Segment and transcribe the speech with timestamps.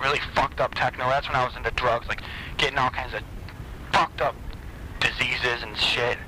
[0.00, 1.08] really fucked up techno.
[1.08, 2.22] That's when I was into drugs, like
[2.58, 3.22] getting all kinds of
[3.92, 4.34] fucked up
[5.00, 6.18] diseases and shit.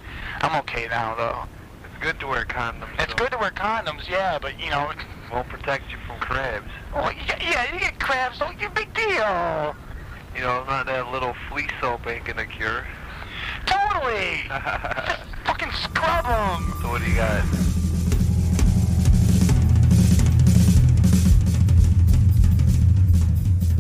[0.41, 1.45] I'm okay now though.
[1.85, 2.89] It's good to wear condoms.
[2.99, 3.25] It's though.
[3.25, 4.91] good to wear condoms, yeah, but you know,
[5.33, 6.71] Won't protect you from crabs.
[6.95, 9.75] oh, yeah, yeah, you get crabs, so you big deal.
[10.35, 12.85] You know, not that little flea soap ain't gonna cure.
[13.67, 14.43] Totally.
[14.49, 16.91] so Fucking scrub them.
[16.91, 17.72] what do you got?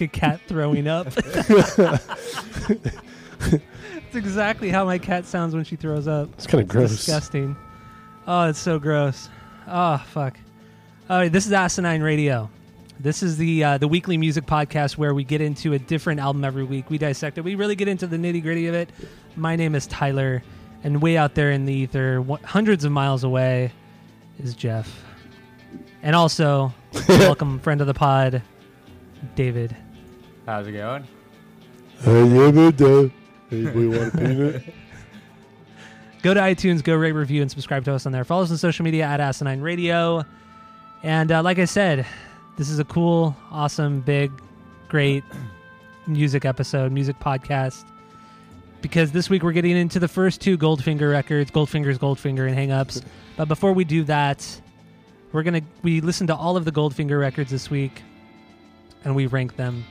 [0.00, 1.08] Like a cat throwing up.
[4.10, 6.30] It's exactly how my cat sounds when she throws up.
[6.34, 6.90] It's kind of gross.
[6.90, 7.54] Disgusting.
[8.26, 9.28] Oh, it's so gross.
[9.68, 10.36] Oh, fuck.
[11.08, 12.50] All right, this is Asinine Radio.
[12.98, 16.44] This is the uh, the weekly music podcast where we get into a different album
[16.44, 16.90] every week.
[16.90, 17.42] We dissect it.
[17.42, 18.90] We really get into the nitty gritty of it.
[19.36, 20.42] My name is Tyler,
[20.82, 23.70] and way out there in the ether, wh- hundreds of miles away,
[24.40, 25.04] is Jeff.
[26.02, 26.74] And also,
[27.08, 28.42] welcome friend of the pod,
[29.36, 29.76] David.
[30.46, 31.06] How's it going?
[33.52, 34.62] Anybody want a peanut?
[36.22, 38.24] go to iTunes, go rate, review, and subscribe to us on there.
[38.24, 40.24] Follow us on social media at Asinine Radio.
[41.02, 42.06] And uh, like I said,
[42.56, 44.32] this is a cool, awesome, big,
[44.88, 45.24] great
[46.06, 47.84] music episode, music podcast.
[48.80, 52.72] Because this week we're getting into the first two Goldfinger records, Goldfinger's Goldfinger and Hang
[52.72, 53.02] Ups.
[53.36, 54.60] But before we do that,
[55.32, 58.02] we're gonna we listened to all of the Goldfinger records this week,
[59.04, 59.84] and we rank them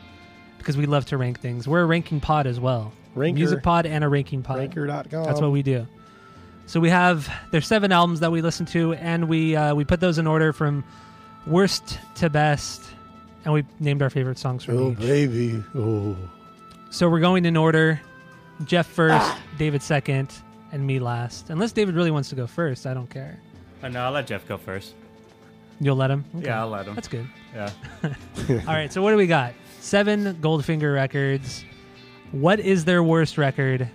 [0.60, 1.68] because we love to rank things.
[1.68, 3.36] We're a ranking pod as well, Ranker.
[3.36, 4.60] music pod and a ranking pod.
[4.60, 5.24] Ranker.com.
[5.26, 5.88] That's what we do.
[6.68, 10.00] So we have there's seven albums that we listen to, and we uh, we put
[10.00, 10.84] those in order from
[11.48, 12.84] worst to best,
[13.44, 14.98] and we named our favorite songs from Oh, each.
[15.00, 15.64] Oh baby.
[15.76, 16.16] Oh.
[16.92, 18.00] So we're going in order:
[18.66, 20.32] Jeff first, David second,
[20.72, 21.50] and me last.
[21.50, 23.40] Unless David really wants to go first, I don't care.
[23.84, 24.94] Oh, no, I'll let Jeff go first.
[25.80, 26.26] You'll let him.
[26.36, 26.48] Okay.
[26.48, 26.96] Yeah, I'll let him.
[26.96, 27.26] That's good.
[27.56, 27.72] yeah.
[28.04, 28.92] All right.
[28.92, 29.54] So what do we got?
[29.80, 31.64] Seven Goldfinger records.
[32.32, 33.90] What is their worst record?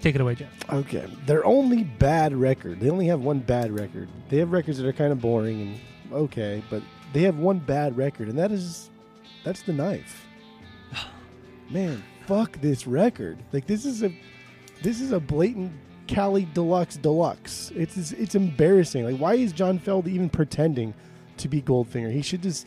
[0.00, 0.48] Take it away, Jeff.
[0.72, 1.06] Okay.
[1.26, 2.80] Their only bad record.
[2.80, 4.08] They only have one bad record.
[4.28, 5.80] They have records that are kind of boring and
[6.12, 6.82] okay, but
[7.12, 8.90] they have one bad record, and that is
[9.44, 10.26] that's the knife.
[11.70, 13.38] Man, fuck this record.
[13.52, 14.14] Like this is a
[14.82, 15.72] this is a blatant
[16.06, 17.72] Cali Deluxe Deluxe.
[17.74, 19.04] It's it's embarrassing.
[19.04, 20.94] Like why is John Feld even pretending
[21.38, 22.10] to be Goldfinger?
[22.10, 22.66] He should just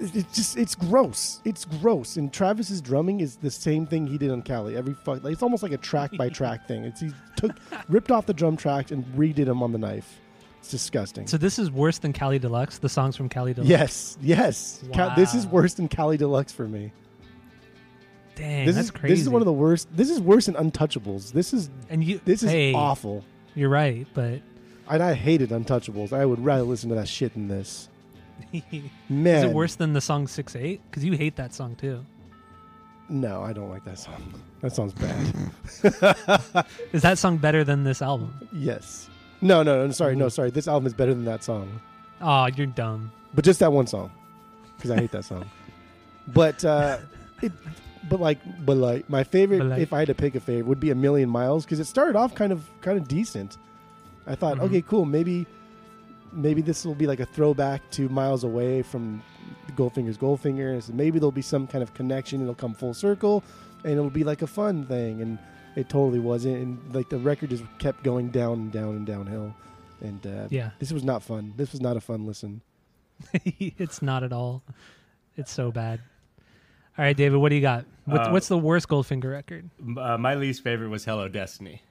[0.00, 1.40] it's just it's gross.
[1.44, 2.16] It's gross.
[2.16, 4.76] And Travis's drumming is the same thing he did on Cali.
[4.76, 6.84] Every fuck, like, it's almost like a track by track thing.
[6.84, 7.52] It's he took
[7.88, 10.20] ripped off the drum track and redid them on the knife.
[10.58, 11.26] It's disgusting.
[11.26, 12.78] So this is worse than Cali Deluxe.
[12.78, 13.70] The songs from Cali Deluxe.
[13.70, 14.84] yes, yes.
[14.94, 16.92] Ca- this is worse than Cali Deluxe for me.
[18.34, 19.14] Dang, this that's is crazy.
[19.14, 19.88] this is one of the worst.
[19.96, 21.32] This is worse than Untouchables.
[21.32, 22.20] This is and you.
[22.24, 23.24] this is hey, awful.
[23.54, 24.42] You're right, but
[24.90, 26.12] And I hated Untouchables.
[26.12, 27.88] I would rather listen to that shit than this.
[29.08, 30.80] Man, is it worse than the song Six Eight?
[30.90, 32.04] Because you hate that song too.
[33.08, 34.34] No, I don't like that song.
[34.62, 36.66] That sounds bad.
[36.92, 38.34] Is that song better than this album?
[38.52, 39.08] yes.
[39.42, 39.92] No, no, no.
[39.92, 40.20] Sorry, Mm-hmm.
[40.20, 40.50] no, sorry.
[40.50, 41.80] This album is better than that song.
[42.22, 43.12] Oh, you're dumb.
[43.34, 44.10] but just that one song
[44.76, 45.44] because I hate that song.
[46.28, 46.98] But uh,
[47.42, 47.52] it,
[48.08, 50.80] but like, but like, my favorite, like- if I had to pick a favorite, would
[50.80, 53.58] be a million miles because it started off kind of kind of decent.
[54.26, 54.62] I thought, Mhm.
[54.62, 55.46] okay, cool, maybe
[56.36, 59.22] maybe this will be like a throwback to Miles Away from
[59.72, 60.72] Goldfinger's Goldfinger.
[60.72, 62.40] And so maybe there'll be some kind of connection.
[62.42, 63.42] It'll come full circle,
[63.82, 65.22] and it'll be like a fun thing.
[65.22, 65.38] And
[65.74, 66.56] it totally wasn't.
[66.58, 69.54] And like the record just kept going down and down and downhill.
[70.00, 71.54] And uh, Yeah, this was not fun.
[71.56, 72.60] This was not a fun listen.
[73.44, 74.62] it's not at all.
[75.36, 76.00] It's so bad.
[76.98, 77.84] All right, David, what do you got?
[78.06, 79.68] What, Uh, what's the worst Goldfinger record?
[79.98, 81.82] Uh, my least favorite was Hello Destiny.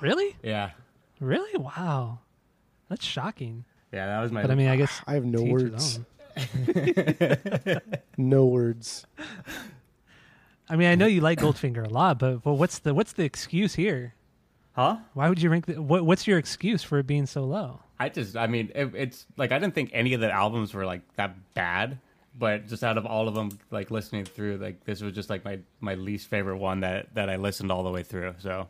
[0.00, 0.36] Really?
[0.42, 0.70] Yeah.
[1.18, 1.56] Really?
[1.58, 2.18] Wow,
[2.90, 3.64] that's shocking.
[3.92, 4.42] Yeah, that was my.
[4.42, 6.00] But I mean, I guess I have no to each his words.
[8.18, 9.06] No words.
[10.68, 13.24] I mean, I know you like Goldfinger a lot, but but what's the what's the
[13.24, 14.14] excuse here?
[14.72, 14.98] Huh?
[15.14, 17.80] Why would you rank the, what what's your excuse for it being so low?
[17.98, 20.86] I just, I mean, it, it's like I didn't think any of the albums were
[20.86, 21.98] like that bad,
[22.38, 25.44] but just out of all of them, like listening through, like this was just like
[25.44, 28.36] my my least favorite one that that I listened all the way through.
[28.38, 28.68] So,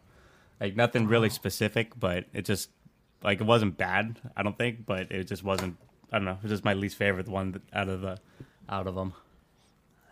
[0.60, 2.70] like nothing really specific, but it just
[3.22, 4.20] like it wasn't bad.
[4.36, 5.76] I don't think, but it just wasn't.
[6.12, 6.32] I don't know.
[6.32, 8.18] It was just my least favorite one that- out of the
[8.68, 9.12] out of them.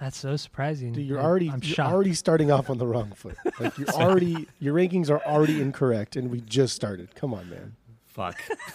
[0.00, 0.92] That's so surprising.
[0.92, 1.92] Dude, you're already I'm you're shocked.
[1.92, 3.36] already starting off on the wrong foot.
[3.58, 7.14] Like you're already your rankings are already incorrect, and we just started.
[7.16, 7.74] Come on, man.
[8.06, 8.40] Fuck.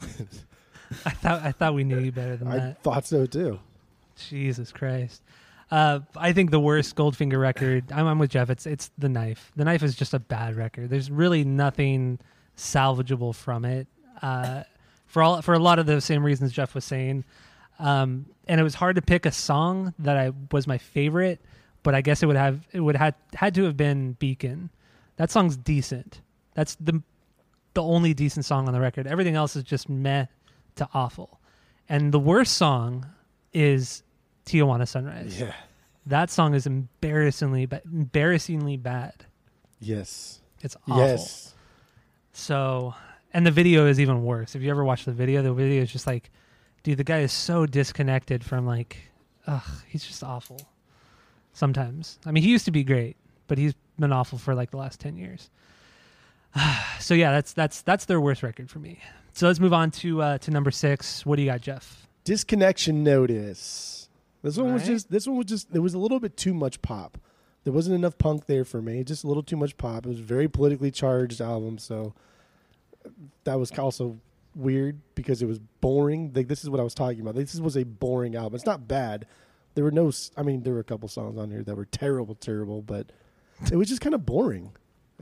[1.04, 2.62] I thought I thought we knew you better than I that.
[2.70, 3.58] I thought so too.
[4.16, 5.22] Jesus Christ.
[5.70, 7.90] Uh, I think the worst Goldfinger record.
[7.90, 8.48] I'm, I'm with Jeff.
[8.50, 9.50] It's it's the knife.
[9.56, 10.88] The knife is just a bad record.
[10.90, 12.20] There's really nothing
[12.56, 13.86] salvageable from it.
[14.22, 14.62] Uh,
[15.06, 17.24] for all for a lot of the same reasons Jeff was saying.
[17.78, 21.40] Um, and it was hard to pick a song that I was my favorite,
[21.82, 24.70] but I guess it would have it would had had to have been Beacon.
[25.16, 26.20] That song's decent.
[26.54, 27.02] That's the
[27.74, 29.06] the only decent song on the record.
[29.06, 30.26] Everything else is just meh
[30.76, 31.40] to awful.
[31.88, 33.06] And the worst song
[33.52, 34.02] is
[34.46, 35.38] Tijuana Sunrise.
[35.40, 35.54] Yeah.
[36.06, 39.26] That song is embarrassingly ba- embarrassingly bad.
[39.80, 40.40] Yes.
[40.60, 40.98] It's awful.
[40.98, 41.53] Yes.
[42.34, 42.94] So,
[43.32, 44.54] and the video is even worse.
[44.54, 46.30] If you ever watch the video, the video is just like,
[46.82, 48.96] dude, the guy is so disconnected from like,
[49.46, 50.60] ugh, he's just awful.
[51.52, 53.16] Sometimes, I mean, he used to be great,
[53.46, 55.48] but he's been awful for like the last ten years.
[56.98, 58.98] so yeah, that's that's that's their worst record for me.
[59.32, 61.24] So let's move on to uh, to number six.
[61.24, 62.08] What do you got, Jeff?
[62.24, 64.08] Disconnection notice.
[64.42, 65.08] This one was just.
[65.08, 65.72] This one was just.
[65.72, 67.16] There was a little bit too much pop.
[67.64, 69.02] There wasn't enough punk there for me.
[69.04, 70.04] Just a little too much pop.
[70.06, 72.14] It was a very politically charged album, so
[73.44, 74.18] that was also
[74.54, 76.30] weird because it was boring.
[76.34, 77.34] Like this is what I was talking about.
[77.34, 78.54] This was a boring album.
[78.54, 79.26] It's not bad.
[79.74, 80.12] There were no.
[80.36, 83.10] I mean, there were a couple songs on here that were terrible, terrible, but
[83.72, 84.72] it was just kind of boring.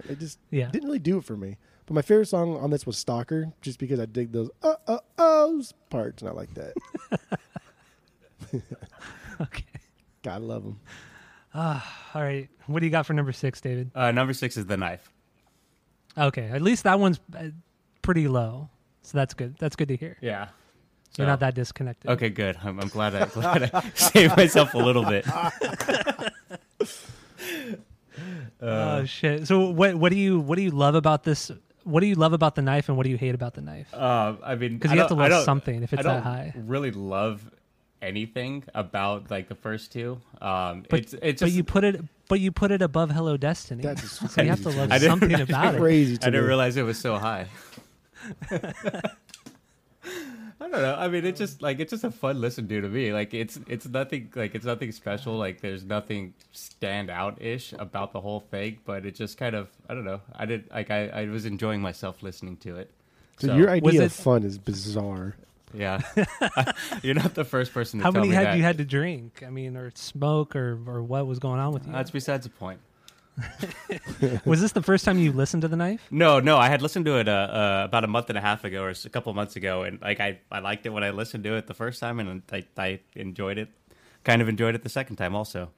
[0.09, 0.69] It just Yeah.
[0.71, 1.59] didn't really do it for me.
[1.87, 4.99] But my favorite song on this was "Stalker," just because I dig those uh uh
[5.19, 6.75] ohs parts, and I like that.
[9.41, 9.65] Okay.
[10.23, 10.79] Gotta love them.
[11.55, 11.81] All
[12.15, 12.49] right.
[12.67, 13.91] What do you got for number six, David?
[13.95, 15.11] Uh, number six is the knife.
[16.17, 16.49] Okay.
[16.49, 17.49] At least that one's uh,
[18.03, 18.71] pretty low.
[19.03, 19.57] So that's good.
[19.59, 20.17] That's good to hear.
[20.21, 20.49] Yeah.
[21.19, 22.11] You're not that disconnected.
[22.11, 22.57] Okay, good.
[22.63, 25.27] I'm, I'm glad I glad I saved myself a little bit.
[28.63, 29.47] oh shit.
[29.47, 31.51] So what what do you what do you love about this?
[31.85, 33.93] What do you love about the knife and what do you hate about the knife?
[33.93, 36.55] Uh, I mean, because you have to love something if it's that high.
[36.57, 37.51] Really love
[38.03, 40.21] anything about like the first two.
[40.41, 43.83] Um, But, it's it's but you put it but you put it above Hello Destiny.
[43.83, 45.79] That's just so you have to love to something didn't- about it.
[45.79, 46.49] Crazy I didn't me.
[46.49, 47.47] realize it was so high.
[50.61, 50.95] I don't know.
[50.95, 53.13] I mean, it's just like it's just a fun listen to to me.
[53.13, 55.37] Like it's it's nothing like it's nothing special.
[55.37, 58.79] Like there's nothing stand out ish about the whole thing.
[58.85, 60.21] But it just kind of I don't know.
[60.37, 62.91] I did like I, I was enjoying myself listening to it.
[63.39, 65.35] So, your idea it- of fun is bizarre.
[65.75, 66.01] Yeah,
[67.03, 68.57] you're not the first person to How tell many me had that.
[68.57, 69.43] you had to drink?
[69.47, 71.93] I mean, or smoke, or or what was going on with you?
[71.93, 72.81] That's besides the point.
[74.45, 76.07] was this the first time you listened to the knife?
[76.11, 78.65] No, no, I had listened to it uh, uh, about a month and a half
[78.65, 81.45] ago, or a couple months ago, and like I, I liked it when I listened
[81.45, 83.69] to it the first time, and I, I enjoyed it.
[84.25, 85.71] Kind of enjoyed it the second time, also.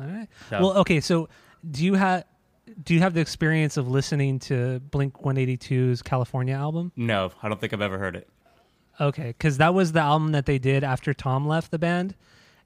[0.00, 0.28] All right.
[0.50, 0.60] Yeah.
[0.60, 1.00] Well, okay.
[1.00, 1.28] So,
[1.70, 2.24] do you have
[2.82, 6.92] do you have the experience of listening to Blink 182's California album?
[6.96, 8.28] No, I don't think I've ever heard it.
[9.00, 12.14] Okay, because that was the album that they did after Tom left the band,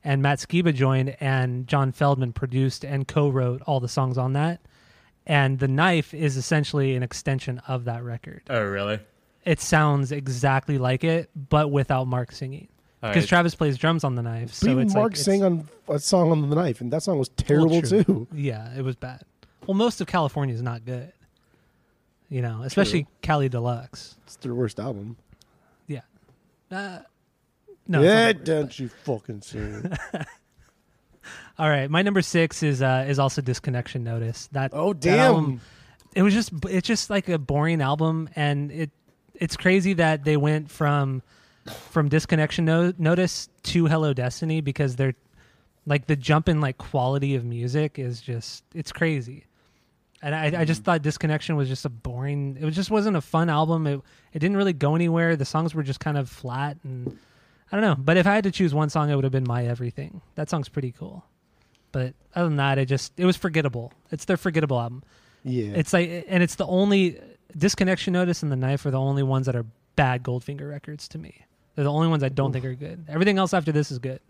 [0.02, 4.60] and Matt Skiba joined, and John Feldmann produced and co-wrote all the songs on that.
[5.26, 8.42] And the knife is essentially an extension of that record.
[8.50, 8.98] Oh, really?
[9.44, 12.68] It sounds exactly like it, but without Mark singing.
[13.00, 13.28] Because right.
[13.28, 15.94] Travis plays drums on the knife, But so even it's Mark like, sang it's- on
[15.96, 18.04] a song on the knife, and that song was terrible true.
[18.04, 18.26] too.
[18.34, 19.22] Yeah, it was bad.
[19.66, 21.12] Well, most of California is not good.
[22.28, 24.16] You know, especially Cali Deluxe.
[24.24, 25.16] It's their worst album.
[26.72, 26.98] Uh,
[27.86, 28.02] no.
[28.02, 29.92] yeah, don't you fucking it.
[31.58, 34.48] All right, my number six is uh, is also disconnection notice.
[34.52, 35.20] That Oh that damn!
[35.34, 35.60] album-
[36.14, 38.90] it was just it's just like a boring album, and it
[39.34, 41.22] it's crazy that they went from
[41.90, 45.14] from disconnection no- notice to Hello Destiny because they're
[45.86, 49.44] like the jump in like quality of music is just it's crazy.
[50.24, 52.56] And I, I just thought disconnection was just a boring.
[52.60, 53.86] It just wasn't a fun album.
[53.88, 54.00] It
[54.32, 55.34] it didn't really go anywhere.
[55.34, 57.18] The songs were just kind of flat and
[57.72, 57.96] I don't know.
[58.02, 60.20] But if I had to choose one song, it would have been My Everything.
[60.36, 61.24] That song's pretty cool.
[61.90, 63.92] But other than that, it just it was forgettable.
[64.12, 65.02] It's their forgettable album.
[65.42, 67.20] yeah, It's like and it's the only
[67.56, 71.18] disconnection notice and the knife are the only ones that are bad Goldfinger records to
[71.18, 71.34] me.
[71.74, 73.06] They're the only ones I don't think are good.
[73.08, 74.20] Everything else after this is good.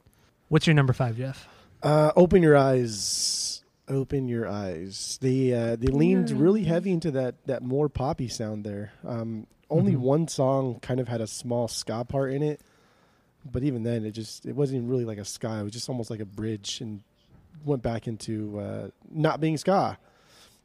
[0.49, 1.47] What's your number five, Jeff?
[1.83, 3.52] Uh, open your eyes.
[3.93, 5.19] Open your eyes.
[5.21, 8.93] They uh, they leaned really heavy into that that more poppy sound there.
[9.07, 9.99] Um, only Mhm.
[10.01, 12.63] one song kind of had a small ska part in it,
[13.51, 15.59] but even then, it just it wasn't even really like a ska.
[15.61, 17.03] It was just almost like a bridge and
[17.67, 19.99] went back into uh, not being ska.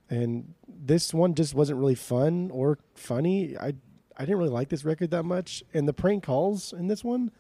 [0.10, 3.58] And this one just wasn't really fun or funny.
[3.58, 3.74] I
[4.16, 5.64] I didn't really like this record that much.
[5.74, 7.32] And the prank calls in this one,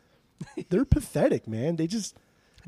[0.70, 1.77] they're pathetic, man.
[1.77, 2.13] They just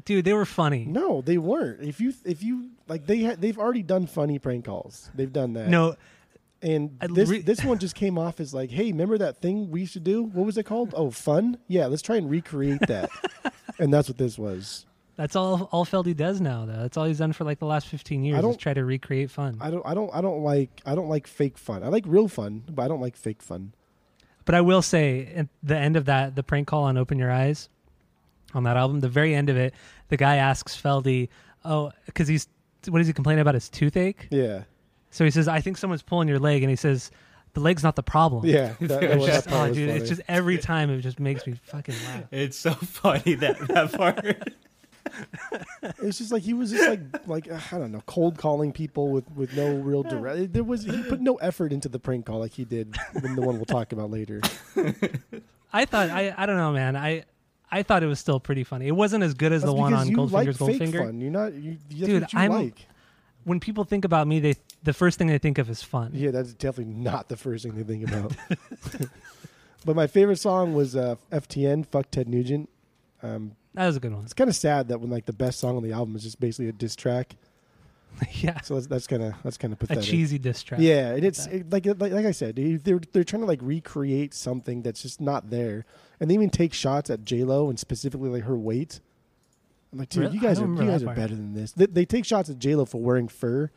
[0.05, 0.85] Dude, they were funny.
[0.85, 1.81] no, they weren't.
[1.81, 5.09] If you if you like they ha- they've already done funny prank calls.
[5.13, 5.67] They've done that.
[5.67, 5.95] No,
[6.61, 9.69] and I this re- this one just came off as like, hey, remember that thing
[9.71, 10.23] we used to do?
[10.23, 10.93] What was it called?
[10.95, 11.57] Oh, fun.
[11.67, 13.09] Yeah, let's try and recreate that.
[13.79, 14.85] and that's what this was.
[15.17, 16.65] that's all all Feldy does now.
[16.65, 18.35] Though that's all he's done for like the last fifteen years.
[18.35, 19.57] I Is don't- try to recreate fun.
[19.59, 21.83] I don't I don't I don't like I don't like fake fun.
[21.83, 23.73] I like real fun, but I don't like fake fun.
[24.45, 27.29] But I will say, at the end of that, the prank call on "Open Your
[27.31, 27.69] Eyes"
[28.55, 29.73] on that album, the very end of it,
[30.09, 31.29] the guy asks Feldy,
[31.65, 32.47] "Oh, because he's
[32.87, 33.53] what is he complaining about?
[33.55, 34.63] His toothache." Yeah,
[35.11, 37.11] So he says, "I think someone's pulling your leg," and he says,
[37.53, 38.73] "The leg's not the problem." yeah.
[38.79, 39.99] That, that Just, oh, dude, funny.
[39.99, 42.23] it's just every time it just makes me fucking laugh.
[42.31, 44.53] It's so funny that that part.
[46.03, 49.09] It's just like he was just like like uh, I don't know, cold calling people
[49.09, 50.53] with with no real direct.
[50.53, 53.41] There was he put no effort into the prank call like he did in the
[53.41, 54.41] one we'll talk about later.
[55.73, 56.95] I thought I I don't know, man.
[56.95, 57.23] I
[57.71, 58.87] I thought it was still pretty funny.
[58.87, 60.15] It wasn't as good as That's the one on like
[60.47, 61.05] Goldfinger's fake Goldfinger.
[61.05, 61.21] fun.
[61.21, 62.85] You're not, you, Dude, I'm- like.
[63.45, 66.11] When people think about me, they the first thing they think of is fun.
[66.13, 68.33] Yeah, that's definitely not the first thing they think about.
[69.85, 72.69] but my favorite song was uh, FTN, "Fuck Ted Nugent."
[73.23, 74.23] Um, That was a good one.
[74.23, 76.39] it's kind of sad that when like the best song on the album is just
[76.39, 77.35] basically a diss track.
[78.33, 80.03] yeah, So that's that's kind of that's kind of pathetic.
[80.03, 80.79] a cheesy diss track.
[80.81, 83.59] Yeah, and it's it, like, like like I said, they- they're they're trying to like
[83.61, 85.85] recreate something that's just not there,
[86.19, 88.99] and they even take shots at J Lo and specifically like her weight.
[89.91, 90.35] I'm like, dude, Really?
[90.35, 91.71] you guys are you guys are better than this.
[91.71, 93.71] They, they take shots at J Lo for wearing fur,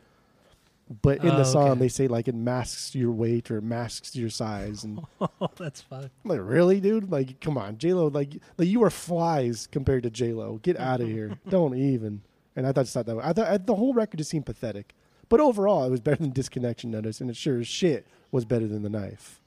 [1.02, 1.78] but in Oh, the song okay.
[1.80, 6.10] they say like it masks your weight or masks your size, and oh, that's fun.
[6.24, 7.10] I'm like, really, dude?
[7.10, 10.58] Like, come on, J Lo, like, like you are flies compared to J Lo.
[10.62, 11.38] Get out of here.
[11.48, 12.20] Don't even.
[12.56, 13.24] And I thought, just thought that way.
[13.24, 14.94] I thought I, the whole record just seemed pathetic.
[15.28, 18.66] But overall, it was better than Disconnection Notice, and it sure as shit was better
[18.66, 19.40] than the knife.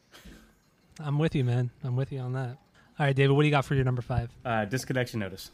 [0.99, 1.71] I'm with you, man.
[1.83, 2.57] I'm with you on that.
[2.97, 4.29] All right, David, what do you got for your number five?
[4.45, 5.51] Uh, disconnection notice.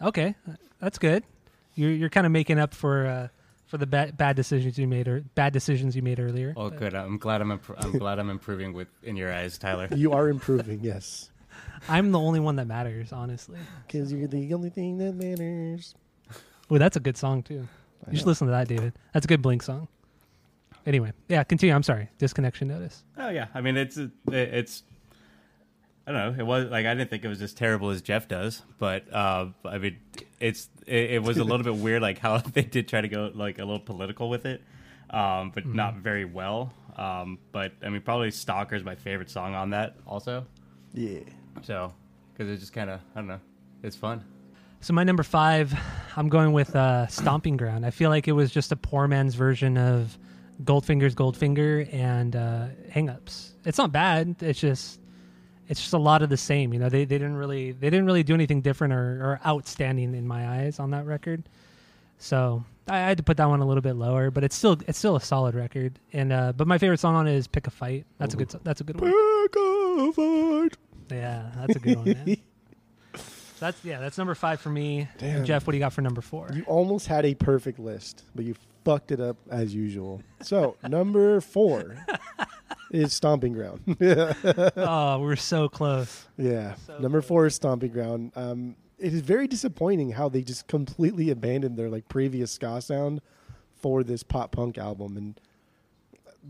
[0.00, 0.34] Okay,
[0.80, 1.24] that's good.
[1.74, 3.28] You're you're kind of making up for uh,
[3.66, 6.54] for the bad bad decisions you made or bad decisions you made earlier.
[6.56, 6.94] Oh, good.
[6.94, 9.88] I'm glad I'm impro- I'm glad I'm improving with in your eyes, Tyler.
[9.92, 11.30] You are improving, yes,
[11.88, 13.58] I'm the only one that matters, honestly.
[13.86, 15.96] because you're the only thing that matters.
[16.70, 17.66] Oh, that's a good song too.
[18.06, 18.30] I You should know.
[18.30, 18.92] listen to that, David.
[19.12, 19.88] That's a good Blink song.
[20.86, 21.74] Anyway, yeah, continue.
[21.74, 22.08] I'm sorry.
[22.18, 23.04] Disconnection notice.
[23.16, 24.82] Oh yeah, I mean it's it's.
[26.06, 26.42] I don't know.
[26.42, 29.46] It was like I didn't think it was as terrible as Jeff does, but uh,
[29.64, 29.96] I mean,
[30.40, 33.30] it's it, it was a little bit weird, like how they did try to go
[33.34, 34.62] like a little political with it,
[35.08, 36.74] um, but not very well.
[36.96, 40.46] Um, but I mean, probably "Stalker" is my favorite song on that, also.
[40.92, 41.20] Yeah.
[41.62, 41.94] So,
[42.34, 43.40] because it's just kind of I don't know,
[43.82, 44.22] it's fun.
[44.84, 45.74] So my number five,
[46.14, 47.86] I'm going with uh, Stomping Ground.
[47.86, 50.18] I feel like it was just a poor man's version of
[50.62, 53.52] Goldfinger's Goldfinger and uh, Hangups.
[53.64, 54.36] It's not bad.
[54.40, 55.00] It's just
[55.68, 56.74] it's just a lot of the same.
[56.74, 60.14] You know, they, they didn't really they didn't really do anything different or, or outstanding
[60.14, 61.48] in my eyes on that record.
[62.18, 64.78] So I, I had to put that one a little bit lower, but it's still
[64.86, 65.98] it's still a solid record.
[66.12, 68.54] And uh, but my favorite song on it is "Pick a Fight." That's a good
[68.64, 69.10] that's a good one.
[69.10, 70.76] Pick a fight.
[71.10, 72.36] Yeah, that's a good one.
[73.64, 75.08] That's yeah, that's number five for me.
[75.16, 75.42] Damn.
[75.42, 76.50] Jeff, what do you got for number four?
[76.52, 78.54] You almost had a perfect list, but you
[78.84, 80.20] fucked it up as usual.
[80.42, 81.96] So number four
[82.90, 83.80] is Stomping Ground.
[84.76, 86.26] oh, we're so close.
[86.36, 86.74] Yeah.
[86.86, 87.28] So Number close.
[87.28, 88.32] four is Stomping Ground.
[88.36, 93.22] Um, it is very disappointing how they just completely abandoned their like previous ska sound
[93.80, 95.40] for this pop punk album, and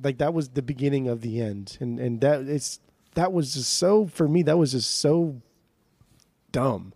[0.03, 1.79] like that was the beginning of the end.
[1.79, 2.81] And and that it's
[3.15, 4.43] that was just so for me.
[4.43, 5.41] That was just so
[6.51, 6.93] dumb.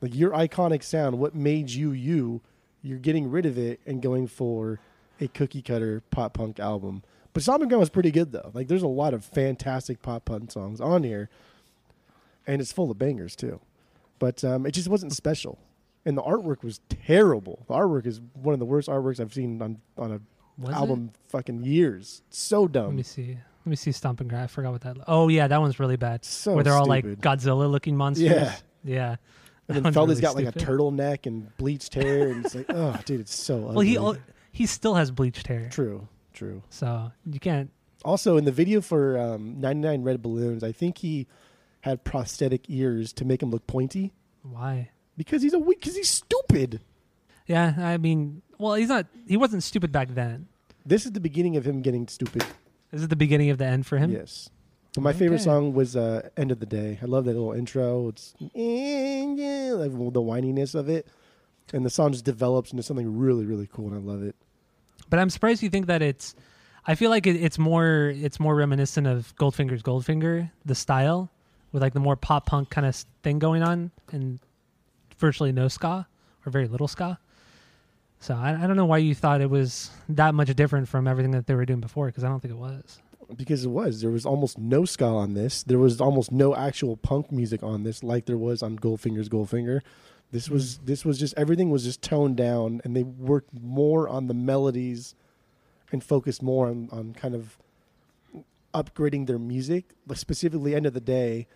[0.00, 2.40] Like your iconic sound, what made you you?
[2.82, 4.80] You're getting rid of it and going for
[5.20, 7.02] a cookie cutter pop punk album.
[7.32, 8.50] But Stomping Ground was pretty good though.
[8.54, 11.28] Like there's a lot of fantastic pop punk songs on here
[12.46, 13.60] and it's full of bangers too.
[14.18, 15.58] But um, it just wasn't special,
[16.04, 17.64] and the artwork was terrible.
[17.68, 20.20] The artwork is one of the worst artworks I've seen on on a
[20.58, 22.22] Was album fucking years.
[22.28, 22.86] So dumb.
[22.86, 23.38] Let me see.
[23.64, 24.44] Let me see Stomping Ground.
[24.44, 24.96] I forgot what that.
[25.06, 26.24] Oh yeah, that one's really bad.
[26.24, 27.04] So Where they're all like.
[27.04, 28.30] Godzilla looking monsters.
[28.30, 28.56] Yeah.
[28.84, 29.16] Yeah.
[29.76, 32.98] And then Feldy's really got like a turtleneck and bleached hair, and it's like, oh,
[33.04, 33.96] dude, it's so ugly.
[33.98, 34.20] Well, he
[34.52, 36.62] he still has bleached hair, true, true.
[36.70, 37.70] so you can't.
[38.04, 41.26] Also, in the video for um, 99 Red Balloons, I think he
[41.82, 44.12] had prosthetic ears to make him look pointy
[44.42, 44.90] Why?
[45.16, 45.80] because he's a weak.
[45.80, 46.80] because he's stupid.
[47.46, 49.06] Yeah, I mean, Well, he's not.
[49.26, 50.48] He wasn't stupid back then.
[50.84, 52.44] This is the beginning of him getting stupid.
[52.90, 54.10] This is the beginning of the end for him.
[54.10, 54.50] Yes.
[54.94, 58.08] But my favorite song was uh, "End of the Day." I love that little intro.
[58.08, 61.06] It's like the whininess of it,
[61.72, 64.34] and the song just develops into something really, really cool, and I love it.
[65.08, 66.34] But I'm surprised you think that it's.
[66.86, 68.12] I feel like it, it's more.
[68.16, 71.30] It's more reminiscent of Goldfinger's Goldfinger, the style,
[71.72, 74.40] with like the more pop punk kind of thing going on, and
[75.18, 76.08] virtually no ska
[76.44, 77.18] or very little ska.
[78.18, 81.30] So I, I don't know why you thought it was that much different from everything
[81.30, 83.00] that they were doing before, because I don't think it was.
[83.36, 84.00] Because it was.
[84.00, 85.62] There was almost no ska on this.
[85.62, 89.80] There was almost no actual punk music on this, like there was on Goldfinger's Goldfinger.
[90.32, 90.86] This was mm.
[90.86, 95.14] this was just everything was just toned down, and they worked more on the melodies,
[95.92, 97.58] and focused more on on kind of
[98.74, 99.94] upgrading their music.
[100.06, 101.46] Like specifically, end of the day,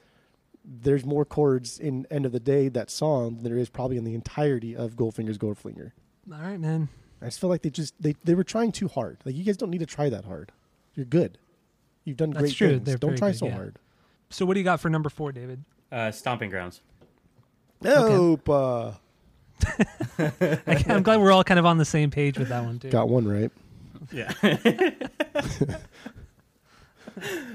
[0.65, 4.05] there's more chords in end of the day that song than there is probably in
[4.05, 5.93] the entirety of Goldfinger's Goldfinger.
[6.33, 6.89] All right, man.
[7.21, 9.19] I just feel like they just they, they were trying too hard.
[9.25, 10.53] Like you guys don't need to try that hard.
[10.95, 11.39] You're good.
[12.05, 12.69] You've done That's great true.
[12.71, 12.85] things.
[12.85, 13.55] They're Don't very try good, so yeah.
[13.55, 13.77] hard.
[14.31, 15.65] So what do you got for number four, David?
[15.93, 16.81] Uh, Stomping Grounds.
[17.83, 18.49] Nope.
[18.49, 18.93] Uh,
[20.19, 22.91] I, I'm glad we're all kind of on the same page with that one too.
[22.91, 23.51] got one right.
[24.13, 24.33] Yeah.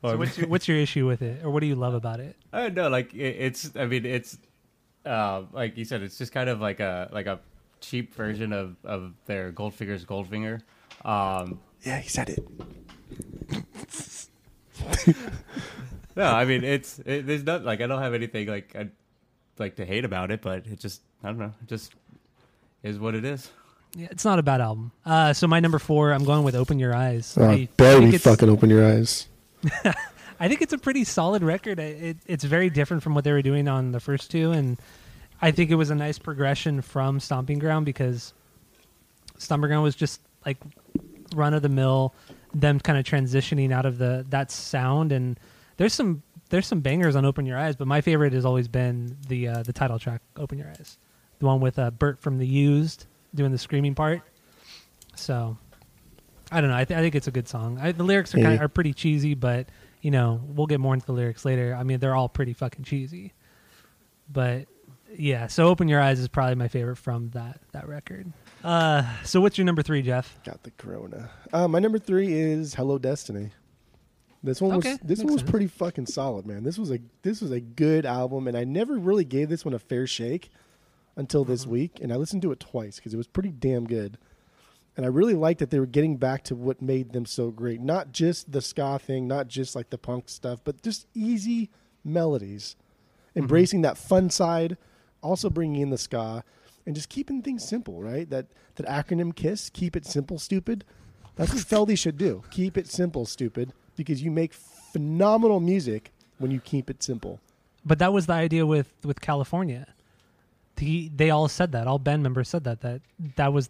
[0.00, 2.36] So what's your, what's your issue with it, or what do you love about it?
[2.52, 2.88] I don't know.
[2.88, 3.72] Like it, it's.
[3.74, 4.38] I mean, it's.
[5.04, 7.40] Uh, like you said, it's just kind of like a like a
[7.80, 10.60] cheap version of of their Goldfinger's Goldfinger.
[11.04, 12.46] Um, Yeah, he said it.
[16.16, 18.88] no, I mean it's it, there's not like I don't have anything like I
[19.58, 21.94] like to hate about it, but it just I don't know, it just
[22.82, 23.50] is what it is.
[23.96, 24.92] Yeah, it's not a bad album.
[25.04, 28.08] Uh, so my number four, I'm going with "Open Your Eyes." Oh, I think barely
[28.08, 29.26] it's- fucking open your eyes.
[30.40, 31.80] I think it's a pretty solid record.
[31.80, 34.78] It, it, it's very different from what they were doing on the first two, and
[35.42, 38.32] I think it was a nice progression from Stomping Ground because
[39.38, 40.58] Stomping Ground was just like
[41.34, 42.14] run of the mill,
[42.54, 45.12] them kind of transitioning out of the that sound.
[45.12, 45.38] And
[45.76, 49.16] there's some there's some bangers on Open Your Eyes, but my favorite has always been
[49.28, 50.98] the uh, the title track, Open Your Eyes,
[51.38, 54.22] the one with uh, Bert from the Used doing the screaming part.
[55.14, 55.56] So
[56.50, 56.76] I don't know.
[56.76, 57.78] I, th- I think it's a good song.
[57.80, 59.68] I, the lyrics are kinda, are pretty cheesy, but
[60.00, 61.76] you know we'll get more into the lyrics later.
[61.78, 63.34] I mean, they're all pretty fucking cheesy.
[64.32, 64.66] But
[65.16, 68.32] yeah, so open your eyes is probably my favorite from that that record.
[68.64, 70.38] Uh, so what's your number three, Jeff?
[70.44, 71.30] Got the corona.
[71.52, 73.50] Uh, my number three is Hello Destiny.
[74.42, 75.50] This one was this makes one was sense.
[75.50, 76.62] pretty fucking solid, man.
[76.62, 79.74] This was a this was a good album, and I never really gave this one
[79.74, 80.50] a fair shake
[81.16, 81.70] until this Mm-hmm.
[81.72, 84.18] week, and I listened to it twice because it was pretty damn good.
[84.96, 87.80] And I really liked that they were getting back to what made them so great.
[87.80, 91.70] Not just the ska thing, not just like the punk stuff, but just easy
[92.04, 92.74] melodies.
[93.30, 93.38] Mm-hmm.
[93.40, 94.76] Embracing that fun side,
[95.22, 96.42] also bringing in the ska,
[96.88, 98.28] and just keeping things simple, right?
[98.30, 98.46] That
[98.76, 100.86] that acronym KISS, keep it simple, stupid.
[101.36, 102.42] That's what Feldy should do.
[102.50, 107.40] Keep it simple, stupid, because you make phenomenal music when you keep it simple.
[107.84, 109.86] But that was the idea with with California.
[110.76, 111.86] The, they all said that.
[111.86, 112.80] All band members said that.
[112.80, 113.02] That
[113.36, 113.68] that was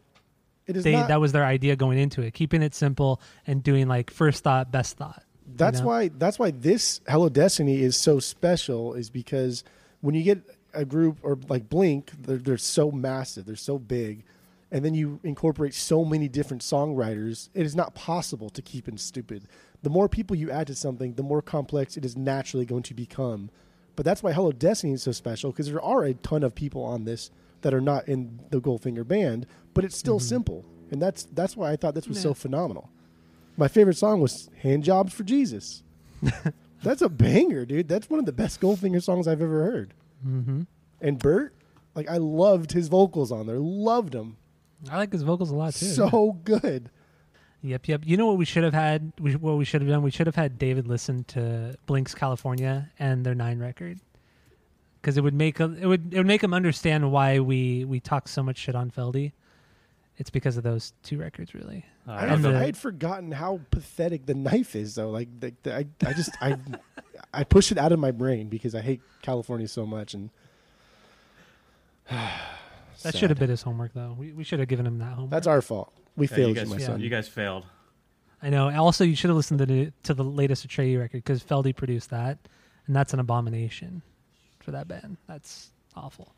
[0.68, 3.64] It is they not, that was their idea going into it, keeping it simple and
[3.64, 5.24] doing like first thought, best thought.
[5.44, 5.86] you That's know?
[5.86, 9.64] why that's why this Hello Destiny is so special is because
[10.02, 10.38] when you get
[10.74, 14.24] a group or like Blink, they're, they're so massive, they're so big,
[14.70, 19.00] and then you incorporate so many different songwriters, it is not possible to keep it
[19.00, 19.44] stupid.
[19.82, 22.94] The more people you add to something, the more complex it is naturally going to
[22.94, 23.50] become.
[23.96, 26.84] But that's why Hello Destiny is so special because there are a ton of people
[26.84, 27.30] on this
[27.62, 30.28] that are not in the Goldfinger band, but it's still mm-hmm.
[30.28, 32.90] simple, and that's that's why I thought this was so phenomenal.
[33.56, 35.82] My favorite song was "Hand Jobs for Jesus."
[36.82, 37.88] That's a banger, dude.
[37.88, 39.94] That's one of the best Goldfinger songs I've ever heard.
[40.26, 40.62] Mm-hmm.
[41.00, 41.54] And Bert,
[41.94, 43.58] like I loved his vocals on there.
[43.58, 44.36] Loved them.
[44.90, 45.86] I like his vocals a lot too.
[45.86, 46.90] So good.
[47.62, 48.02] Yep, yep.
[48.04, 49.12] You know what we should have had?
[49.18, 50.02] We, what we should have done?
[50.02, 53.98] We should have had David listen to Blink's California and their Nine record,
[55.00, 57.98] because it would make a, it would it would make him understand why we we
[57.98, 59.32] talk so much shit on Feldy.
[60.18, 61.86] It's because of those two records, really.
[62.06, 65.10] I, And don't- the- I had forgotten how pathetic the knife is, though.
[65.10, 66.56] Like, the, the, I, I just, I,
[67.32, 70.14] I push it out of my brain because I hate California so much.
[70.14, 70.30] And
[73.02, 74.16] That should have been his homework, though.
[74.18, 75.30] We we should have given him that homework.
[75.30, 75.92] That's our fault.
[76.16, 76.86] We Yeah, failed you you, guys, my yeah.
[76.86, 77.00] son.
[77.00, 77.64] you guys failed.
[78.42, 78.70] I know.
[78.74, 82.10] Also, you should have listened to the to the latest Atreyu record because Feldy produced
[82.10, 82.38] that,
[82.88, 84.02] and that's an abomination
[84.58, 85.16] for that band.
[85.28, 86.34] That's awful.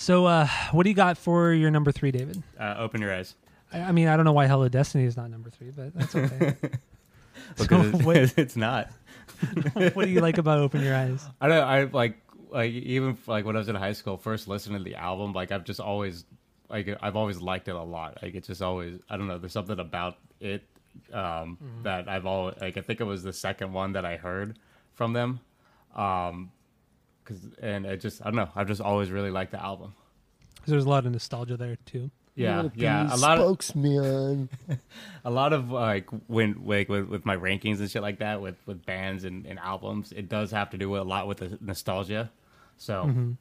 [0.00, 2.42] So, uh, what do you got for your number three, David?
[2.58, 3.34] Uh, open your eyes.
[3.70, 6.16] I, I mean, I don't know why Hello Destiny is not number three, but that's
[6.16, 6.56] okay.
[7.56, 8.88] so, Because what, it's, it's not.
[9.74, 11.22] what do you like about Open Your Eyes?
[11.38, 11.62] I don't.
[11.62, 12.16] I like
[12.48, 15.52] like even like when I was in high school, first listening to the album, like
[15.52, 16.24] I've just always
[16.70, 18.22] like I've always liked it a lot.
[18.22, 19.36] Like it's just always I don't know.
[19.36, 20.62] There's something about it
[21.12, 22.78] um, that I've always like.
[22.78, 24.58] I think it was the second one that I heard
[24.94, 25.40] from them.
[25.94, 26.52] Um,
[27.30, 28.48] cause and it just I don't know.
[28.54, 29.94] I've just always really liked the album.
[30.60, 32.10] Cause there's a lot of nostalgia there too.
[32.34, 33.14] Yeah, yeah.
[33.14, 34.48] A lot of spokesman.
[35.24, 38.56] a lot of like when like with, with my rankings and shit like that with
[38.66, 42.30] with bands and, and albums, it does have to do a lot with the nostalgia.
[42.78, 43.32] So mm-hmm.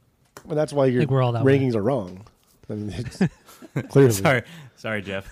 [0.46, 1.58] well, that's why your we're all that way.
[1.58, 2.26] rankings are wrong.
[2.70, 3.22] I mean, it's
[3.90, 4.12] clearly.
[4.14, 4.44] sorry,
[4.76, 5.28] sorry, Jeff.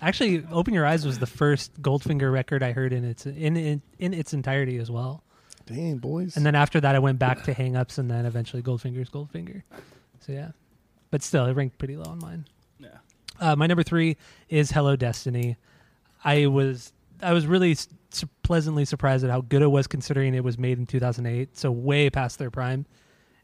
[0.00, 3.82] Actually, "Open Your Eyes" was the first Goldfinger record I heard in its in in,
[3.98, 5.22] in its entirety as well.
[5.66, 6.36] Dang, boys.
[6.36, 9.62] And then after that, I went back to Hang Ups, and then eventually Goldfinger's Goldfinger.
[10.20, 10.50] So yeah,
[11.10, 12.46] but still, it ranked pretty low on mine.
[12.78, 12.88] Yeah.
[13.40, 14.16] Uh, my number three
[14.48, 15.56] is Hello Destiny.
[16.24, 20.44] I was I was really su- pleasantly surprised at how good it was, considering it
[20.44, 22.86] was made in 2008, so way past their prime.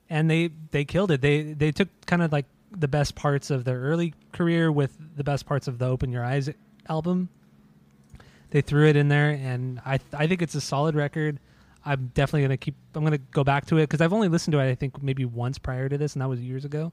[0.09, 1.21] And they they killed it.
[1.21, 5.25] They they took kind of like the best parts of their early career with the
[5.25, 6.51] best parts of the Open Your Eyes
[6.89, 7.29] album.
[8.51, 11.39] They threw it in there, and I I think it's a solid record.
[11.85, 12.75] I'm definitely gonna keep.
[12.95, 15.25] I'm gonna go back to it because I've only listened to it I think maybe
[15.25, 16.93] once prior to this, and that was years ago.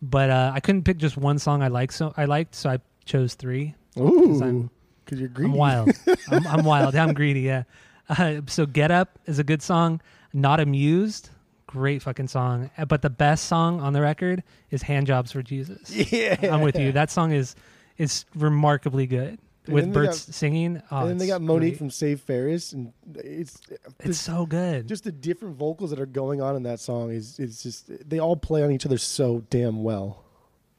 [0.00, 2.78] But uh, I couldn't pick just one song I like, so I liked, so I
[3.04, 3.74] chose three.
[3.98, 4.68] Ooh,
[5.04, 5.50] because you're greedy.
[5.52, 5.90] I'm wild.
[6.30, 6.94] I'm, I'm wild.
[6.96, 7.40] I'm greedy.
[7.40, 7.64] Yeah.
[8.08, 10.00] Uh, so Get Up is a good song.
[10.32, 11.30] Not Amused,
[11.66, 12.70] great fucking song.
[12.78, 15.90] Uh, But the best song on the record is Hand Jobs for Jesus.
[16.12, 16.92] Yeah, I'm with you.
[16.92, 17.54] That song is
[17.98, 20.82] is remarkably good And with Bert's got- singing.
[20.90, 21.78] Oh, and then they got Monique great.
[21.78, 23.60] from Save Ferris, and it's
[24.00, 24.88] It's so good.
[24.88, 28.18] just the different vocals that are going on in that song is it's just they
[28.18, 30.24] all play on each other so damn well.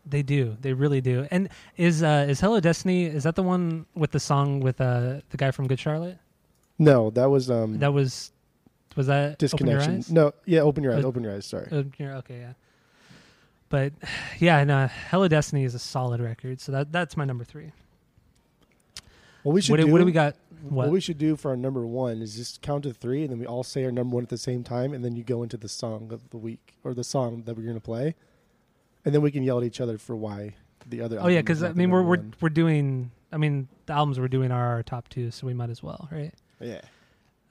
[0.06, 0.58] They do.
[0.60, 1.28] They really do.
[1.32, 5.22] And is uh is Hello Destiny is that the one with the song with uh
[5.30, 6.18] the guy from Good Charlotte?
[6.78, 8.34] No, that was um That was
[8.98, 9.96] was that Open Your disconnection.
[10.00, 10.12] Eyes?
[10.12, 11.46] No, yeah, open your eyes, Uh, open your eyes.
[11.46, 11.68] Sorry.
[11.98, 12.54] Yeah, okay, yeah.
[13.70, 13.94] But
[14.40, 17.72] yeah, and uh, Hello Destiny is a solid record, so that that's my number three.
[19.44, 20.36] What we should What do, what do we got?
[20.62, 20.86] What?
[20.86, 20.90] What?
[20.92, 23.46] we should do for our number one is just count to three, and then we
[23.46, 25.68] all say our number one at the same time, and then you go into the
[25.68, 28.16] song of the week or the song that we're going to play,
[29.04, 30.56] and then we can yell at each other for why
[30.88, 31.20] the other.
[31.22, 32.34] oh yeah, because I mean we're we're one.
[32.40, 33.12] we're doing.
[33.32, 36.08] I mean the albums we're doing are our top two, so we might as well,
[36.12, 36.34] right?
[36.60, 36.82] yeah.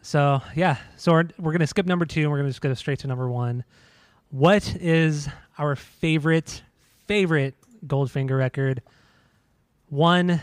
[0.00, 3.00] So yeah, so we're, we're gonna skip number two and we're gonna just go straight
[3.00, 3.64] to number one.
[4.30, 5.28] What is
[5.58, 6.62] our favorite
[7.06, 7.54] favorite
[7.86, 8.82] Goldfinger record?
[9.90, 10.40] One,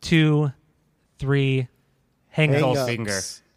[0.00, 0.52] two,
[1.20, 1.68] three.
[2.28, 3.49] Hang, Hang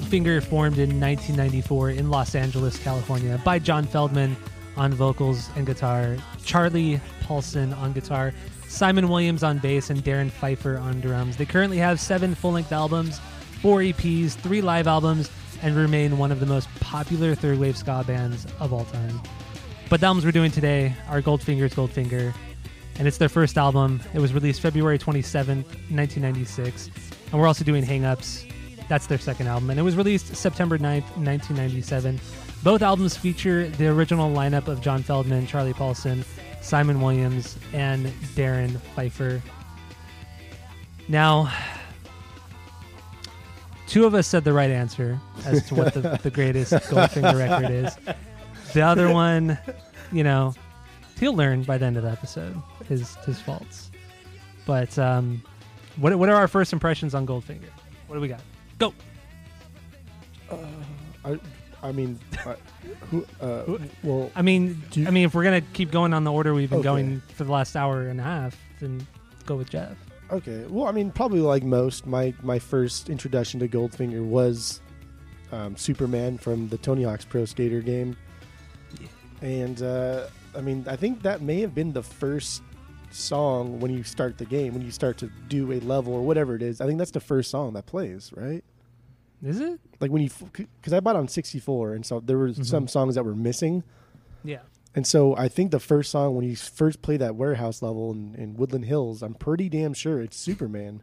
[0.00, 4.34] Goldfinger formed in 1994 in Los Angeles, California, by John Feldmann
[4.76, 8.32] on vocals and guitar, Charlie Paulson on guitar,
[8.66, 11.36] Simon Williams on bass, and Darrin Pfeiffer on drums.
[11.36, 13.20] They currently have seven full length albums,
[13.60, 18.02] four EPs, three live albums, and remain one of the most popular third wave ska
[18.06, 19.20] bands of all time.
[19.90, 22.32] But the albums we're doing today are Goldfinger's Goldfinger,
[22.98, 24.00] and it's their first album.
[24.14, 26.90] It was released February 27th, 1996.
[27.32, 28.46] And we're also doing Hang Ups.
[28.90, 29.70] That's their second album.
[29.70, 32.20] And it was released September 9th, 1997.
[32.64, 36.24] Both albums feature the original lineup of John Feldmann, Charlie Paulson,
[36.60, 39.40] Simon Williams, and Darrin Pfeiffer.
[41.06, 41.52] Now,
[43.86, 47.70] two of us said the right answer as to what the, the greatest Goldfinger record
[47.70, 47.96] is.
[48.74, 49.56] The other one,
[50.10, 50.52] you know,
[51.20, 53.92] he'll learn by the end of the episode his his faults.
[54.66, 55.44] But um,
[55.94, 57.70] what what are our first impressions on Goldfinger?
[58.08, 58.40] What do we got?
[58.80, 58.92] Go.
[61.24, 61.38] I,
[61.82, 62.56] I mean, I,
[63.10, 63.62] who, uh,
[64.02, 66.68] well, I mean, Do I mean, if we're gonna keep going on the order we've
[66.70, 66.84] been Okay.
[66.88, 69.06] going for the last hour and a half, then
[69.46, 69.96] go with Jeff.
[70.30, 70.64] okay.
[70.68, 74.80] Well, I mean, probably like most, my my first introduction to Goldfinger was
[75.52, 78.16] um, Superman from the Tony Hawk's Pro Skater game,
[79.42, 82.62] and uh, I mean, I think that may have been the first
[83.10, 86.54] song when you start the game, when you start to do a level or whatever
[86.54, 86.80] it is.
[86.80, 88.64] I think that's the first song that plays, right?
[89.42, 89.80] Is it?
[90.00, 92.64] Like when you, because I bought on 64, and so there were Mhm.
[92.64, 93.82] some songs that were missing.
[94.44, 94.60] Yeah.
[94.94, 98.34] And so I think the first song when you first play that warehouse level in,
[98.34, 101.02] in Woodland Hills, I'm pretty damn sure it's Superman.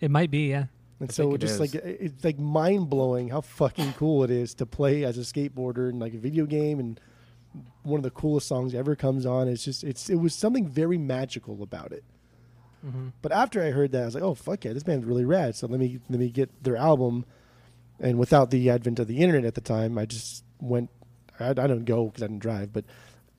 [0.00, 0.48] It might be.
[0.48, 0.66] Yeah.
[1.00, 1.60] And I so think it it just is.
[1.60, 5.88] like it's like mind blowing how fucking cool it is to play as a skateboarder
[5.90, 7.00] in like a video game and
[7.82, 9.48] one of the coolest songs ever comes on.
[9.48, 12.04] It's just it's it was something very magical about it.
[12.82, 15.24] hmm But after I heard that, I was like, oh fuck yeah, this band's really
[15.24, 15.54] rad.
[15.56, 17.24] So let me let me get their album.
[18.00, 20.90] And without the advent of the internet at the time, I just went.
[21.38, 22.84] I, I don't go because I didn't drive, but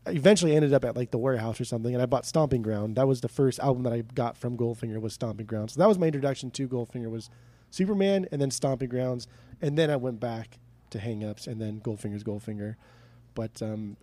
[0.06, 2.96] I eventually ended up at like the warehouse or something, and I bought Stomping Ground.
[2.96, 5.72] That was the first album that I got from Goldfinger was Stomping Ground.
[5.72, 7.30] So that was my introduction to Goldfinger was
[7.72, 9.28] Superman, and then Stomping Grounds,
[9.62, 10.60] and then I went back
[10.92, 12.76] to Hang Ups, and then Goldfinger's Goldfinger.
[13.34, 13.98] But um,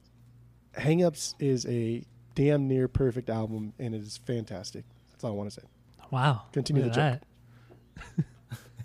[0.75, 2.03] Hang Ups is a
[2.35, 4.85] damn near perfect album, and it is fantastic.
[5.13, 5.67] That's all I want to say.
[6.11, 6.43] Wow.
[6.53, 7.23] Continue Look the at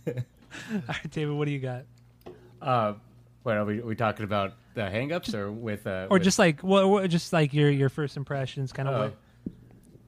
[0.07, 0.17] that.
[0.71, 1.35] All right, David.
[1.35, 1.83] What do you got?
[2.61, 2.93] Uh,
[3.43, 4.53] what are we, we talking about?
[4.73, 6.87] The hangups or with uh, Or with- just like what?
[6.89, 8.95] what just like your your first impressions, kind of.
[8.95, 8.99] Oh.
[8.99, 9.13] what,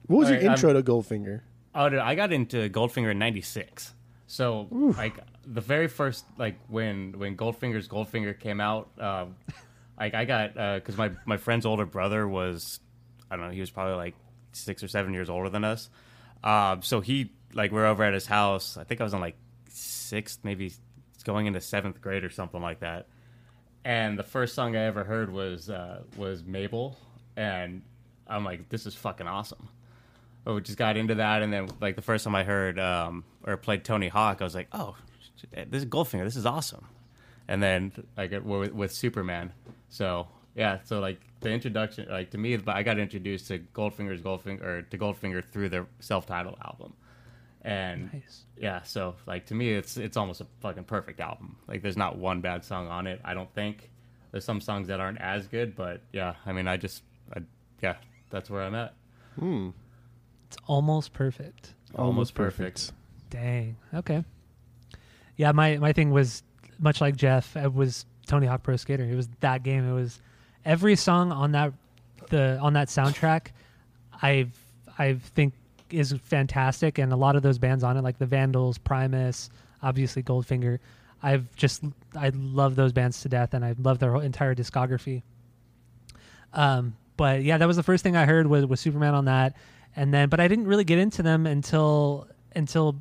[0.06, 1.40] What was All your right, intro to Goldfinger?
[1.74, 3.94] Oh, dude, I got into Goldfinger in '96.
[4.26, 5.14] So, like,
[5.46, 9.26] the very first, like, when when Goldfinger's Goldfinger came out, uh,
[9.98, 12.80] like, I got because my my friend's older brother was,
[13.30, 14.14] I don't know, he was probably like
[14.52, 15.90] six or seven years older than us.
[16.42, 18.76] Um, so he like we're over at his house.
[18.76, 19.36] I think I was in like
[19.68, 20.72] sixth, maybe
[21.24, 23.06] going into seventh grade or something like that.
[23.84, 26.98] And the first song I ever heard was uh, was Mable,
[27.36, 27.82] and
[28.26, 29.68] I'm like, this is fucking awesome.
[30.44, 33.56] We just got into that, and then like the first time I heard um, or
[33.56, 34.96] played Tony Hawk, I was like, oh,
[35.52, 36.24] this is Goldfinger.
[36.24, 36.86] This is awesome.
[37.48, 39.52] And then like it- with, with Superman,
[39.88, 44.62] so yeah, so like the introduction, like to me, I got introduced to Goldfinger's Goldfinger
[44.62, 46.92] or to Goldfinger through their self-titled album,
[47.62, 48.44] and Nice.
[48.56, 51.56] yeah, so like to me, it's it's almost a fucking perfect album.
[51.66, 53.20] Like there's not one bad song on it.
[53.24, 53.90] I don't think
[54.30, 57.02] there's some songs that aren't as good, but yeah, I mean, I just,
[57.34, 57.40] I,
[57.82, 57.94] yeah,
[58.30, 58.94] that's where I'm at.
[59.38, 59.70] Hmm.
[60.48, 61.72] It's almost perfect.
[61.94, 62.92] Almost perfect.
[63.30, 63.76] Dang.
[63.94, 64.22] Okay.
[65.36, 66.42] Yeah, my my thing was
[66.78, 67.56] much like Jeff.
[67.56, 69.04] It was Tony Hawk Pro Skater.
[69.04, 69.88] It was that game.
[69.88, 70.20] It was
[70.64, 71.72] every song on that
[72.30, 73.48] the on that soundtrack.
[74.22, 74.48] I
[74.98, 75.54] I think
[75.90, 79.50] is fantastic, and a lot of those bands on it, like the Vandals, Primus,
[79.82, 80.78] obviously Goldfinger.
[81.22, 81.82] I've just
[82.16, 85.22] I love those bands to death, and I love their whole entire discography.
[86.52, 89.56] Um, but yeah, that was the first thing I heard was, was Superman on that,
[89.96, 92.96] and then but I didn't really get into them until until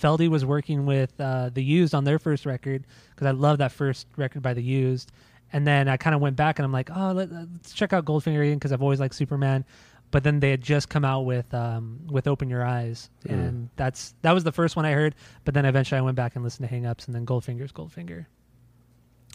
[0.00, 3.72] Feldy was working with uh, the Used on their first record because I love that
[3.72, 5.10] first record by the Used,
[5.52, 8.04] and then I kind of went back and I'm like, oh, let, us check out
[8.04, 9.64] Goldfinger again because I've always liked Superman,
[10.10, 14.14] but then they had just come out with um, with Open Your Eyes, and that's
[14.22, 16.68] that was the first one I heard, but then eventually I went back and listened
[16.68, 18.26] to Hang Ups, and then Goldfinger's Goldfinger,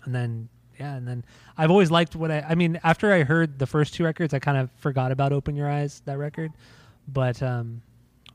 [0.06, 1.26] and then yeah, and then
[1.58, 2.46] I've always liked what I.
[2.48, 5.56] I mean, after I heard the first two records, I kind of forgot about Open
[5.56, 6.52] Your Eyes that record,
[7.08, 7.82] but um,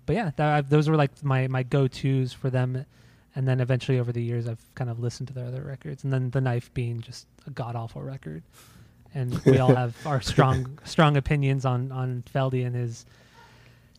[0.07, 2.85] but yeah, that, I've, those were like my my go tos for them,
[3.35, 6.13] and then eventually over the years, I've kind of listened to their other records, and
[6.13, 8.43] then The Knife being just a god awful record,
[9.15, 13.05] and we all have our strong strong opinions on on Feldy and his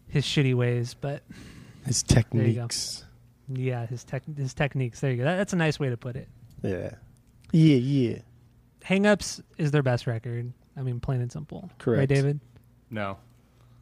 [0.09, 1.21] his shitty ways, but
[1.85, 3.03] His techniques.
[3.49, 4.99] yeah, his tech his techniques.
[5.01, 5.23] There you go.
[5.25, 6.27] That, that's a nice way to put it.
[6.63, 6.91] Yeah.
[7.51, 8.17] Yeah, yeah.
[8.83, 10.51] Hang Ups is their best record.
[10.77, 11.61] I mean, plain and simple.
[11.63, 12.09] Right, Correct.
[12.09, 12.39] David?
[12.89, 13.17] No,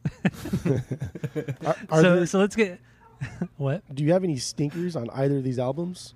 [1.66, 2.80] Are, are so, there, so let's get.
[3.56, 3.82] what?
[3.94, 6.14] do you have any stinkers on either of these albums?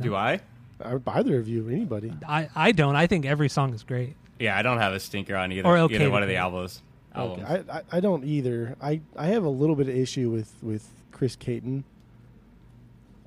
[0.00, 0.40] do I?
[0.84, 2.12] Or either of you, anybody?
[2.28, 2.96] I, I don't.
[2.96, 4.16] I think every song is great.
[4.38, 6.38] Yeah, I don't have a stinker on either Or okay either one of the it.
[6.38, 6.82] albums.
[7.14, 7.42] Okay.
[7.42, 7.68] albums.
[7.70, 8.76] I, I I don't either.
[8.82, 11.84] I I have a little bit of issue with with Chris Cayton,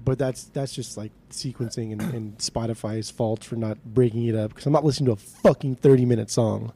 [0.04, 4.50] but that's that's just like sequencing and, and Spotify's fault for not breaking it up
[4.50, 6.74] because I'm not listening to a fucking thirty minute song.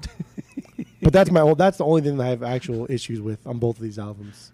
[1.02, 1.58] but that's my old.
[1.58, 4.52] that's the only thing that I have actual issues with on both of these albums.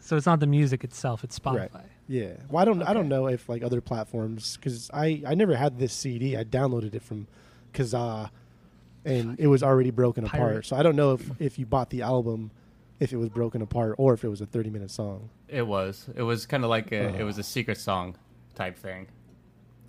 [0.00, 1.74] So it's not the music itself, it's Spotify.
[1.74, 1.84] Right.
[2.08, 2.32] Yeah.
[2.48, 2.82] Well, I don't.
[2.82, 6.36] I don't know if like other platforms because I I never had this CD.
[6.36, 7.26] I downloaded it from
[7.74, 8.30] Kazaa,
[9.04, 10.44] and it was already broken Pirate.
[10.50, 10.66] apart.
[10.66, 12.50] So I don't know if if you bought the album,
[12.98, 15.28] if it was broken apart or if it was a thirty minute song.
[15.48, 16.08] It was.
[16.16, 17.24] It was kind of like a, it uh-huh.
[17.26, 18.16] was a secret song
[18.54, 19.08] type thing.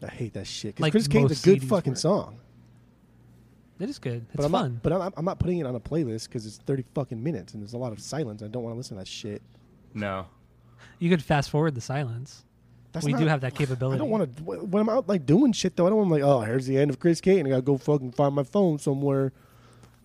[0.04, 0.76] I hate that shit.
[0.76, 1.98] 'cause Like Chris Kane's a good fucking were.
[1.98, 2.40] song.
[3.80, 4.26] It is good.
[4.28, 4.74] It's but I'm fun.
[4.74, 7.54] Not, but I'm, I'm not putting it on a playlist because it's thirty fucking minutes
[7.54, 8.44] and there's a lot of silence.
[8.44, 9.42] I don't want to listen to that shit.
[9.94, 10.28] No.
[11.00, 12.44] you could fast forward the silence.
[12.92, 13.96] That's we not, do have that capability.
[13.96, 15.86] I don't want to when I'm out like doing shit though.
[15.86, 17.46] I don't want to like oh here's the end of Chris Cayton.
[17.46, 19.32] I gotta go fucking find my phone somewhere.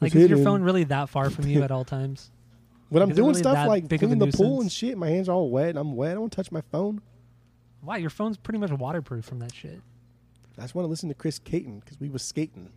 [0.01, 2.31] Like, It's is your phone really that far from you at all times?
[2.91, 5.29] When I'm Is doing really stuff like big cleaning the pool and shit, my hands
[5.29, 6.11] are all wet and I'm wet.
[6.11, 7.01] I don't want to touch my phone.
[7.83, 9.81] Wow, your phone's pretty much waterproof from that shit.
[10.57, 12.71] I just want to listen to Chris Cayton because we was skating.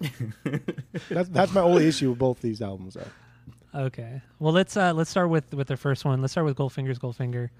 [1.08, 2.94] that's that's my only issue with both these albums.
[2.94, 3.80] Though.
[3.86, 4.22] Okay.
[4.38, 6.20] Well, let's uh, let's start with with the first one.
[6.20, 7.50] Let's start with Goldfinger's Goldfinger.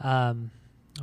[0.00, 0.50] Um,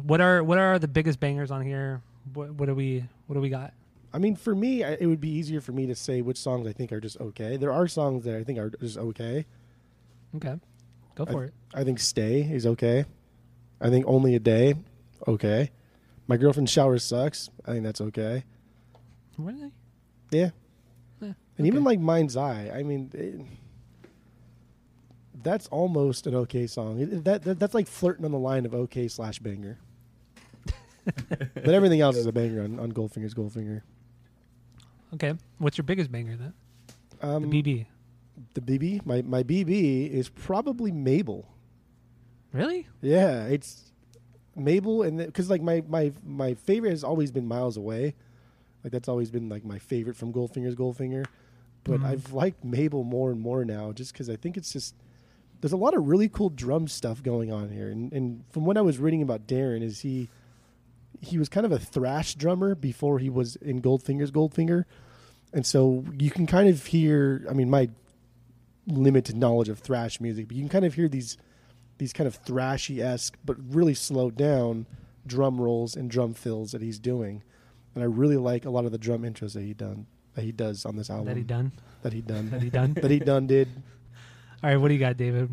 [0.03, 2.01] what are what are the biggest bangers on here?
[2.33, 3.73] What what do we what do we got?
[4.13, 6.67] I mean, for me, I, it would be easier for me to say which songs
[6.67, 7.57] I think are just okay.
[7.57, 9.45] There are songs that I think are just okay.
[10.35, 10.55] Okay,
[11.15, 11.53] go for it.
[11.73, 13.05] I think "Stay" is okay.
[13.79, 14.75] I think "Only a Day,"
[15.27, 15.71] okay.
[16.27, 17.49] My girlfriend's shower sucks.
[17.65, 18.43] I think that's okay.
[19.37, 19.71] Really?
[20.31, 20.49] Yeah,
[21.21, 23.39] Yeah, and even like "Mind's Eye." I mean, it,
[25.43, 26.99] that's almost an okay song.
[26.99, 29.77] It- that, that that's like flirting on the line of okay slash banger.
[31.05, 33.81] but everything else is a banger on, on Goldfinger's Goldfinger.
[35.13, 35.33] Okay.
[35.57, 36.53] What's your biggest banger then?
[37.21, 37.85] Um, The BB.
[38.55, 41.47] the BB, my my BB is probably Mable.
[42.51, 42.87] Really?
[43.01, 43.91] Yeah, it's
[44.55, 48.15] Mable, and because like my my my favorite has always been Miles Away,
[48.87, 51.25] like that's always been like my favorite from Goldfinger's Goldfinger.
[51.83, 52.05] But Mhm.
[52.05, 54.95] I've liked Mable more and more now, just because I think it's just
[55.61, 57.89] there's a lot of really cool drum stuff going on here.
[57.89, 60.29] And and from what I was reading about Darrin, is he
[61.19, 64.85] he was kind of a thrash drummer before he was in Goldfinger's Goldfinger,
[65.53, 67.45] and so you can kind of hear.
[67.49, 67.89] I mean, my
[68.85, 71.37] limited knowledge of thrash music, but you can kind of hear these
[71.97, 74.85] these kind of thrashy esque but really slowed down
[75.25, 77.41] drum rolls and drum fills that he's doing.
[77.95, 80.05] And I really like a lot of the drum intros that he done
[80.37, 81.25] that he does on this album.
[81.25, 81.71] That he done?
[82.03, 82.49] That he done.
[82.51, 82.93] That he done?
[83.01, 83.67] that he done did.
[84.63, 84.77] All right.
[84.77, 85.49] What do you got, David?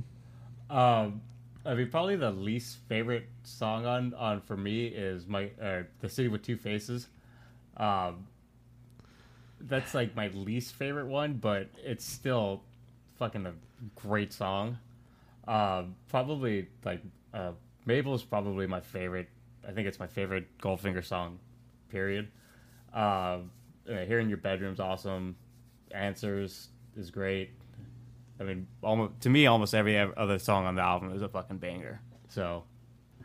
[0.69, 1.23] Um,
[1.65, 6.09] I mean, probably the least favorite song on on for me is my uh, "The
[6.09, 7.09] City with Two Faces."
[7.79, 8.27] Um,
[9.61, 12.63] that's like my least favorite one, but it's still
[13.19, 13.53] fucking a
[13.95, 14.79] great song.
[15.49, 17.01] Um, probably like
[17.33, 17.53] uh,
[17.87, 19.29] Mable's probably my favorite.
[19.67, 21.39] I think it's my favorite Goldfinger song.
[21.95, 22.27] Period.
[22.93, 23.39] Uh,
[23.87, 25.37] here in your bedroom's awesome.
[25.93, 27.51] Answers is great.
[28.41, 31.59] I mean, almost to me, almost every other song on the album is a fucking
[31.59, 32.01] banger.
[32.29, 32.65] So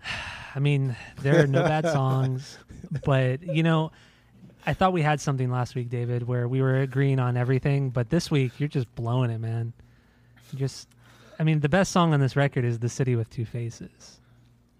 [0.56, 2.60] I mean, there are no bad songs,
[3.04, 3.92] but you know,
[4.68, 8.12] I thought we had something last week, David, where we were agreeing on everything, but
[8.12, 9.74] this week you're just blowing it, man.
[10.54, 10.90] Just,
[11.40, 14.19] I mean, the best song on this record is "The City with Two Faces."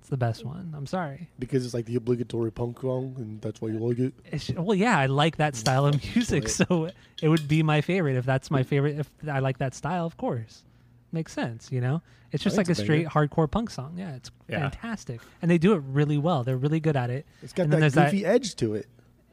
[0.10, 0.74] It's the best one.
[0.76, 1.30] I'm sorry.
[1.38, 4.12] Because it's like the obligatory punk song and that's why you like it.
[4.26, 6.90] It's, well, yeah, I like that style of music, so
[7.22, 8.98] it would be my favorite if that's my favorite.
[8.98, 10.64] If I like that style, of course,
[11.12, 11.72] makes sense.
[11.72, 13.28] You know, it's just like a it's a straight banger.
[13.28, 13.94] hardcore punk song.
[13.98, 14.62] Yeah, it's Yeah.
[14.62, 16.44] fantastic, and they do it really well.
[16.44, 17.28] They're really good at it.
[17.44, 18.88] It's got And then that there's goofy edge to it.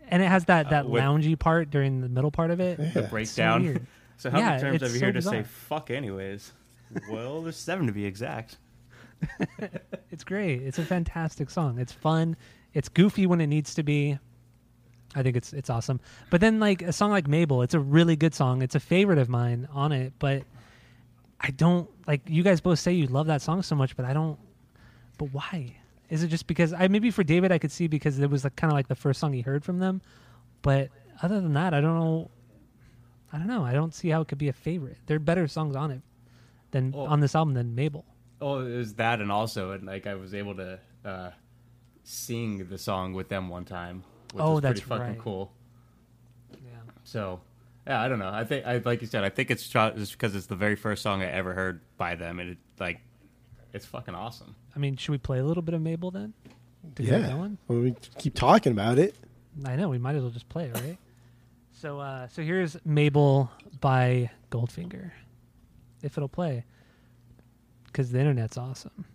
[0.09, 2.79] and it has that that Uh, with- loungy part during the middle part of it.
[2.79, 2.91] Yeah.
[2.91, 3.62] the breakdown.
[3.62, 3.87] weird.
[4.19, 5.45] So how Yeah, many terms it's have you so heard to say bizarre.
[5.45, 6.53] fuck anyways?
[7.11, 8.59] well, there's seven to be exact.
[10.11, 10.63] It's great.
[10.63, 11.79] It's a fantastic song.
[11.79, 12.37] It's fun.
[12.73, 14.19] It's goofy when it needs to be.
[15.15, 16.01] I think it's it's awesome.
[16.31, 18.63] But then like a song like Mable, it's a really good song.
[18.63, 20.45] It's a favorite of mine on it, but
[21.39, 24.15] I don't like you guys both say you love that song so much, but I
[24.15, 24.39] don't
[25.19, 25.77] but why?
[26.09, 28.57] Is it just because I maybe for David I could see because it was like
[28.57, 30.01] kind of like the first song he heard from them,
[30.63, 30.89] but
[31.23, 32.31] other than that, I don't know
[33.33, 33.65] I don't know.
[33.65, 34.97] I don't see how it could be a favorite.
[35.07, 36.01] There are better songs on it
[36.71, 38.07] than Well- on this album than Mable.
[38.40, 41.30] Oh, it was that, and also, and like I was able to uh,
[42.05, 45.18] sing the song with them one time, which Oh, was pretty that's fucking right.
[45.18, 45.53] cool.
[46.53, 46.70] Yeah.
[47.05, 47.41] So,
[47.87, 48.28] yeah, I don't know.
[48.30, 51.03] I think, I like you said, I think it's just because it's the very first
[51.03, 53.01] song I ever heard by them, and it like,
[53.72, 54.55] it's fucking awesome.
[54.74, 56.34] I mean, should we play a little bit of Mable then?
[56.97, 57.28] To get Yeah.
[57.30, 57.59] going?
[57.68, 59.16] Well, we keep talking about it.
[59.64, 60.99] I know we might as well just play it, right?
[61.72, 65.11] so, uh, so here's Mable by Goldfinger,
[66.03, 66.64] if it'll play,
[67.97, 69.07] because the internet's awesome,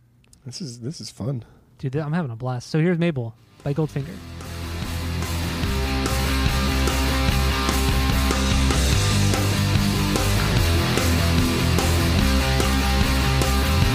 [0.43, 1.45] This is this is fun.
[1.77, 1.95] dude.
[1.97, 2.71] I'm having a blast.
[2.71, 4.17] So here's Mable by Goldfinger.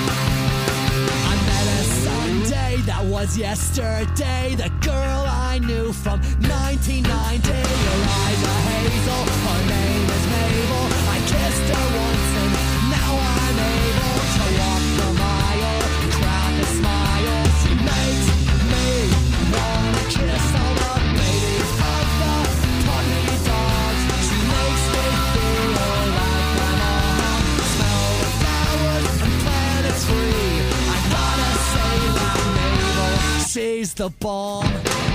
[0.09, 4.55] I met her Sunday that was yesterday.
[4.57, 7.51] The girl I knew from 1990.
[7.51, 10.87] Eliza Hazel, her name is Mable.
[11.15, 12.06] I kissed her
[33.57, 35.06] she's the bomb.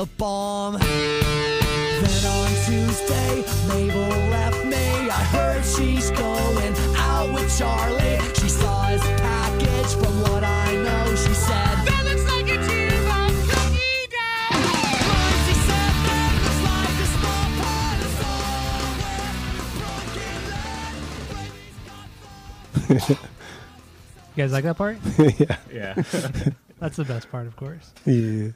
[0.00, 0.78] The bomb.
[0.78, 5.10] Then on Tuesday, Mable left me.
[5.10, 8.18] I heard she's going out with Charlie.
[8.32, 11.14] She saw his package from what I know.
[11.16, 14.56] She said, That looks like a T-bone cookie dough.
[15.44, 18.12] She said, That looks like a small pot of
[22.88, 22.96] somewhere.
[22.96, 23.18] Broken leg,
[24.34, 24.96] You guys like that part?
[25.38, 25.56] yeah.
[25.70, 25.92] Yeah.
[26.80, 27.92] That's the best part, of course.
[28.06, 28.52] Yeah.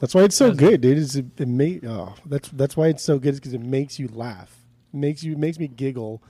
[0.00, 0.98] That's why it's so Does good, dude.
[0.98, 3.34] It's, it, it make, oh, that's that's why it's so good.
[3.34, 4.54] Is because it makes you laugh,
[4.92, 6.22] makes you makes me giggle.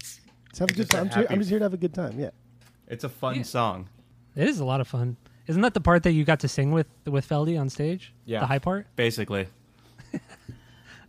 [0.00, 1.00] Just have a good Just time.
[1.02, 2.18] I'm, just here, happy- I'm just here to have a good time.
[2.18, 2.30] Yeah.
[2.88, 3.42] it's a fun Yeah.
[3.42, 3.88] song.
[4.34, 5.16] It is a lot of fun.
[5.46, 8.12] Isn't that the part that you got to sing with with Feldy on stage?
[8.24, 8.40] Yeah.
[8.40, 8.86] The high part?
[8.96, 9.48] Basically.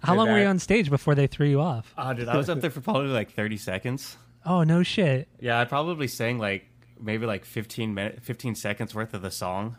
[0.04, 1.94] How Did long were you on stage before they threw you off?
[1.98, 4.18] Oh, dude, I was up there for probably like 30 seconds.
[4.46, 5.28] Oh no shit.
[5.40, 6.66] Yeah, I probably sang like
[7.00, 9.78] maybe like 15 minute, 15 seconds worth of the song.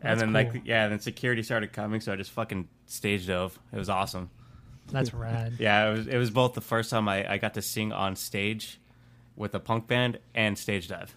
[0.00, 0.52] And That's then cool.
[0.54, 3.58] like yeah, then security started coming, so I just fucking stage dove.
[3.72, 4.30] It was awesome.
[4.90, 5.54] That's rad.
[5.58, 8.14] Yeah, it was it was both the first time I, I got to sing on
[8.16, 8.78] stage
[9.36, 11.14] with a punk band and stage dive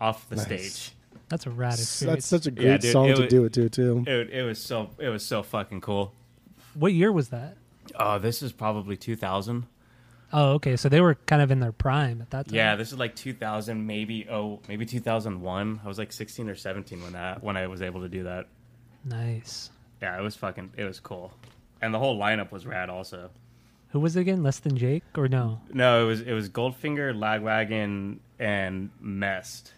[0.00, 0.44] off the Nice.
[0.46, 0.92] stage.
[1.28, 3.68] That's a rad That's such a great Yeah, dude, song it to do it to
[3.68, 4.04] too.
[4.06, 6.12] It it was so it was so fucking cool.
[6.74, 7.56] What year was that?
[7.98, 9.66] Oh, this is probably 2000.
[10.32, 10.76] Oh, okay.
[10.76, 12.54] So they were kind of in their prime at that time.
[12.54, 15.80] Yeah, this is like 2000, maybe oh, maybe 2001.
[15.84, 18.46] I was like 16 or 17 when that when I was able to do that.
[19.04, 19.70] Nice.
[20.00, 21.32] Yeah, it was fucking it was cool,
[21.80, 22.88] and the whole lineup was rad.
[22.90, 23.30] Also,
[23.90, 24.42] Who was it again?
[24.42, 25.60] Less than Jake or no?
[25.72, 29.74] no, it was it was Goldfinger, Lagwagon, and Mest.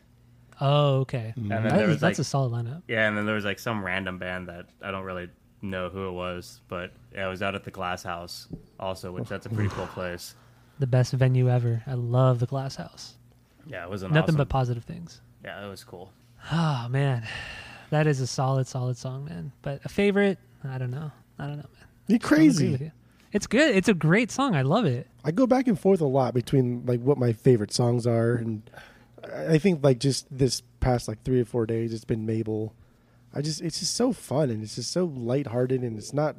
[0.60, 1.34] Oh, okay.
[1.36, 1.40] Mm-hmm.
[1.40, 2.82] And then That there is- was that's like a solid lineup.
[2.86, 5.28] yeah, and then there was like some random band that I don't really
[5.62, 8.46] know who it was, but yeah, it was out at the Glass House
[8.78, 10.34] also, which that's a pretty cool place.
[10.78, 11.82] The best venue ever.
[11.86, 13.14] I love the Glass House.
[13.66, 15.20] Yeah, it was an Nothing awesome, but positive things.
[15.44, 16.10] yeah, it was cool.
[16.52, 17.26] Oh man,
[17.90, 19.52] that is a solid, solid song, man.
[19.62, 20.38] But a favorite?
[20.64, 21.10] I don't know.
[21.38, 21.88] I don't know, man.
[22.06, 22.84] You're Don't agree with crazy.
[22.84, 22.92] you.
[23.32, 23.74] It's good.
[23.74, 24.54] It's a great song.
[24.54, 25.06] I love it.
[25.24, 28.62] I go back and forth a lot between like what my favorite songs are, and
[29.32, 32.74] I I think like just this past like three or four days, it's been Mable.
[33.32, 36.36] I just it's just so fun and it's just so lighthearted and it's not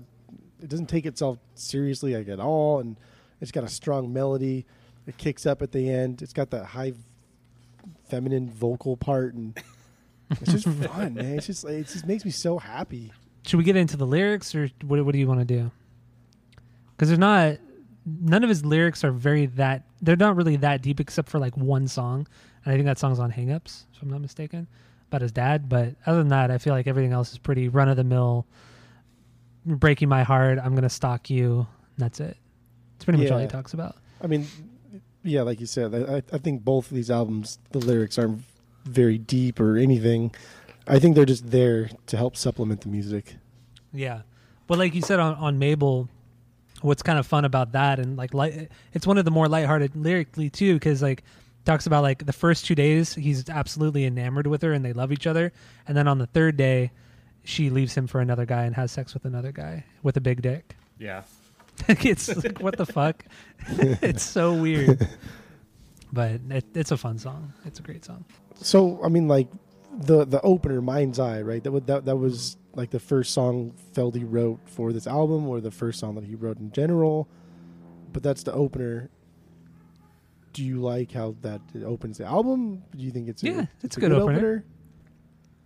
[0.61, 2.95] it doesn't take itself seriously like at all and
[3.41, 4.65] it's got a strong melody.
[5.07, 6.21] It kicks up at the end.
[6.21, 6.93] It's got that high
[8.09, 9.57] feminine vocal part and
[10.29, 11.37] it's just fun, man.
[11.37, 13.11] It's just like, it just makes me so happy.
[13.45, 15.03] Should we get into the lyrics, or what?
[15.05, 15.71] What do you want to do?
[16.91, 17.57] Because there's not.
[18.07, 19.83] None of his lyrics are very that.
[20.01, 22.27] They're not really that deep, except for like one song,
[22.63, 24.67] and I think that song's on "Hangups," if I'm not mistaken,
[25.09, 25.69] about his dad.
[25.69, 28.47] But other than that, I feel like everything else is pretty run of the mill.
[29.63, 31.67] Breaking my heart, I'm gonna stalk you.
[31.99, 32.37] That's it.
[32.95, 33.49] It's pretty much all he Yeah.
[33.49, 33.95] talks about.
[34.21, 34.47] I mean,
[35.23, 38.43] yeah, like you said, I, I think both of these albums, the lyrics aren't
[38.85, 40.33] very deep or anything.
[40.87, 43.35] I think they're just there to help supplement the music.
[43.93, 44.21] Yeah,
[44.67, 46.09] but like you said on, on Mable,
[46.81, 49.95] what's kind of fun about that and like light, it's one of the more lighthearted
[49.95, 51.23] lyrically too because like
[51.65, 55.11] talks about like the first two days he's absolutely enamored with her and they love
[55.11, 55.51] each other,
[55.87, 56.91] and then on the third day,
[57.43, 60.41] she leaves him for another guy and has sex with another guy with a big
[60.43, 60.75] dick.
[60.99, 61.23] Yeah,
[61.87, 63.25] it's like what the fuck?
[63.69, 65.07] it's so weird,
[66.11, 67.53] but it, it's a fun song.
[67.65, 68.25] It's a great song.
[68.55, 69.47] So, I mean, like
[69.91, 71.63] the the opener, "Mind's Eye," right?
[71.63, 75.61] That would that that was like the first song Feldy wrote for this album, or
[75.61, 77.27] the first song that he wrote in general.
[78.13, 79.09] But that's the opener.
[80.53, 82.83] Do you like how that it opens the album?
[82.95, 84.63] Do you think it's a, Yeah, it's a good opener.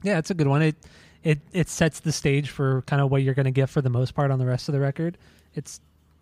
[0.01, 0.63] Yeah, it's a good one.
[0.63, 0.75] It
[1.23, 3.89] it it sets the stage for kind of what you're going to get for the
[3.89, 5.17] most part on the rest of the record,
[5.53, 5.81] it's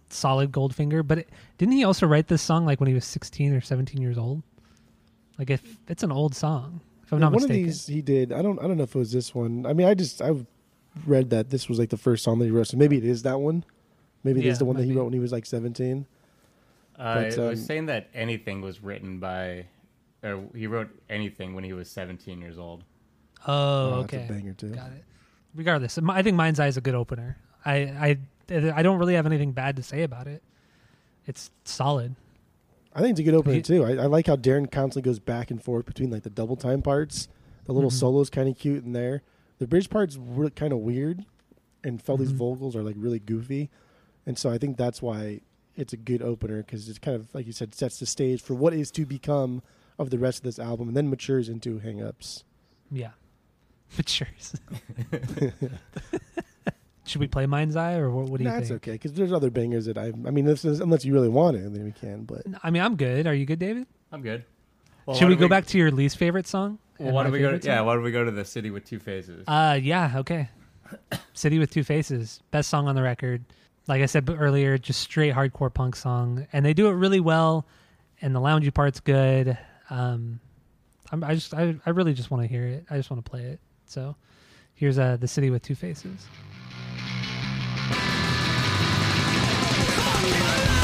[0.10, 1.06] solid Goldfinger.
[1.06, 4.02] But it, didn't he also write this song like when he was 16 or 17
[4.02, 4.44] years old?
[5.38, 7.62] Like if it's an old song, if I'm Yeah, not one mistaken.
[7.62, 8.32] of these he did.
[8.34, 8.60] I don't.
[8.60, 9.66] I don't know if it was this one.
[9.66, 10.32] I mean, I just I
[11.06, 12.68] read that this was like the first song that he wrote.
[12.68, 13.64] So maybe it is that one.
[14.24, 14.98] Maybe it is Yeah, the one that he be.
[14.98, 16.06] wrote when he was like seventeen.
[16.98, 19.66] Uh, But, it was um, saying that anything was written by,
[20.24, 22.84] or he wrote anything when he was 17 years old.
[23.46, 24.18] oh, Oh, okay.
[24.18, 24.70] that's a banger too.
[24.72, 25.04] Got it.
[25.54, 27.38] Regardless, I think Mind's Eye is a good opener.
[27.64, 28.18] I, I,
[28.50, 30.42] I don't really have anything bad to say about it.
[31.26, 32.16] It's solid.
[32.96, 33.84] I think it's a good opener too.
[33.84, 36.82] I, I like how Darrin constantly goes back and forth between like the double time
[36.82, 37.28] parts.
[37.66, 38.00] The little Mhm.
[38.00, 39.22] solos kind of cute in there.
[39.60, 41.26] The bridge part's really kind of weird,
[41.84, 42.38] and Feldy's Mhm.
[42.38, 43.70] vocals are like really goofy,
[44.26, 45.42] and so I think that's why
[45.76, 48.54] it's a good opener because it's kind of like you said sets the stage for
[48.56, 49.62] what is to become
[50.00, 52.46] of the rest of this album, and then matures into Hang Ups.
[52.90, 53.12] Yeah.
[53.98, 54.54] Matures.
[57.08, 58.82] Should we play Mind's Eye or what, what do you Nah, it's think?
[58.84, 60.08] okay because there's other bangers that I.
[60.08, 62.24] I mean, this is, unless you really want it, then we can.
[62.24, 63.26] But I mean, I'm good.
[63.28, 63.88] Are you good, David?
[64.12, 64.44] I'm good.
[65.06, 66.80] Well, Should why we don't go back to your least favorite song?
[67.00, 67.46] Well, and why my don't we go?
[67.48, 67.86] favorite To, yeah, song?
[67.88, 69.44] why don't we go to the city with two faces?
[69.48, 70.50] Uh, yeah, okay.
[71.34, 73.44] City with Two Faces, best song on the record.
[73.88, 77.20] Like I said b- earlier, just straight hardcore punk song, and they do it really
[77.20, 77.66] well.
[78.22, 79.58] And the loungy part's good.
[79.90, 80.40] Um,
[81.12, 82.86] I'm, I just, I, I really just want to hear it.
[82.90, 83.60] I just want to play it.
[83.86, 84.16] So,
[84.76, 86.26] here's uh, the City with Two Faces.
[90.30, 90.77] Now,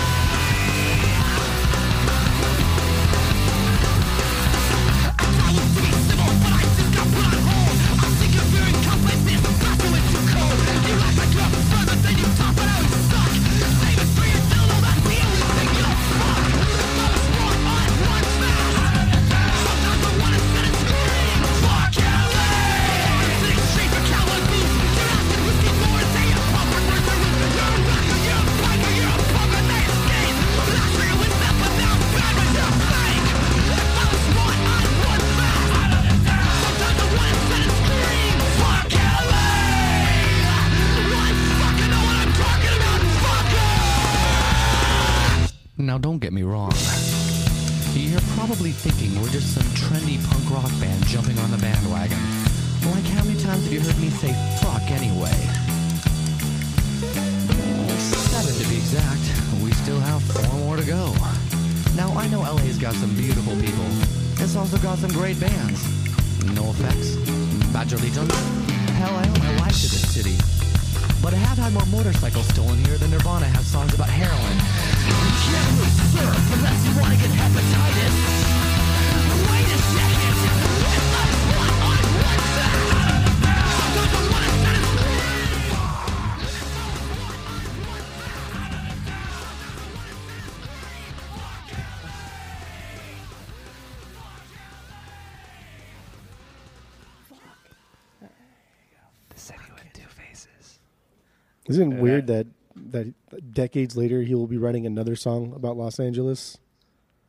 [101.68, 103.14] isn't it weird that that
[103.54, 106.58] decades later he will be writing another song about Los Angeles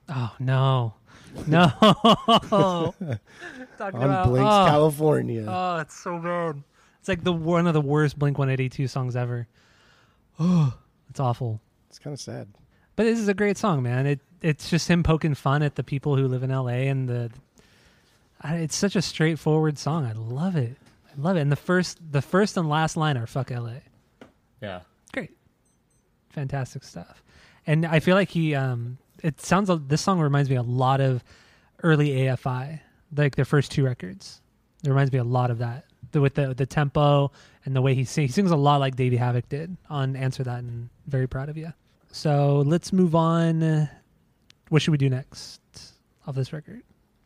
[0.09, 0.95] Oh no,
[1.47, 1.73] no!
[2.51, 2.95] On
[3.81, 5.47] about Blake's oh, California?
[5.49, 6.63] Oh, it's so bad.
[7.01, 9.47] It's like the one of the worst Blink 182 songs ever.
[10.39, 10.75] Oh,
[11.11, 11.61] it's awful.
[11.89, 12.49] it's kind of sad.
[12.97, 14.07] But this is a great song, man.
[14.07, 17.31] It it's just him poking fun at the people who live in LA, and the.
[18.47, 20.05] It's such a straightforward song.
[20.05, 20.77] I love it.
[21.09, 21.41] I love it.
[21.41, 23.77] And the first, the first and last line are "fuck LA."
[24.65, 24.81] Yeah.
[25.13, 25.31] Great,
[26.31, 27.23] fantastic stuff.
[27.67, 28.55] And I feel like he.
[28.55, 29.71] um It sounds.
[29.71, 31.23] a- This song reminds me a lot of
[31.83, 32.81] early AFI,
[33.17, 34.41] like their first two records.
[34.85, 35.85] It reminds me a lot of that.
[36.13, 37.31] The, with the the tempo
[37.65, 38.31] and the way he sings.
[38.31, 41.57] He sings a lot like Davey Havok did on "Answer That," and very proud of
[41.57, 41.73] you.
[42.13, 43.89] So let's move on.
[44.69, 45.61] What should we do next
[46.27, 46.83] of this record?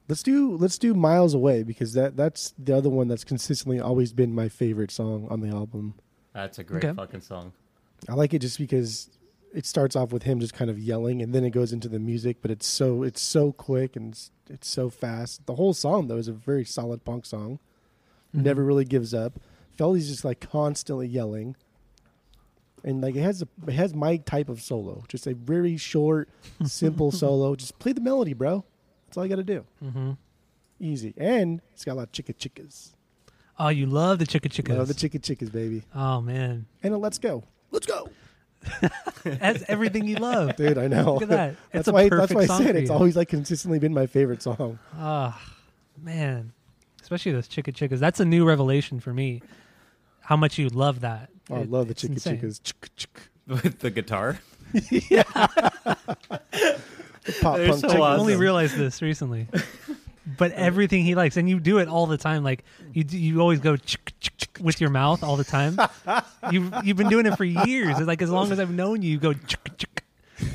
[0.09, 4.13] Let's do let's do Miles Away because that that's the other one that's consistently always
[4.13, 5.95] been my favorite song on the album.
[6.43, 6.95] That's a great Okay.
[6.95, 7.53] fucking song.
[8.09, 9.11] I like it just because
[9.53, 11.99] it starts off with him just kind of yelling and then it goes into the
[11.99, 15.45] music, but it's so it's so quick and it's, it's so fast.
[15.47, 17.59] The whole song though is a very solid punk song.
[18.35, 18.45] Mm-hmm.
[18.45, 19.41] Never really gives up.
[19.77, 21.57] Feldy's just like constantly yelling.
[22.85, 25.03] And like it has a it has my type of solo.
[25.09, 26.29] Just a very short,
[26.65, 27.57] simple solo.
[27.57, 28.65] Just play the melody, bro.
[29.07, 29.65] That's all you got to do.
[29.83, 30.13] Mm-hmm.
[30.79, 31.15] Easy.
[31.17, 32.93] And it's got a lot of chicka chickas.
[33.59, 34.77] Oh, you love the chicka chickas.
[34.79, 35.83] Love the chicka chickas, baby.
[35.95, 37.43] oh man, And a let's go.
[37.71, 38.09] Let's go.
[39.25, 40.57] that's everything you love.
[40.57, 41.15] Dude, I know.
[41.15, 41.51] Look at that.
[41.73, 44.07] It's that's a why perfect that's why I said it's always like consistently been my
[44.07, 44.79] favorite song.
[44.99, 45.37] Oh,
[46.03, 46.53] man.
[47.01, 47.99] Especially those chicka chickas.
[48.01, 49.43] That's a new revelation for me.
[50.21, 51.31] How much you love that.
[51.51, 52.39] Oh, I love the it's chicka insane.
[52.41, 52.61] chickas.
[52.61, 53.21] Chicka chick.
[53.47, 54.39] with the guitar.
[55.11, 55.23] Yeah.
[57.41, 58.03] Pop They're punk so chicken.
[58.03, 59.47] I only realized this recently.
[60.37, 62.45] But everything he likes, and you do it all the time.
[62.45, 63.77] Like you, you always go
[64.61, 65.79] with your mouth all the time.
[66.53, 67.99] you you've been doing it for years.
[67.99, 69.33] It's like as long as I've known you, you go.
[69.33, 70.05] Chick, chick.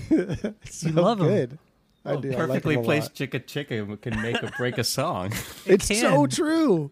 [0.69, 1.28] So you love 'em.
[1.28, 1.59] good.
[2.05, 2.30] I do.
[2.30, 3.30] I like Perfectly 'em a placed lot.
[3.30, 5.34] chicka chicka can make or break a song.
[5.65, 6.30] It's so can.
[6.30, 6.91] true.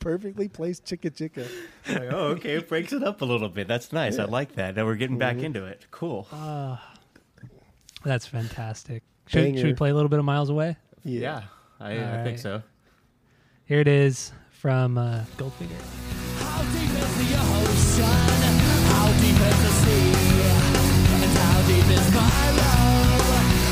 [0.00, 1.48] Perfectly placed chicka chicka.
[1.88, 3.68] like, oh, okay, it breaks it up a little bit.
[3.68, 4.18] That's nice.
[4.18, 4.74] I like that.
[4.74, 5.46] Now we're getting back mm-hmm.
[5.46, 5.86] into it.
[5.90, 6.26] Cool.
[6.32, 6.94] Ah,
[8.04, 9.02] that's fantastic.
[9.26, 10.76] Should, should we play a little bit of Miles Away?
[11.04, 11.42] yeah,
[11.80, 12.62] I, I All think so.
[13.66, 15.80] Here it is from uh, Goldfinger.
[16.38, 18.06] How deep is the ocean?
[18.92, 20.12] How deep is the sea?
[21.22, 23.26] And how deep is my love?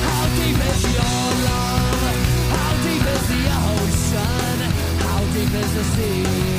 [0.08, 2.02] How deep is your love?
[2.50, 4.58] How deep is the ocean?
[5.06, 6.53] How deep is the sea?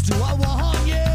[0.00, 1.11] Do I want you?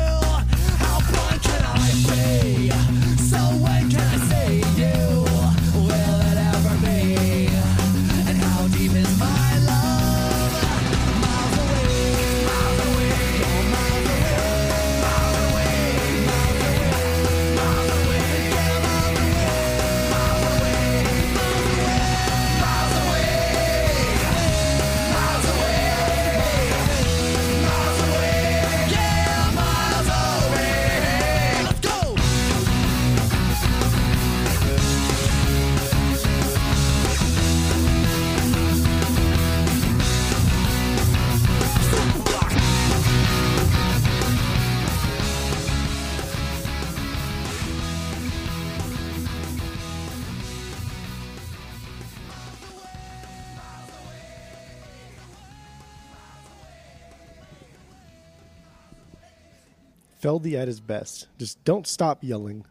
[60.28, 61.28] Feldy at his best.
[61.38, 62.66] Just don't stop yelling.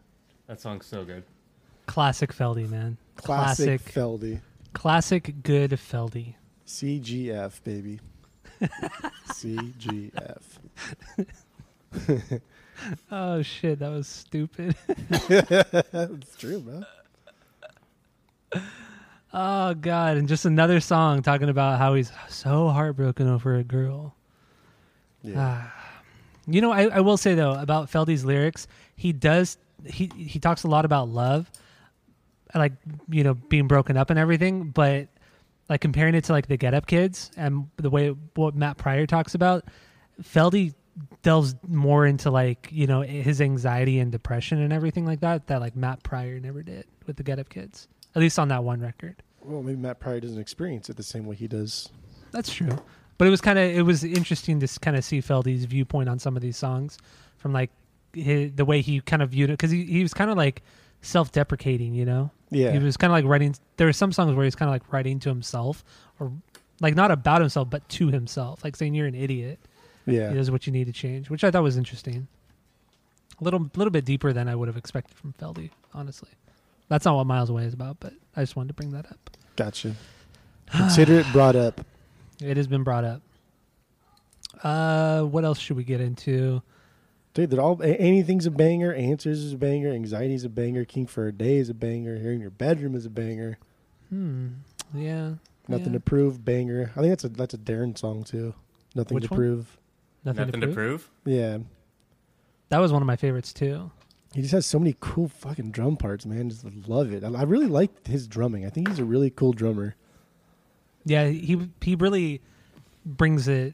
[0.45, 1.23] That song's so good.
[1.87, 2.97] Classic Feldy, man.
[3.15, 4.41] Classic, Classic, Feldy.
[4.73, 6.35] classic good Feldy.
[6.67, 7.99] CGF, baby.
[9.29, 10.43] CGF.
[13.11, 14.75] Oh shit, that was stupid.
[15.09, 16.85] It's true, man.
[19.33, 24.13] oh god, and just another song talking about how he's so heartbroken over a girl.
[25.23, 25.63] Yeah.
[25.65, 25.76] Ah.
[26.47, 30.63] You know, I, I will say though about Feldy's lyrics, he does he he talks
[30.63, 31.51] a lot about love,
[32.55, 32.73] like
[33.09, 35.07] you know being broken up and everything, but
[35.69, 39.05] like comparing it to like the Get Up Kids and the way what Matt Pryor
[39.05, 39.65] talks about,
[40.21, 40.73] Feldy
[41.21, 45.59] delves more into like you know his anxiety and depression and everything like that that
[45.59, 48.79] like Matt Pryor never did with the Get Up Kids, at least on that one
[48.79, 49.21] record.
[49.43, 51.89] well, maybe Matt Pryor doesn't experience it the same way he does.
[52.31, 52.77] That's true.
[53.17, 56.19] But it was kind of it was interesting to kind of see Feldy's viewpoint on
[56.19, 56.97] some of these songs
[57.37, 57.71] from like
[58.13, 60.61] his, the way he kind of viewed it because he, he was kind of like
[61.01, 62.31] self-deprecating, you know.
[62.49, 62.71] Yeah.
[62.71, 63.55] He was kind of like writing.
[63.77, 65.83] There were some songs where he's kind of like writing to himself,
[66.19, 66.31] or
[66.79, 69.59] like not about himself, but to himself, like saying you're an idiot.
[70.05, 70.31] Yeah.
[70.31, 72.27] Here's what you need to change, which I thought was interesting.
[73.39, 76.29] A little little bit deeper than I would have expected from Feldy, honestly.
[76.87, 79.29] That's not what Miles Away is about, but I just wanted to bring that up.
[79.55, 79.95] Gotcha.
[80.71, 81.85] Consider it brought up.
[82.41, 83.21] It has been brought up.
[84.63, 86.61] Uh, what else should we get into?
[87.33, 88.93] Dude, they're all anything's a banger.
[88.93, 89.91] Answers is a banger.
[89.91, 90.85] Anxiety's a banger.
[90.85, 92.17] King for a day is a banger.
[92.17, 93.59] Here in your bedroom is a banger.
[94.09, 94.47] Hmm.
[94.93, 95.33] Yeah.
[95.67, 95.93] Nothing yeah.
[95.93, 96.91] to prove, banger.
[96.95, 98.55] I think that's a that's a Darrin song too.
[98.95, 99.37] Nothing Which to one?
[99.37, 99.77] prove.
[100.25, 101.09] Nothing, Nothing to, to prove?
[101.23, 101.35] prove.
[101.35, 101.57] Yeah,
[102.69, 103.91] That was one of my favorites too.
[104.33, 106.49] he just has so many cool fucking drum parts, man.
[106.49, 107.23] Just love it.
[107.23, 108.65] I, I really like his drumming.
[108.65, 109.95] I think he's a really cool drummer.
[111.07, 112.41] Yeah, he he really
[113.05, 113.73] brings it,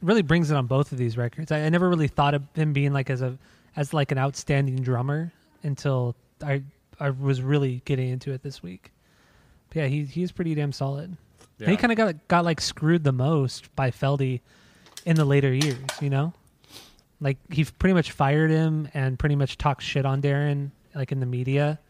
[0.00, 1.50] really brings it on both of these records.
[1.50, 3.36] I, I never really thought of him being like as a
[3.76, 6.62] as like an outstanding drummer until I
[7.00, 8.92] I was really getting into it this week.
[9.68, 11.16] But yeah, he he's pretty damn solid.
[11.60, 14.40] And he kind of got got like screwed the most by Feldy
[15.04, 16.32] in the later years, you know?
[17.20, 21.18] Like he pretty much fired him and pretty much talked shit on Darrin like in
[21.18, 21.80] the media.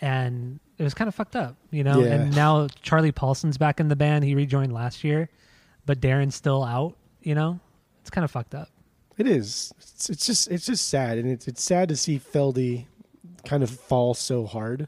[0.00, 2.00] And it was kind of fucked up, you know?
[2.00, 2.12] Yeah.
[2.14, 4.24] And now Charlie Paulson's back in the band.
[4.24, 5.28] He rejoined last year,
[5.86, 7.58] but Darrin's still out, you know?
[8.00, 8.68] It's kind of fucked up.
[9.16, 9.72] It is.
[9.80, 12.86] It's, it's just it's just sad, and it's it's sad to see Feldy
[13.44, 14.86] kind of fall so hard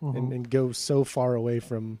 [0.00, 1.98] and, and go so far away from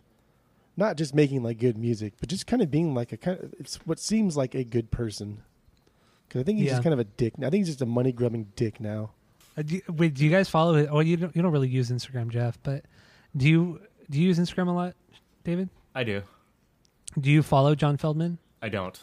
[0.76, 3.54] not just making like good music, but just kind of being like a kind of
[3.58, 5.42] it's what seems like a good person.
[6.26, 6.72] Because I think he's Yeah.
[6.72, 7.34] just kind of a dick.
[7.38, 9.10] I think he's just a money grubbing dick now.
[9.56, 10.88] Uh, do you, wait, do you guys follow it?
[10.90, 12.84] Oh, you don't, you don't really use Instagram, Jeff, but
[13.36, 14.94] do you do you use Instagram a lot,
[15.44, 15.68] David?
[15.94, 16.22] I do.
[17.18, 18.38] Do you follow John Feldmann?
[18.62, 18.98] I don't.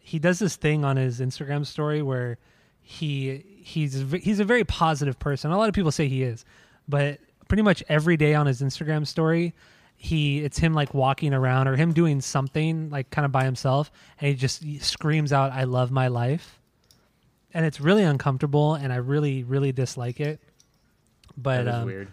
[0.00, 2.38] He does this thing on his Instagram story where
[2.80, 5.50] he he's he's a very positive person.
[5.50, 6.44] A lot of people say he is,
[6.88, 9.54] but pretty much every day on his Instagram story,
[9.96, 13.90] he it's him like walking around or him doing something like kind of by himself,
[14.20, 16.58] and he just screams out, "I love my life,"
[17.52, 20.40] and it's really uncomfortable, and I really really dislike it.
[21.36, 22.08] But um, weird.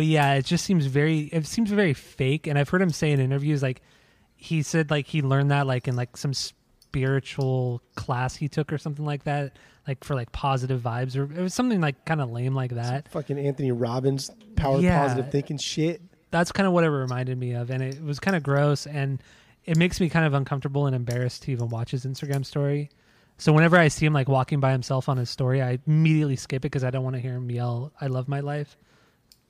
[0.00, 2.46] But yeah, it just seems very it seems very fake.
[2.46, 3.82] And I've heard him say in interviews like
[4.34, 8.78] he said like he learned that like in like some spiritual class he took or
[8.78, 12.30] something like that, like for like positive vibes or it was something like kind of
[12.30, 13.10] lame like that.
[13.12, 14.98] Fucking Anthony Robbins, power Yeah.
[15.00, 16.00] positive thinking shit.
[16.30, 19.22] That's kind of what it reminded me of, and it was kind of gross and
[19.66, 22.88] it makes me kind of uncomfortable and embarrassed to even watch his Instagram story.
[23.36, 26.60] So whenever I see him like walking by himself on his story, I immediately skip
[26.60, 28.78] it because I don't want to hear him yell "I love my life"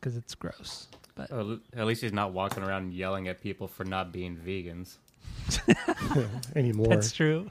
[0.01, 0.89] because it's gross.
[1.15, 4.97] But Oh, at least he's not walking around yelling at people for not being vegans.
[6.57, 6.89] anymore.
[6.89, 7.51] That's true.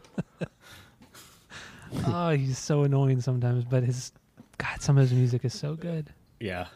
[2.07, 4.11] oh, he's so annoying sometimes, but his
[4.57, 6.11] God, some of his music is so good.
[6.39, 6.67] Yeah.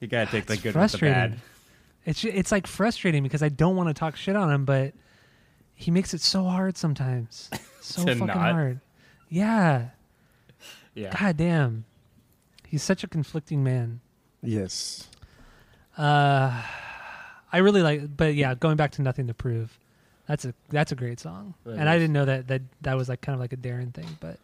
[0.00, 1.14] You gotta take the good with the frustrating.
[1.14, 1.40] bad.
[2.06, 4.94] It's it's like frustrating because I don't want to talk shit on him, but
[5.74, 7.50] he makes it so hard sometimes.
[7.80, 8.36] So fucking not?
[8.36, 8.80] hard.
[9.28, 9.90] Yeah.
[10.94, 11.16] Yeah.
[11.18, 11.84] God damn.
[12.66, 14.00] He's such a conflicting man.
[14.42, 15.08] Yes.
[15.96, 16.62] Uh
[17.52, 19.78] I really like but yeah, going back to Nothing to Prove.
[20.26, 21.54] That's a that's a great song.
[21.64, 22.02] That and I is.
[22.02, 24.38] didn't know that that that was like kind of like a Darrin thing, but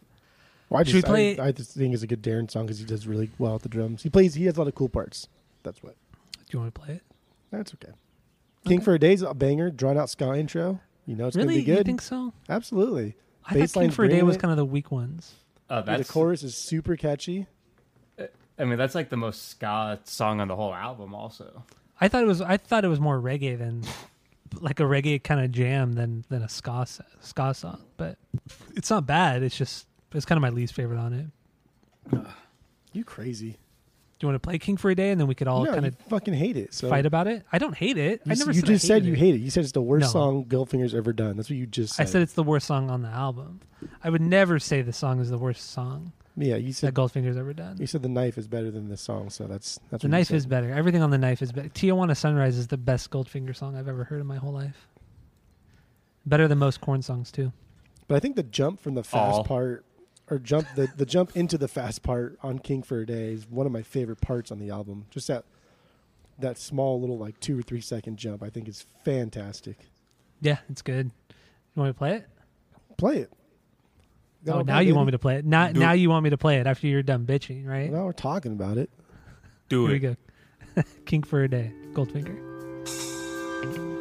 [0.70, 2.64] Well, I Should we just, play- I, I just think it's a good Darrin song
[2.66, 4.02] because he does really well at the drums.
[4.02, 4.34] He plays.
[4.34, 5.28] He has a lot of cool parts.
[5.62, 5.94] That's what.
[6.32, 7.02] do you want to play it?
[7.50, 7.92] That's okay.
[8.66, 9.70] King for a Day's a banger.
[9.70, 10.80] Drawn out ska intro.
[11.06, 11.54] You know it's really?
[11.56, 11.86] gonna be You good.
[11.86, 12.32] think so?
[12.48, 13.14] Absolutely.
[13.44, 14.40] I thought King Bassline's for a Day bringing was it.
[14.40, 15.34] kind of the weak ones.
[15.68, 17.46] Oh, Yeah, the chorus is super catchy.
[18.58, 21.14] I mean, that's like the most ska song on the whole album.
[21.14, 21.64] Also,
[22.00, 23.82] I thought it was I thought it was more reggae than
[24.60, 26.86] like a reggae kind of jam than than a ska
[27.20, 27.82] ska song.
[27.96, 28.16] But
[28.76, 29.42] it's not bad.
[29.42, 31.26] It's just it's kind of my least favorite on it.
[32.92, 33.52] You crazy?
[34.18, 35.72] Do you want to play King for a Day and then we could all no,
[35.72, 36.72] kind of fucking hate it.
[36.72, 37.42] So fight about it?
[37.52, 38.20] I don't hate it.
[38.24, 39.18] You, I s- never you said just I said you it.
[39.18, 39.38] hate it.
[39.38, 40.10] You said it's the worst No.
[40.10, 41.36] song Goldfinger's ever done.
[41.36, 42.04] That's what you just said.
[42.06, 43.60] I said it's the worst song on the album.
[44.04, 46.56] I would never say the song is the worst song yeah.
[46.56, 47.76] You that said Goldfinger's ever done.
[47.78, 49.30] you said the knife is better than the song.
[49.30, 50.36] So that's that's The what you knife said.
[50.36, 50.72] is better.
[50.72, 51.68] Everything on the knife is better.
[51.68, 54.88] Tijuana Sunrise is the best Goldfinger song I've ever heard in my whole life.
[56.26, 57.52] Better than most Korn songs too.
[58.08, 59.44] But I think the jump from the fast All.
[59.44, 59.84] part,
[60.30, 63.46] or jump the the jump into the fast part on King for a Day is
[63.48, 65.06] one of my favorite parts on the album.
[65.10, 65.44] Just that
[66.38, 69.76] that small little like two or three second jump, I think is fantastic.
[70.40, 71.10] Yeah, it's good.
[71.28, 72.26] You want me to play it?
[72.96, 73.30] Play it.
[74.46, 75.44] Oh, now you want me to play it.
[75.44, 77.90] Now, now you want me to play it after you're done bitching, right?
[77.90, 78.90] Now we're talking about it.
[79.68, 79.88] do it.
[79.88, 80.18] Here it.
[80.76, 80.88] we go.
[81.06, 83.93] King for a day, Goldfinger.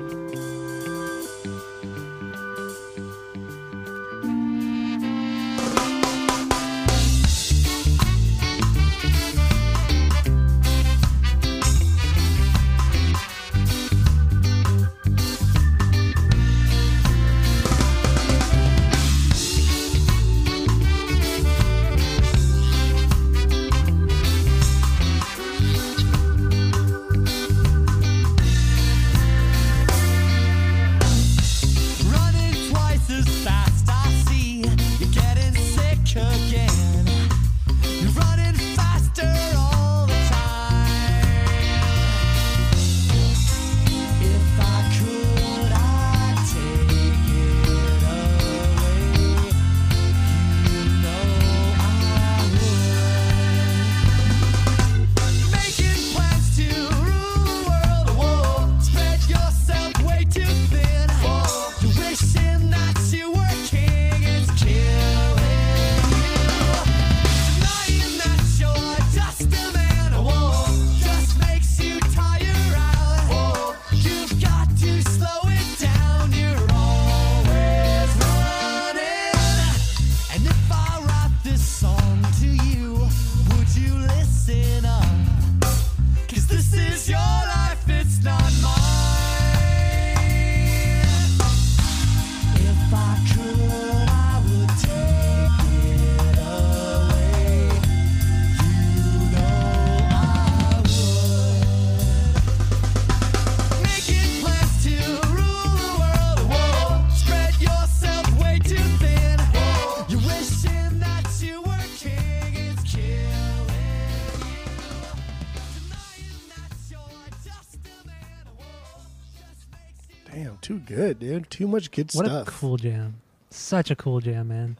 [121.63, 122.47] Too much good What stuff.
[122.47, 123.15] a cool jam!
[123.49, 124.77] Such a cool jam, man.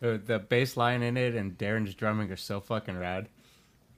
[0.00, 3.28] The, the bass line in it and Darrin's drumming are so fucking rad.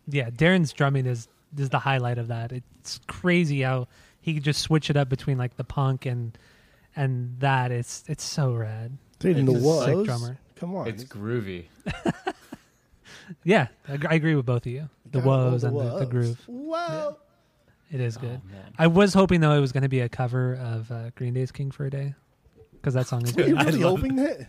[0.08, 2.50] Yeah, Darrin's drumming is is the highlight of that.
[2.50, 3.86] It's crazy how
[4.20, 6.36] he could just switch it up between like the punk and
[6.96, 7.70] and that.
[7.70, 8.98] It's it's so rad.
[9.20, 10.06] Dude, and the It's a sick woes.
[10.06, 10.38] drummer.
[10.56, 10.88] Come on.
[10.88, 11.66] It's groovy.
[13.42, 14.88] Yeah, I, I agree with both of you.
[15.10, 16.40] The Gotta love woes and the, the groove.
[16.46, 17.16] Whoa.
[17.90, 18.40] It is good.
[18.44, 18.72] Oh, man.
[18.78, 21.52] I was hoping though it was going to be a cover of uh, Green Day's
[21.52, 22.14] "King for a Day"
[22.72, 23.66] because that song is Were you good.
[23.66, 24.48] really hoping that?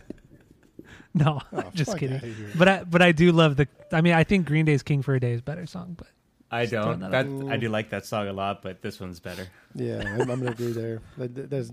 [1.14, 2.20] no, Oh, just kidding.
[2.56, 3.68] But I but I do love the.
[3.92, 6.08] I mean, I think Green Day's "King for a Day" is a better song, but
[6.50, 6.98] I don't.
[7.00, 9.46] that That I do like that song a lot, but this one's better.
[9.74, 11.00] Yeah, I'm, I'm gonna agree there.
[11.16, 11.70] That, that- that's,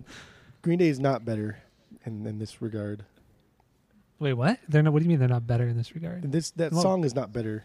[0.61, 1.57] Green Day is not better
[2.05, 3.05] in, in this regard.
[4.19, 4.59] wait, what?
[4.69, 4.93] They're not.
[4.93, 6.31] What do you mean they're not better in this regard?
[6.31, 7.63] This that Well- song is not better.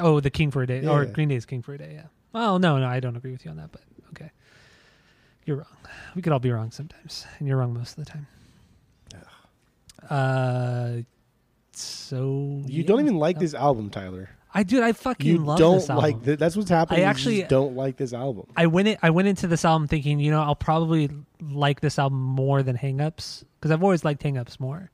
[0.00, 2.06] Oh, the "King for a Day" or Green Day's "King for a Day." Yeah.
[2.32, 4.30] Well, no, no, I don't agree with you on that, but okay.
[5.44, 5.66] You're wrong.
[6.14, 8.26] We could all be wrong sometimes, and you're wrong most of the time.
[10.08, 11.02] Uh,
[11.72, 12.86] so You yeah.
[12.86, 14.30] don't even like this album, Tyler.
[14.54, 14.82] I do.
[14.82, 16.02] I fucking You love don't this album.
[16.02, 17.00] like th- that's what's happening.
[17.00, 18.46] I actually- just don't like this album.
[18.56, 18.98] I went it.
[19.02, 22.76] I went into this album thinking, you know, I'll probably like this album more than
[22.76, 24.90] Hangups because I've always liked Hangups more.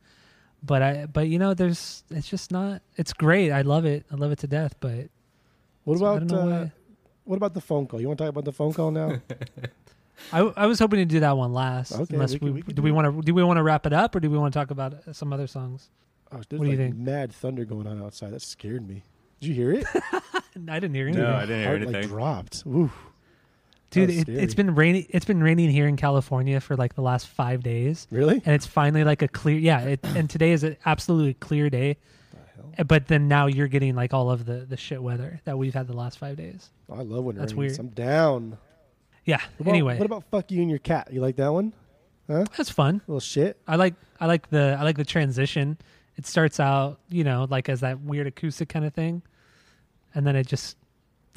[0.66, 2.80] But I, but you know, there's, it's just not.
[2.96, 3.50] It's great.
[3.52, 4.06] I love it.
[4.10, 4.74] I love it to death.
[4.80, 5.08] But
[5.84, 6.72] What about don't uh, why.
[7.24, 8.00] what about the phone call?
[8.00, 9.20] You want to talk about the phone call now?
[10.32, 11.92] I, I was hoping to do that one last.
[11.92, 13.84] Okay, unless we we, we do do we want to do we want to wrap
[13.84, 15.90] it up or do we want to talk about uh, some other songs?
[16.32, 16.96] Oh, there's What do you think?
[16.96, 18.30] mad thunder going on outside.
[18.32, 19.02] That scared me.
[19.40, 19.86] Did you hear it?
[19.94, 21.24] I didn't hear anything.
[21.24, 22.00] No, I didn't hear Heart, anything.
[22.02, 22.62] Like dropped.
[22.66, 22.90] Ooh.
[23.94, 25.06] Dude, it, it's been raining.
[25.10, 28.42] It's been raining here in California for like the last five days, Really?
[28.44, 29.58] and it's finally like a clear.
[29.58, 31.96] Yeah, it, and today is an absolutely clear day.
[32.32, 32.72] the hell?
[32.78, 35.74] Uh, But then now you're getting like all of the the shit weather that we've
[35.74, 36.70] had the last five days.
[36.90, 37.78] Oh, I love when it That's rains.
[37.78, 37.80] weird.
[37.80, 38.58] I'm down.
[39.24, 39.36] Yeah.
[39.56, 41.08] What about, anyway, what about fuck you and your cat?
[41.12, 41.72] You like that one?
[42.26, 42.44] Huh?
[42.56, 43.00] that's fun.
[43.06, 43.58] little shit.
[43.68, 45.78] I like I like the I like the transition.
[46.16, 49.22] It starts out, you know, like as that weird acoustic kind of thing,
[50.14, 50.76] and then it just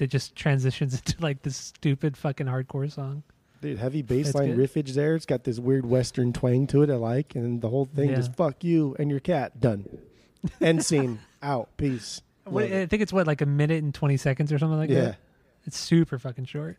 [0.01, 3.23] it just transitions into like this stupid fucking hardcore song.
[3.61, 5.15] Dude, heavy bass line riffage there.
[5.15, 6.91] It's got this weird western twang to it.
[6.91, 8.17] I like, and the whole thing Yeah.
[8.17, 9.59] just fuck you and your cat.
[9.59, 9.85] Done.
[10.61, 11.19] End scene.
[11.41, 11.69] Out.
[11.77, 12.21] Peace.
[12.45, 15.01] What, I think it's what like a minute and twenty seconds or something like yeah,
[15.01, 15.17] that.
[15.65, 16.77] It's super fucking short.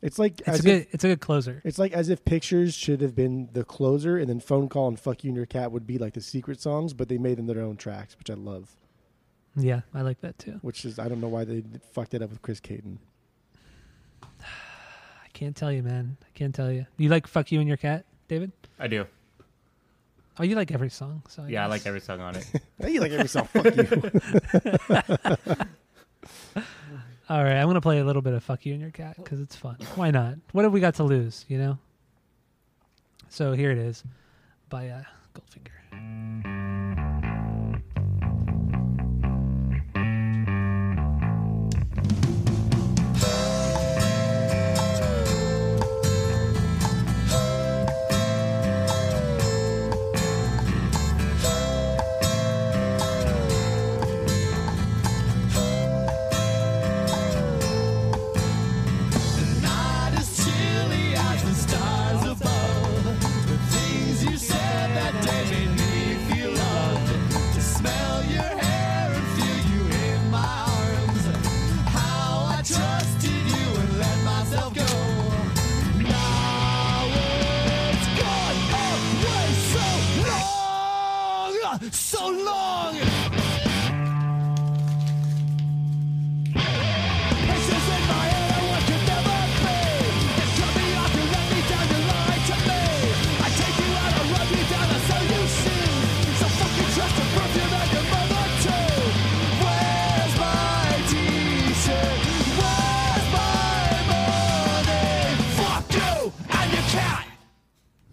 [0.00, 1.60] it's like It's a good if it's a good closer.
[1.64, 5.00] it's like as if pictures should have been the closer, and then phone call and
[5.00, 7.46] fuck you and your cat would be like the secret songs, but they made them
[7.46, 8.76] their own tracks, which I love.
[9.58, 10.58] Yeah, I like that too.
[10.62, 12.98] Which is I don't know why they fucked it up with Chris Cayton.
[14.40, 16.16] I can't tell you, man.
[16.22, 16.86] I can't tell you.
[16.96, 18.52] You like "Fuck You and Your Cat," David?
[18.78, 19.06] I do.
[20.40, 21.22] Oh, you like every song.
[21.28, 22.46] So Yeah, I like every song on it.
[22.80, 23.44] Hey, you like every song.
[23.46, 23.82] fuck you.
[27.30, 29.40] All right, I'm gonna play a little bit of "Fuck You and Your Cat" because
[29.40, 29.76] it's fun.
[29.96, 30.36] Why not?
[30.52, 31.44] What have we got to lose?
[31.48, 31.78] You know.
[33.28, 34.02] So here it is,
[34.70, 35.02] by uh,
[35.34, 36.57] Goldfinger.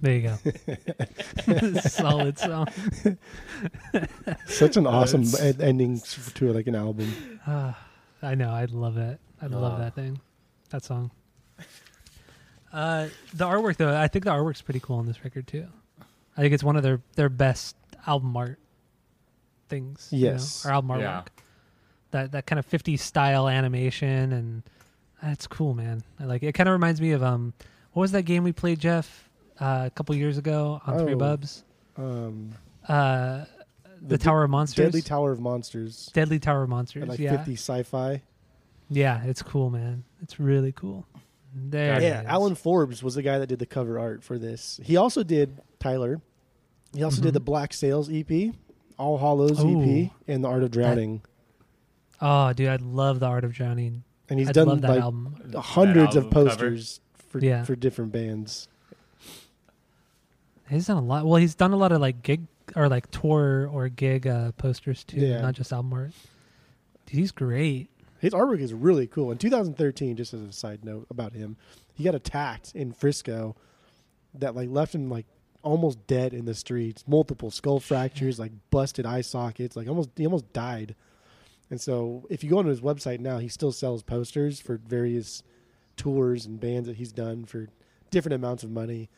[0.05, 1.79] There you go.
[1.81, 2.67] Solid song.
[4.45, 5.99] Such an awesome ed- ending
[6.35, 7.11] to like an album.
[7.47, 8.51] I know.
[8.51, 9.19] I love it.
[9.41, 9.77] I love Ah.
[9.79, 10.19] that thing.
[10.69, 11.09] That song.
[12.71, 15.65] Uh, the artwork though, I think the artwork's pretty cool on this record too.
[16.37, 17.75] I think it's one of their their best
[18.05, 18.59] album art
[19.69, 20.09] things.
[20.11, 20.65] you know, Yes.
[20.67, 20.99] or album artwork.
[21.01, 21.23] Yeah.
[22.11, 24.61] That that kind of 50s style animation and
[25.23, 26.03] that's cool, man.
[26.19, 26.47] I like it.
[26.49, 27.53] It kind of reminds me of um,
[27.93, 29.24] what was that game we played, Jeff,
[29.59, 31.63] uh, a couple years ago on Three Oh, Bubs?
[31.97, 32.51] Um,
[32.87, 33.45] Uh,
[34.01, 34.85] the, The Tower of Monsters.
[34.85, 36.09] Deadly Tower of Monsters.
[36.13, 37.03] Deadly Tower of Monsters.
[37.03, 37.37] At like yeah.
[37.37, 38.21] 50 sci-fi.
[38.89, 40.03] Yeah, it's cool, man.
[40.21, 41.05] It's really cool.
[41.55, 41.99] There.
[42.01, 42.27] Yeah, it is.
[42.27, 44.79] Alan Forbes was the guy that did the cover art for this.
[44.83, 46.21] He also did Tyler.
[46.93, 48.53] He also did the Black Sails EP,
[48.99, 49.89] All Hallows Mm-hmm.
[49.89, 50.03] Ooh.
[50.05, 51.21] EP, and The Art of Drowning.
[52.21, 54.03] Oh, dude, I love the Art of Drowning.
[54.29, 55.35] and he's I done love that like album.
[55.57, 56.49] hundreds of album cover.
[56.49, 56.99] posters
[57.29, 57.63] for Yeah.
[57.63, 58.67] for different bands.
[60.69, 61.25] He's done a lot.
[61.25, 62.41] Well, he's done a lot of like gig
[62.75, 65.41] or like tour or gig uh, posters too, Yeah.
[65.41, 66.11] not just album art.
[67.05, 67.89] Dude, he's great.
[68.19, 69.31] His artwork is really cool.
[69.31, 71.57] In 2013, just as a side note about him,
[71.93, 73.55] he got attacked in Frisco
[74.33, 75.25] that like left him like
[75.61, 80.25] almost dead in the streets, multiple skull fractures, like busted eye sockets, like almost he
[80.25, 80.95] almost died.
[81.69, 85.43] And so if you go onto his website now, he still sells posters for various
[85.97, 87.67] tours and bands that he's done for
[88.11, 89.09] different amounts of money.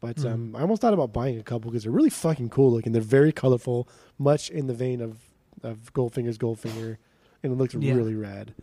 [0.00, 2.92] But um, I almost thought about buying a couple because they're really fucking cool looking.
[2.92, 3.86] They're very colorful,
[4.18, 5.18] much in the vein of
[5.62, 6.96] of Goldfinger's Goldfinger,
[7.42, 7.92] and it looks Yeah.
[7.94, 8.54] really rad.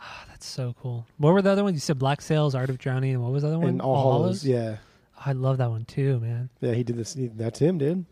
[0.00, 1.06] Oh, that's so cool.
[1.18, 1.74] What were the other ones?
[1.74, 3.68] You said Black Sails, Art of Drowning, and what was the other one?
[3.68, 4.46] and All, Hallows.
[4.46, 4.76] Yeah,
[5.18, 6.48] Oh, I love that one too, man.
[6.60, 7.14] yeah, he did this.
[7.14, 8.04] He, that's him, dude.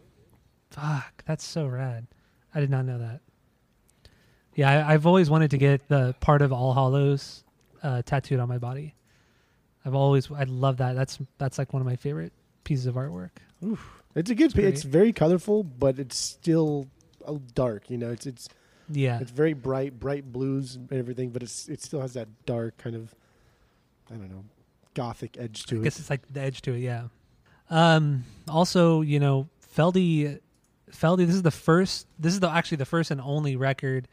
[0.71, 2.07] Fuck, that's so rad.
[2.55, 3.21] I did not know that.
[4.55, 7.45] Yeah, I, I've always wanted to get the part of All Hallows
[7.83, 8.95] uh, tattooed on my body.
[9.89, 10.95] I've always, I love that.
[10.95, 13.31] That's that's like one of my favorite pieces of artwork.
[14.15, 14.55] It's a good.
[14.55, 16.87] It's It's, very colorful, but it's still
[17.27, 17.89] uh, dark.
[17.89, 18.51] You know, it's it's
[18.91, 22.77] Yeah, it's very bright, bright blues and everything, but it's it still has that dark
[22.77, 23.15] kind of,
[24.11, 24.45] I don't know,
[24.93, 25.81] gothic edge to I it.
[25.81, 26.81] I guess it's like the edge to it.
[26.81, 27.05] Yeah.
[27.71, 28.25] Um.
[28.47, 30.39] Also, you know, Feldy,
[30.93, 31.27] Feldy.
[31.27, 32.07] This is the first.
[32.19, 34.07] This is the actually the first and only record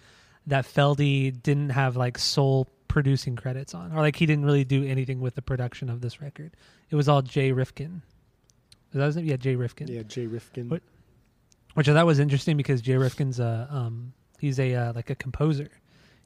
[0.48, 4.84] that Feldy didn't have like sole producing credits on, or like he didn't really do
[4.86, 6.52] anything with the production of this record.
[6.90, 8.02] It was all Jay Rifkin.
[8.92, 9.26] Is that his name?
[9.26, 9.88] Yeah, Jay Rifkin.
[9.88, 10.70] Yeah, Jay Rifkin.
[10.70, 10.84] What-
[11.74, 15.16] Which I thought was interesting because Jay Rifkin's a um he's a uh, like a
[15.16, 15.70] composer.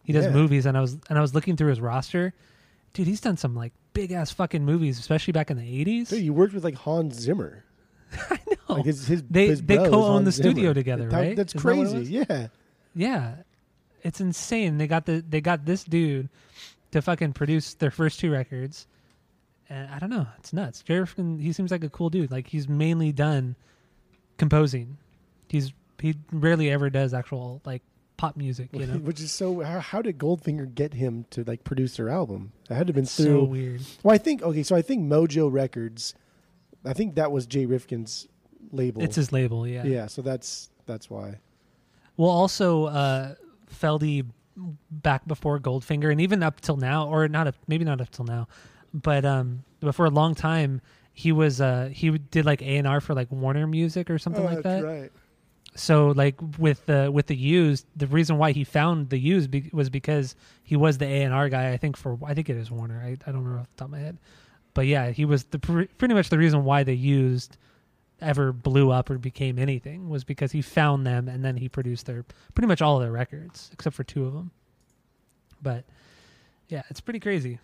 [0.03, 0.31] He does Yeah.
[0.31, 2.33] movies, and I was and I was looking through his roster.
[2.93, 6.09] Dude, he's done some like big ass fucking movies, especially back in the eighties.
[6.09, 7.63] Dude, you worked with like Hans Zimmer.
[8.29, 8.75] I know.
[8.75, 11.35] Like his, his They- his they co-own the studio together, That- right?
[11.35, 12.11] That's Isn't that crazy.
[12.29, 12.47] yeah.
[12.95, 13.35] Yeah,
[14.03, 14.77] it's insane.
[14.77, 16.29] They got the they got this dude
[16.91, 18.87] to fucking produce their first two records,
[19.69, 20.81] and I don't know, it's nuts.
[20.81, 22.31] Jerry Rifkin, he seems like a cool dude.
[22.31, 23.55] Like he's mainly done
[24.37, 24.97] composing.
[25.47, 27.81] He's he rarely ever does actual like
[28.17, 28.69] pop music.
[28.73, 29.61] You know, Which is so.
[29.61, 32.51] How, how did Goldfinger get him to like produce their album?
[32.67, 33.43] That had to have been so through.
[33.45, 33.81] weird.
[34.03, 34.63] Well, I think okay.
[34.63, 36.13] So I think Mojo Records.
[36.85, 38.27] I think that was Jay Rifkin's
[38.71, 39.03] label.
[39.03, 39.83] It's his label, yeah.
[39.83, 40.07] yeah.
[40.07, 41.39] So that's that's why.
[42.17, 43.35] Well, also uh,
[43.71, 44.25] Feldy
[44.91, 48.25] back before Goldfinger, and even up till now, or not up, maybe not up till
[48.25, 48.47] now,
[48.93, 50.81] but um, but for a long time
[51.13, 54.43] he was uh he did like A and R for like Warner Music or something
[54.45, 54.83] like that.
[54.83, 55.11] Oh, right.
[55.75, 59.69] So like with the with the used, the reason why he found the used be-
[59.73, 61.71] was because he was the A and R guy.
[61.71, 63.01] I think for I think it is Warner.
[63.03, 64.17] I, I don't remember off the top of my head,
[64.73, 67.57] but yeah, he was the pr- pretty much the reason why they used
[68.21, 72.05] ever blew up or became anything was because he found them and then he produced
[72.05, 74.51] their pretty much all of their records except for two of them.
[75.61, 75.85] But
[76.67, 77.59] yeah, it's pretty crazy.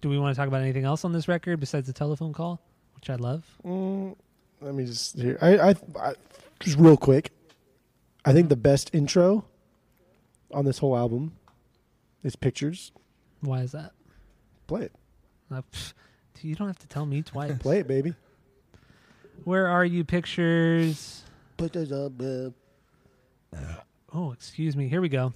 [0.00, 2.60] Do we want to talk about anything else on this record besides the telephone call,
[2.96, 3.44] which I love?
[3.64, 4.16] Mm,
[4.60, 5.38] let me just hear.
[5.40, 6.14] I, I, I
[6.60, 7.30] just real quick.
[8.24, 9.44] I think the best intro
[10.52, 11.32] on this whole album
[12.22, 12.92] is pictures.
[13.40, 13.92] Why is that?
[14.66, 14.92] Play it.
[15.50, 15.92] Uh, pff,
[16.40, 17.56] you don't have to tell me twice.
[17.58, 18.14] Play it, baby.
[19.42, 21.22] Where are you, pictures?
[21.56, 22.12] Put those up.
[22.20, 22.50] uh,
[24.12, 24.86] Oh, excuse me.
[24.88, 25.32] Here we go.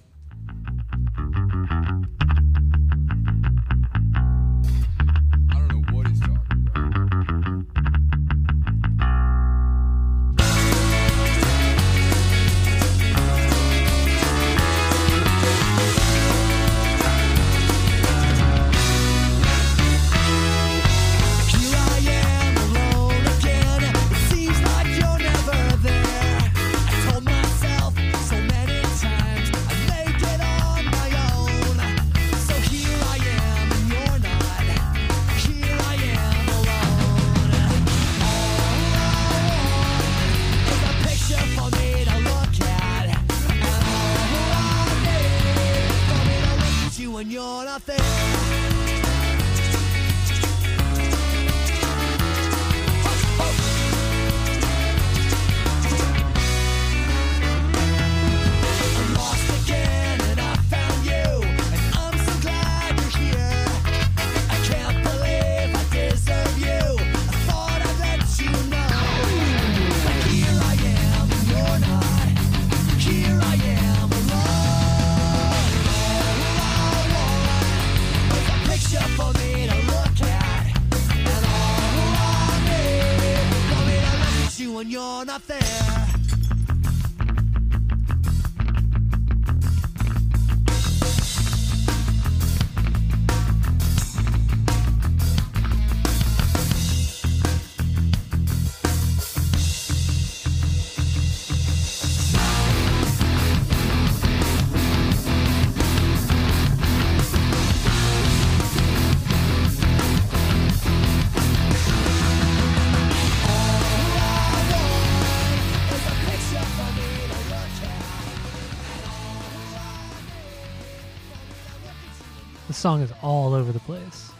[122.79, 124.31] Song is all over the place.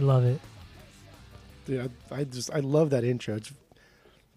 [0.00, 0.40] I love it.
[1.66, 3.36] Dude, I, I just I love that intro.
[3.36, 3.52] It's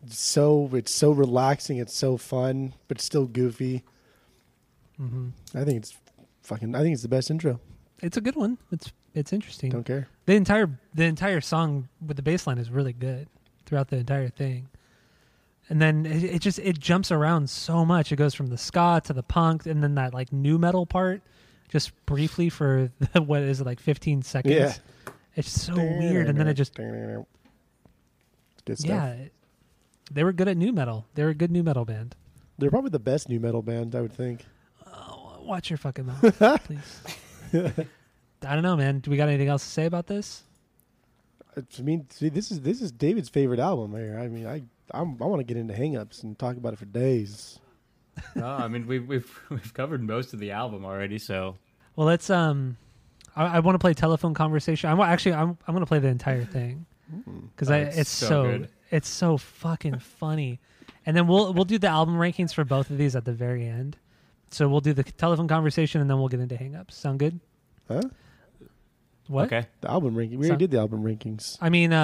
[0.09, 1.77] so it's so relaxing.
[1.77, 3.83] It's so fun, but still goofy.
[4.97, 5.97] hmm I think it's
[6.43, 6.75] fucking.
[6.75, 7.59] I think it's the best intro.
[8.03, 8.59] It's a good one.
[8.71, 9.71] It's it's interesting.
[9.71, 10.07] Don't care.
[10.27, 13.27] The entire the entire song with the bass line is really good
[13.65, 14.69] throughout the entire thing.
[15.69, 18.11] And then it, it just it jumps around so much.
[18.11, 21.23] It goes from the ska to the punk and then that like nu metal part
[21.69, 24.53] just briefly for the, what is it like 15 seconds.
[24.53, 24.73] Yeah.
[25.35, 27.25] It's so weird and then it just good
[28.65, 28.89] stuff.
[28.89, 29.15] yeah.
[30.11, 31.05] They were good at nu metal.
[31.13, 32.15] They were a good nu metal band.
[32.57, 34.45] They're probably the best nu metal band, I would think.
[34.87, 37.01] Oh, watch your fucking mouth, please.
[37.53, 38.99] I don't know, man.
[38.99, 40.43] Do we got anything else to say about this?
[41.55, 44.17] Uh, I mean, see, this is this is David's favorite album here.
[44.19, 46.85] I mean, I I'm, I want to get into hangups and talk about it for
[46.85, 47.59] days.
[48.35, 51.55] no, I mean we've we've we've covered most of the album already, so
[51.95, 52.77] Well, let's um,
[53.35, 54.89] I, I want to play telephone conversation.
[54.89, 56.85] I'm actually I'm I'm gonna play the entire thing
[57.51, 60.59] because Oh, I it's it's so so, it's so fucking funny,
[61.05, 63.65] and then we'll we'll do the album rankings for both of these at the very
[63.67, 63.97] end.
[64.49, 66.91] So we'll do the telephone conversation and then we'll get into hangups.
[66.93, 67.41] Sound good?
[67.89, 68.01] Huh?
[69.27, 69.45] What?
[69.47, 69.67] okay.
[69.81, 70.39] The album ranking.
[70.39, 71.57] We already did the album rankings.
[71.59, 71.97] I mean, uh,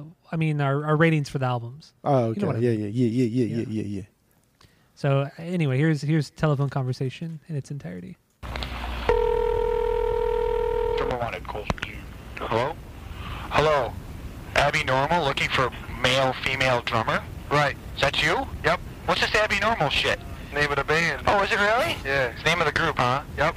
[0.00, 1.92] uh, I mean our, our ratings for the albums.
[2.02, 2.40] Oh, okay.
[2.40, 3.64] know what I yeah, yeah, yeah, yeah, yeah, yeah, Yeah.
[3.68, 4.02] yeah, yeah.
[5.00, 8.18] So anyway, here's here's telephone conversation in its entirety.
[10.98, 11.96] Number one at Cold View.
[12.38, 12.74] Hello?
[13.48, 13.94] Hello.
[14.56, 15.70] Abby Normal looking for
[16.02, 17.22] male, female drummer?
[17.50, 17.76] Right.
[17.94, 18.46] Is that you?
[18.62, 18.78] Yep.
[19.06, 20.20] What's this Abby Normal shit?
[20.52, 21.22] Name of the band.
[21.26, 21.96] Oh, is it really?
[22.04, 22.34] Yeah.
[22.36, 23.22] It's name of the group, huh?
[23.38, 23.56] Yep.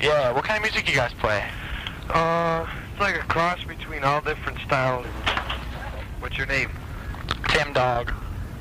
[0.00, 0.30] Yeah.
[0.30, 1.44] What kind of music you guys play?
[2.08, 5.06] Uh, it's like a cross between all different styles.
[6.20, 6.70] What's your name?
[7.48, 8.12] Tim Dog.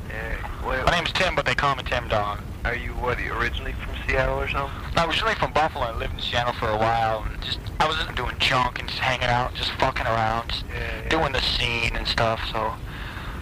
[0.09, 0.49] Yeah.
[0.63, 2.39] What, My name's Tim, but they call me Tim Dog.
[2.65, 3.17] are you what?
[3.17, 4.75] Are you originally from Seattle or something?
[4.95, 5.85] I was originally from Buffalo.
[5.85, 8.87] I lived in Seattle for a while, and just I was just doing junk and
[8.87, 10.79] just hanging out, just fucking around, just Yeah.
[11.03, 11.09] yeah.
[11.09, 12.39] doing the scene and stuff.
[12.51, 12.73] So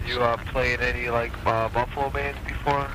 [0.06, 2.88] You uh, played any like uh, Buffalo bands before?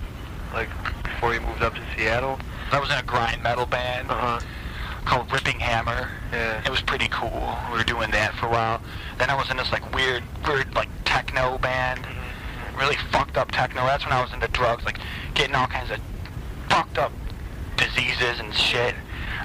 [0.54, 0.70] Like
[1.04, 2.40] before you moved up to Seattle?
[2.72, 4.40] I was in a grind metal band Uh huh.
[5.06, 6.10] called Ripping Hammer.
[6.34, 6.62] Yeah.
[6.66, 7.56] It was pretty cool.
[7.72, 8.82] We were doing that for a while.
[9.20, 12.06] Then I was in this like weird, weird like techno band.
[12.78, 13.82] Really fucked up techno.
[13.86, 15.00] That's when I was into drugs, like
[15.34, 16.00] getting all kinds of
[16.70, 17.12] fucked up
[17.76, 18.94] diseases and shit.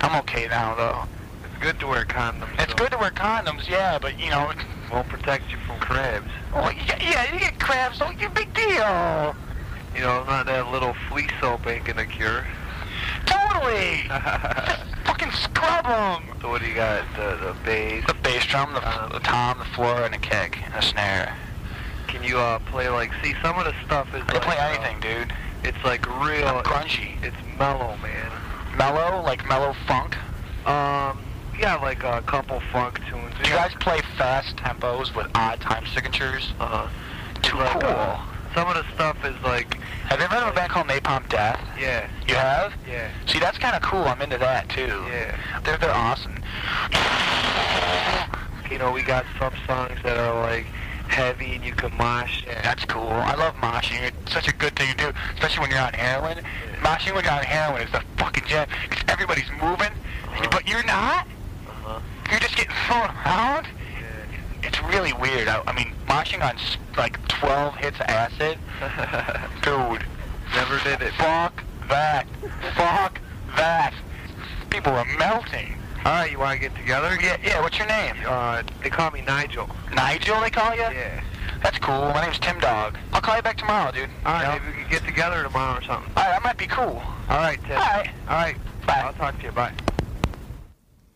[0.01, 1.05] I'm okay now though.
[1.45, 2.53] It's good to wear condoms.
[2.59, 2.75] It's though.
[2.85, 4.59] good to wear condoms, yeah, but you know, it
[4.91, 6.29] Won't protect you from crabs.
[6.55, 9.35] oh, yeah, yeah, you get crabs, so you big deal.
[9.95, 12.45] You know, not that little flea soap ain't gonna cure.
[13.27, 14.03] Totally.
[14.09, 16.37] Just fucking scrub them.
[16.41, 17.05] So what do you got?
[17.17, 18.05] The the bass.
[18.07, 21.37] The bass drum, the, Uh, the tom, the floor, and a kick, and a snare.
[22.13, 23.11] Can you uh play like?
[23.23, 24.23] See, some of the stuff is.
[24.23, 25.33] I can like, play uh, anything, dude.
[25.65, 26.47] it's like real.
[26.47, 27.23] I'm grungy.
[27.25, 28.31] It's mellow, man.
[28.77, 30.17] Mellow, like mellow funk.
[30.67, 31.19] Um,
[31.59, 33.35] yeah, like a couple funk tunes.
[33.43, 36.53] Do you guys play fast tempos with odd time signatures?
[36.61, 36.89] Uh,
[37.43, 37.91] Too like, cool.
[37.91, 38.21] uh,
[38.55, 39.75] some of the stuff is like,
[40.09, 41.59] Have you ever heard of a band called Napalm Death?
[41.81, 42.75] yeah, You have?
[42.87, 44.05] yeah, See, that's kind of cool.
[44.05, 45.05] I'm into that too.
[45.09, 45.37] yeah.
[45.65, 46.37] They're they're awesome.
[48.71, 50.67] You know, we got some songs that are like
[51.09, 52.45] heavy and you can mosh.
[52.47, 52.61] Yeah.
[52.63, 53.09] That's cool.
[53.09, 54.03] I love moshing.
[54.03, 56.45] It's such a good thing to do, especially when you're on heroin.
[56.81, 60.49] Moshing when you're on heroin is the fucking jam because everybody's moving, Uh-huh.
[60.51, 61.27] but you're not.
[61.69, 62.01] Uh-huh.
[62.31, 63.67] You're just getting thrown around.
[64.01, 64.69] Yeah.
[64.69, 65.49] It's really weird.
[65.49, 66.57] I, I mean, moshing on
[66.97, 68.59] like 12 hits of acid,
[69.63, 70.05] dude.
[70.55, 71.13] Never did it.
[71.15, 72.27] Fuck that.
[72.75, 73.21] Fuck
[73.57, 73.95] that.
[74.71, 75.79] People are melting.
[76.05, 77.17] All right, you want to get together?
[77.21, 77.61] Yeah, yeah.
[77.61, 78.17] What's your name?
[78.27, 79.69] Uh, they call me Nigel.
[79.95, 80.81] Nigel, they call you?
[80.83, 81.23] Yeah.
[81.63, 81.95] That's cool.
[82.13, 82.99] My name's Tim Dog.
[83.13, 84.09] I'll call you back tomorrow, dude.
[84.27, 84.65] All right, You know?
[84.67, 86.11] maybe we can get together tomorrow or something.
[86.17, 87.01] All right, that might be cool.
[87.29, 87.73] All right, Ted.
[87.73, 88.11] All right.
[88.29, 88.57] All right.
[88.85, 88.95] Bye.
[89.05, 89.53] I'll talk to you.
[89.53, 89.73] Bye.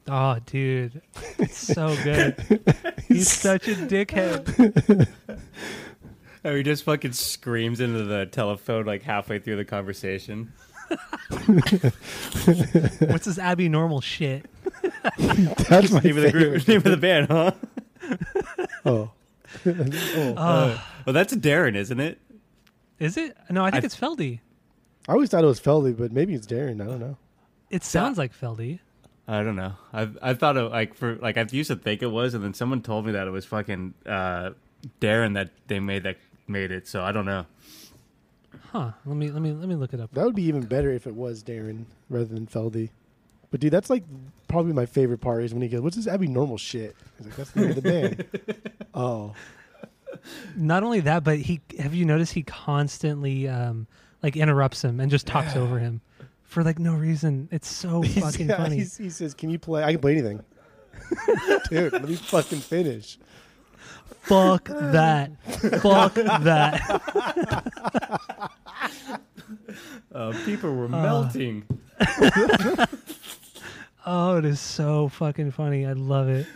[0.08, 1.02] Oh, dude,
[1.38, 2.36] it's so good.
[3.08, 5.08] He's such a dickhead.
[6.44, 10.52] Oh, he just fucking screams into the telephone like halfway through the conversation.
[13.10, 14.46] What's this Abby normal shit?
[15.68, 16.32] That's my Name of the favorite.
[16.32, 17.50] group, name of the band, huh?
[18.84, 19.10] Oh.
[19.66, 22.20] Oh, Well, that's Darrin, isn't it?
[22.98, 23.36] is it?
[23.50, 24.40] No, I think I- it's Feldy.
[25.08, 26.80] I always thought it was Feldy, but maybe it's Darrin.
[26.80, 27.16] I don't know.
[27.70, 28.80] It sounds like Feldy.
[29.28, 29.72] I don't know.
[29.92, 32.54] I I thought it like for like I used to think it was, and then
[32.54, 34.50] someone told me that it was fucking uh,
[35.00, 36.16] Darrin that they made that
[36.48, 36.86] made it.
[36.88, 37.46] So I don't know.
[38.76, 38.90] Huh?
[39.06, 40.10] Let me let me let me look it up.
[40.12, 42.90] That would be even better if it was Darrin rather than Feldy.
[43.50, 44.02] But dude, that's like
[44.48, 47.36] probably my favorite part is when he goes, "What's this Abby normal shit?" He's like,
[47.36, 48.24] "That's the name of the band."
[48.94, 49.34] oh,
[50.56, 53.86] Not only that, but he have you noticed he constantly um
[54.22, 56.00] like interrupts him and just talks over him
[56.42, 57.48] for like no reason.
[57.52, 58.76] It's so He's- fucking yeah, funny.
[58.76, 59.82] he's- he says, "Can you play?
[59.84, 60.42] I can play anything."
[61.70, 63.18] Dude, let me fucking finish.
[64.26, 65.30] Fuck that.
[65.82, 66.82] Fuck that.
[70.14, 71.64] Uh, people were melting.
[74.08, 75.84] Oh, it is so fucking funny.
[75.84, 76.46] I love it.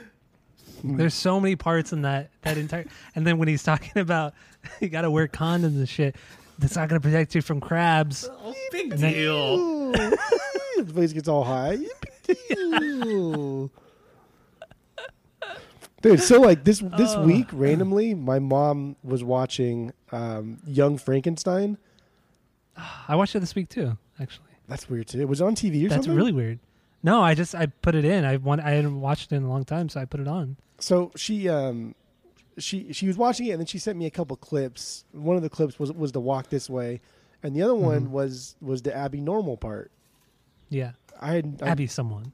[0.85, 2.87] There's so many parts in that that entire
[3.17, 4.35] and then when he's talking about
[4.81, 6.15] you got to wear condoms and shit.
[6.61, 8.29] That's not going to protect you from crabs.
[8.31, 9.93] Oh, big And then- deal.
[10.77, 11.79] His voice gets all high.
[12.29, 13.71] Yippee.
[16.03, 17.25] Dude, so like this this Oh.
[17.25, 21.77] week, randomly, my mom was watching um, Young Frankenstein.
[23.07, 24.47] I watched it this week too, actually.
[24.69, 25.21] That's weird too.
[25.21, 26.15] It was on TV or That's something.
[26.15, 26.59] really weird.
[27.03, 28.25] No, I just I put it in.
[28.25, 30.57] I want I hadn't watched it in a long time, so I put it on.
[30.79, 31.95] So she um
[32.59, 35.05] she she was watching it and then she sent me a couple clips.
[35.13, 37.01] One of the clips was was the walk this way,
[37.43, 38.11] and the other one Mhm.
[38.11, 39.91] was was the Abby normal part.
[40.71, 42.33] Yeah, I had I, Abby, someone.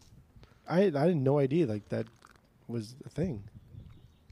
[0.68, 2.06] I had, I had no idea like that
[2.68, 3.44] was a thing.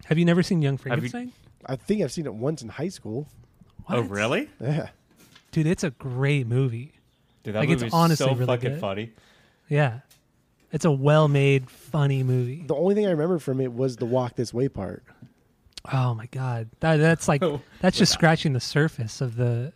[0.07, 1.33] Have you never seen Young Have you- Frankenstein?
[1.67, 3.27] I think I've seen it once in high school.
[3.89, 4.11] Oh, What?
[4.11, 4.51] really?
[4.61, 4.89] Yeah.
[5.51, 6.93] Dude, it's a great movie.
[7.43, 8.81] Dude, that Like, it's movie's honestly so really fucking good.
[8.81, 9.13] funny.
[9.69, 10.01] Yeah,
[10.73, 12.65] it's a well-made, funny movie.
[12.67, 15.05] The only thing I remember from it was the walk this way part.
[15.93, 19.73] Oh my god, that that's like Oh, that's just scratching the surface of the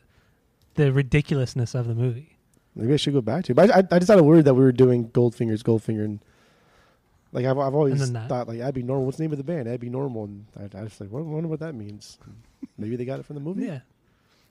[0.75, 2.37] the ridiculousness of the movie.
[2.75, 3.55] Maybe I should go back to it.
[3.57, 6.21] But I, I, I just had a word that we were doing Goldfingers, Goldfinger, and
[7.33, 9.07] like I've, I've always thought like Abby Normal.
[9.07, 9.69] What's the name of the band?
[9.69, 10.25] Abby Normal.
[10.25, 12.19] And I, I was like, what, wonder what that means.
[12.77, 13.65] Maybe they got it from the movie.
[13.67, 13.81] Yeah.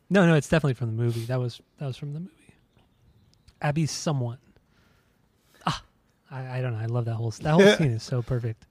[0.10, 1.26] No, no, it's definitely from the movie.
[1.26, 2.32] That was that was from the movie.
[3.62, 4.38] Abby's someone.
[5.66, 5.82] Ah,
[6.30, 6.80] I, I don't know.
[6.80, 8.66] I love that whole that whole scene is so perfect.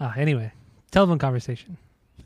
[0.00, 0.52] Ah, anyway,
[0.90, 1.76] telephone conversation.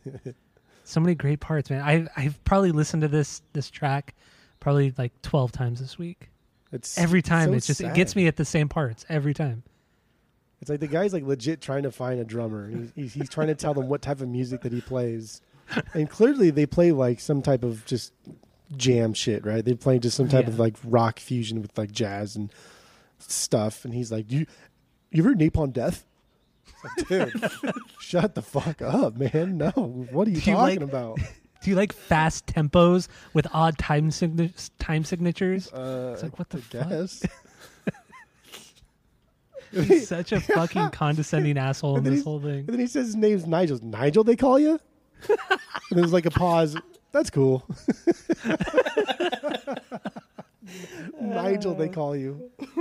[0.85, 1.83] so many great parts, man.
[1.83, 4.15] I I've probably listened to this this track
[4.61, 6.31] probably like twelve times this week.
[6.73, 9.65] It's Every time so it's just it gets me at the same parts every time.
[10.61, 12.69] It's like the guy's like legit trying to find a drummer.
[12.71, 15.43] He's, he's, he's trying to tell them what type of music that he plays,
[15.93, 18.13] and clearly they play like some type of just
[18.77, 19.65] jam shit, right?
[19.65, 20.51] They play just some type Yeah.
[20.53, 22.51] of like rock fusion with like jazz and
[23.19, 23.85] stuff.
[23.85, 24.47] And he's like, "You,
[25.11, 26.07] you ever heard Napalm Death?"
[26.83, 27.51] Like, dude,
[28.01, 29.59] shut the fuck up, man.
[29.59, 29.71] No,
[30.11, 31.19] what are you Do you talking like- about?
[31.63, 35.73] Do you like fast tempos with odd time signa- time signatures?
[35.73, 37.31] Uh, It's like, what the I fuck?
[39.83, 42.61] He's such a fucking condescending asshole in this whole thing.
[42.61, 43.79] And then he says his name's Nigel.
[43.83, 44.79] Nigel, they call you?
[45.29, 45.39] and
[45.91, 46.77] there's like a pause.
[47.13, 47.65] That's cool.
[51.21, 52.51] Nigel, they call you.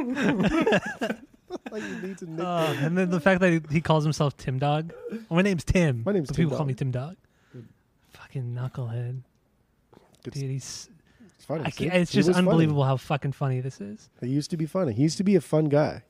[1.71, 2.39] like needs a nickname.
[2.39, 4.93] Oh, and then the fact that he, he calls himself Tim Dog.
[5.11, 6.03] Oh, my name's Tim.
[6.05, 7.15] My name's but Tim people call me Tim Dog.
[8.13, 9.21] Fucking knucklehead,
[10.25, 10.49] it's, dude.
[10.49, 10.89] He's.
[11.35, 11.65] it's funny.
[11.65, 11.85] I See?
[11.89, 12.47] can't, it's He just was funny.
[12.47, 14.09] unbelievable how fucking funny this is.
[14.21, 14.93] He used to be funny.
[14.93, 16.03] He used to be a fun guy.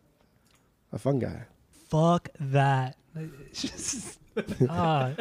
[0.94, 1.44] A fun guy.
[1.90, 2.96] Fuck that.
[3.16, 4.20] It's just.
[4.70, 5.12] ah,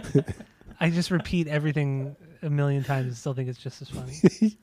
[0.79, 4.57] I just repeat everything a million times and still think it's just as funny.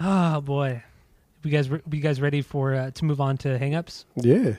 [0.00, 0.82] oh boy,
[1.42, 4.04] you guys, re- you guys ready for uh, to move on to hangups?
[4.16, 4.56] Yeah.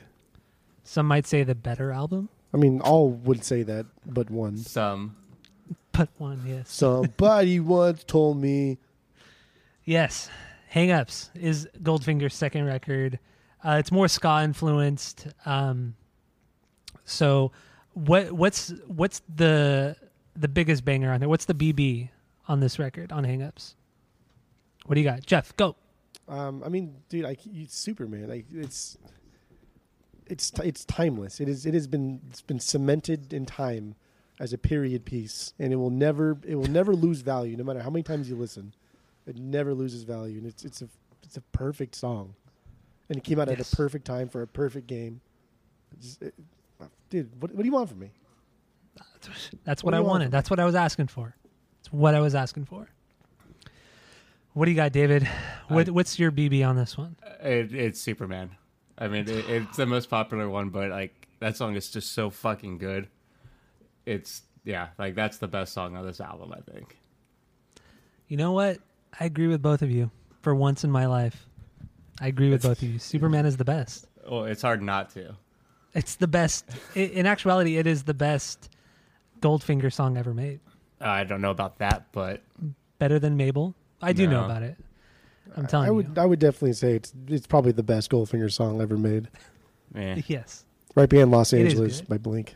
[0.84, 4.56] Some might say the better album, I mean, all would say that, but one.
[4.56, 5.16] Some.
[5.92, 6.72] but one, yes.
[6.72, 8.78] Somebody once told me.
[9.84, 10.28] Yes,
[10.72, 13.18] Hangups is Goldfinger's second record.
[13.64, 15.26] Uh, it's more ska influenced.
[15.44, 15.94] Um,
[17.04, 17.52] so,
[17.94, 19.96] what what's what's the
[20.36, 21.28] the biggest banger on there?
[21.28, 22.08] What's the BB
[22.48, 23.74] on this record on Hangups?
[24.86, 25.56] What do you got, Jeff?
[25.56, 25.76] Go.
[26.28, 28.28] Um, I mean, dude, it's Superman.
[28.28, 28.96] Like it's
[30.26, 31.40] it's it's timeless.
[31.40, 33.96] It is it has been it's been cemented in time
[34.38, 37.80] as a period piece, and it will never it will never lose value, no matter
[37.80, 38.72] how many times you listen.
[39.26, 40.88] It never loses value, and it's it's a
[41.22, 42.34] it's a perfect song,
[43.10, 43.60] and it came out Yes.
[43.60, 45.20] at a perfect time for a perfect game.
[46.00, 46.34] Just- it-
[47.10, 48.10] dude, what what do you want from me?
[49.64, 50.30] That's What what, I you want wanted.
[50.30, 51.36] That's what I was asking for.
[51.80, 52.88] It's what I was asking for.
[54.54, 55.28] What do you got, David?
[55.68, 57.16] What, I- what's your BB on this one?
[57.42, 58.50] It, it's Superman.
[58.98, 62.30] I mean, it, it's the most popular one, but like that song is just so
[62.30, 63.08] fucking good.
[64.06, 66.96] It's yeah, like that's the best song on this album, I think.
[68.28, 68.78] You know what?
[69.18, 70.10] I agree with both of you.
[70.42, 71.46] For once in my life,
[72.20, 72.98] I agree with both of you.
[72.98, 74.06] Superman is the best.
[74.28, 75.34] Well, it's hard not to.
[75.94, 76.66] It's the best.
[76.94, 78.68] In actuality, it is the best
[79.40, 80.60] Goldfinger song ever made.
[81.00, 82.42] I don't know about that, but
[82.98, 83.74] Better than Mable.
[84.02, 84.76] I do know about it.
[85.56, 86.22] I'm telling I would you.
[86.22, 89.28] I would definitely say it's it's probably the best Goldfinger song ever made,
[89.96, 90.20] eh.
[90.26, 90.64] Yes,
[90.94, 92.08] right behind Los It is Angeles good.
[92.08, 92.54] by Blink.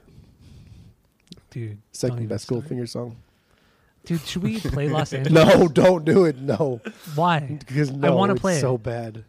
[1.51, 1.71] dude.
[1.71, 2.65] don't Second even best start.
[2.65, 3.17] Goldfinger song.
[4.05, 5.33] Dude, should we play Los Angeles?
[5.59, 6.37] No, don't do it.
[6.39, 6.81] No.
[7.15, 7.41] Why?
[7.41, 8.61] Because no, wanna it's play it.
[8.61, 9.25] so bad.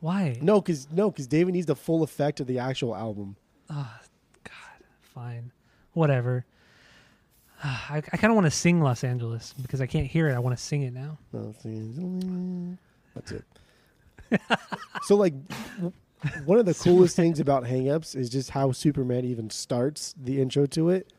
[0.00, 0.36] Why?
[0.40, 3.36] No, because no, because David needs the full effect of the actual album.
[3.70, 3.90] Oh,
[4.44, 4.52] God.
[5.02, 5.50] Fine.
[5.92, 6.44] Whatever.
[7.64, 10.34] I, I kind of want to sing Los Angeles because I can't hear it.
[10.34, 11.18] I want to sing it now.
[11.32, 12.78] Los Angeles.
[13.16, 13.44] That's it.
[15.02, 15.34] so like,
[16.44, 20.66] one of the coolest things about Hangups is just how Superman even starts the intro
[20.66, 21.12] to it,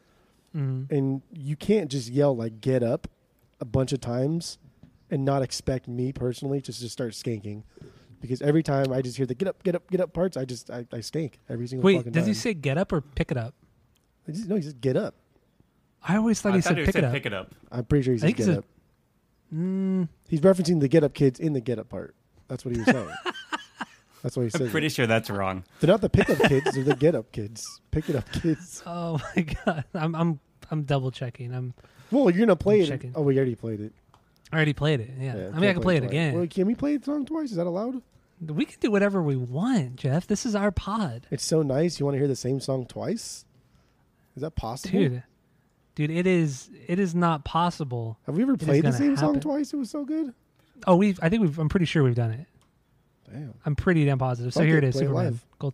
[0.56, 0.90] Mm.
[0.92, 3.08] and you can't just yell like "Get up"
[3.62, 4.58] a bunch of times
[5.12, 7.62] and not expect me personally just to start skanking.
[8.22, 10.46] Because every time I just hear the "Get up, get up, get up" parts, I
[10.46, 11.86] just I, I skank every single.
[11.86, 13.54] Wait, fucking does he say get up or pick it up?
[14.28, 15.16] I just, no, he just get up.
[16.04, 17.14] I always thought I he thought said he pick said it up.
[17.14, 17.56] pick it up.
[17.72, 18.66] I'm pretty sure he I says get said- up.
[19.54, 22.14] Mm, He's referencing the Get Up kids in the Get Up part.
[22.48, 23.10] That's what he was saying.
[24.22, 24.62] That's what he said.
[24.62, 24.72] I'm said.
[24.72, 25.64] pretty sure that's wrong.
[25.80, 27.80] They're not the pick up kids; they're the Get Up kids.
[27.90, 28.84] Pick it up kids.
[28.86, 30.40] oh my god, I'm I'm
[30.70, 31.54] I'm double checking.
[31.56, 31.74] I'm
[32.12, 32.88] Well, you're gonna play I'm it.
[32.88, 33.14] checking.
[33.16, 33.94] Oh, we already played it.
[34.52, 35.12] I already played it.
[35.20, 36.10] Yeah, I mean I can play it twice.
[36.12, 36.34] again.
[36.36, 37.52] Well, can we play the song twice?
[37.52, 38.02] Is that allowed?
[38.42, 40.26] we can do whatever we want, Jeff.
[40.26, 42.00] This is our pod, It's so nice.
[42.00, 43.44] You want to hear the same song twice?
[44.36, 44.98] Is that possible?
[44.98, 45.24] dude.
[45.96, 48.18] Dude, it is it is not possible.
[48.26, 49.42] Have we ever is played the gonna same song happen.
[49.42, 49.74] twice?
[49.74, 50.34] It was so good.
[50.88, 52.46] Oh, we've I think we've I'm pretty sure we've done it.
[53.30, 53.54] Damn.
[53.66, 54.54] I'm pretty damn positive.
[54.54, 55.26] So Fuck here it, it is, play it Superman.
[55.26, 55.46] live.
[55.60, 55.74] Gold.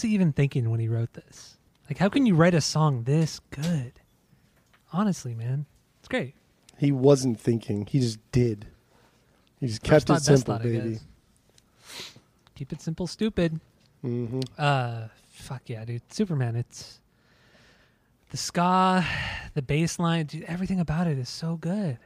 [0.00, 1.58] Was he even thinking when he wrote this?
[1.86, 3.92] Like, how can you write a song this good?
[4.94, 5.66] Honestly, man,
[5.98, 6.34] it's great.
[6.78, 7.84] He wasn't thinking.
[7.84, 8.66] He just did.
[9.58, 11.00] He just First kept thought, it simple, thought, baby.
[12.54, 13.60] Keep it simple, stupid.
[14.00, 16.00] hmm Uh, fuck yeah, dude.
[16.10, 16.56] Superman.
[16.56, 17.00] It's
[18.30, 19.04] the ska,
[19.52, 21.98] the bass line, dude, everything about it is so good.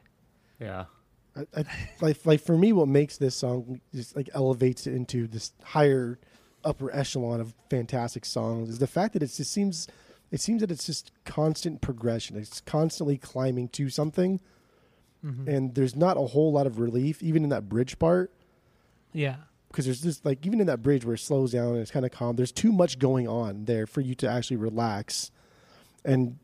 [0.59, 0.87] Yeah.
[1.37, 1.65] I, I,
[2.01, 6.19] like, like for me, what makes this song just like elevates it into this higher,
[6.65, 9.87] upper echelon of fantastic songs is the fact that it just seems,
[10.31, 12.37] it seems that it's just constant progression.
[12.37, 14.41] It's constantly climbing to something,
[15.25, 15.49] Mm-hmm.
[15.49, 18.31] and there's not a whole lot of relief, even in that bridge part.
[19.15, 19.37] Yeah.
[19.69, 22.05] because there's just like even in that bridge where it slows down and it's kind
[22.05, 25.31] of calm there's too much going on there for you to actually relax
[26.05, 26.37] and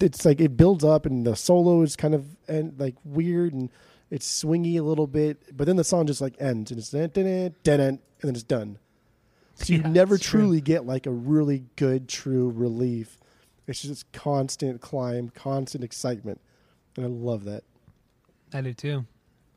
[0.00, 3.70] it's like it builds up and the solo is kind of and like weird and
[4.10, 7.06] it's swingy a little bit but then the song just like ends and it's dun,
[7.16, 8.76] and then it's done
[9.54, 10.40] so you Yeah, never it's true.
[10.40, 13.18] truly get like a really good true relief
[13.66, 16.40] it's just constant climb constant excitement
[16.96, 17.64] and i love that
[18.52, 19.04] I do too.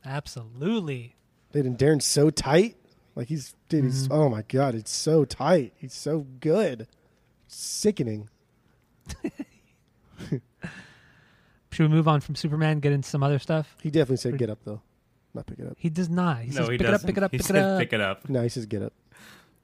[0.03, 1.15] Absolutely.
[1.51, 2.77] Dude, and Darrin's so tight.
[3.15, 3.87] Like he's, dude, Mm-hmm.
[3.91, 5.73] he's, oh my god, it's so tight.
[5.77, 6.87] He's so good.
[7.47, 8.27] Sickening.
[11.71, 13.75] Should we move on from Superman, get into some other stuff?
[13.83, 14.81] He definitely said get up though,
[15.35, 15.75] not pick it up.
[15.77, 16.39] He does not.
[16.41, 17.79] He no, says he pick it up, pick it up, he pick it up.
[17.79, 18.29] pick it up.
[18.29, 18.93] No, he says get up.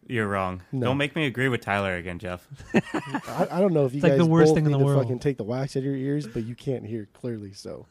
[0.07, 0.61] You're wrong.
[0.71, 0.87] No.
[0.87, 2.45] Don't make me agree with Tyler again, Jeff.
[2.73, 4.83] I, I don't know if you It's like the worst both thing in the to
[4.83, 5.03] world.
[5.03, 7.53] fucking take the wax out of your ears, but you can't hear clearly.
[7.53, 7.85] So,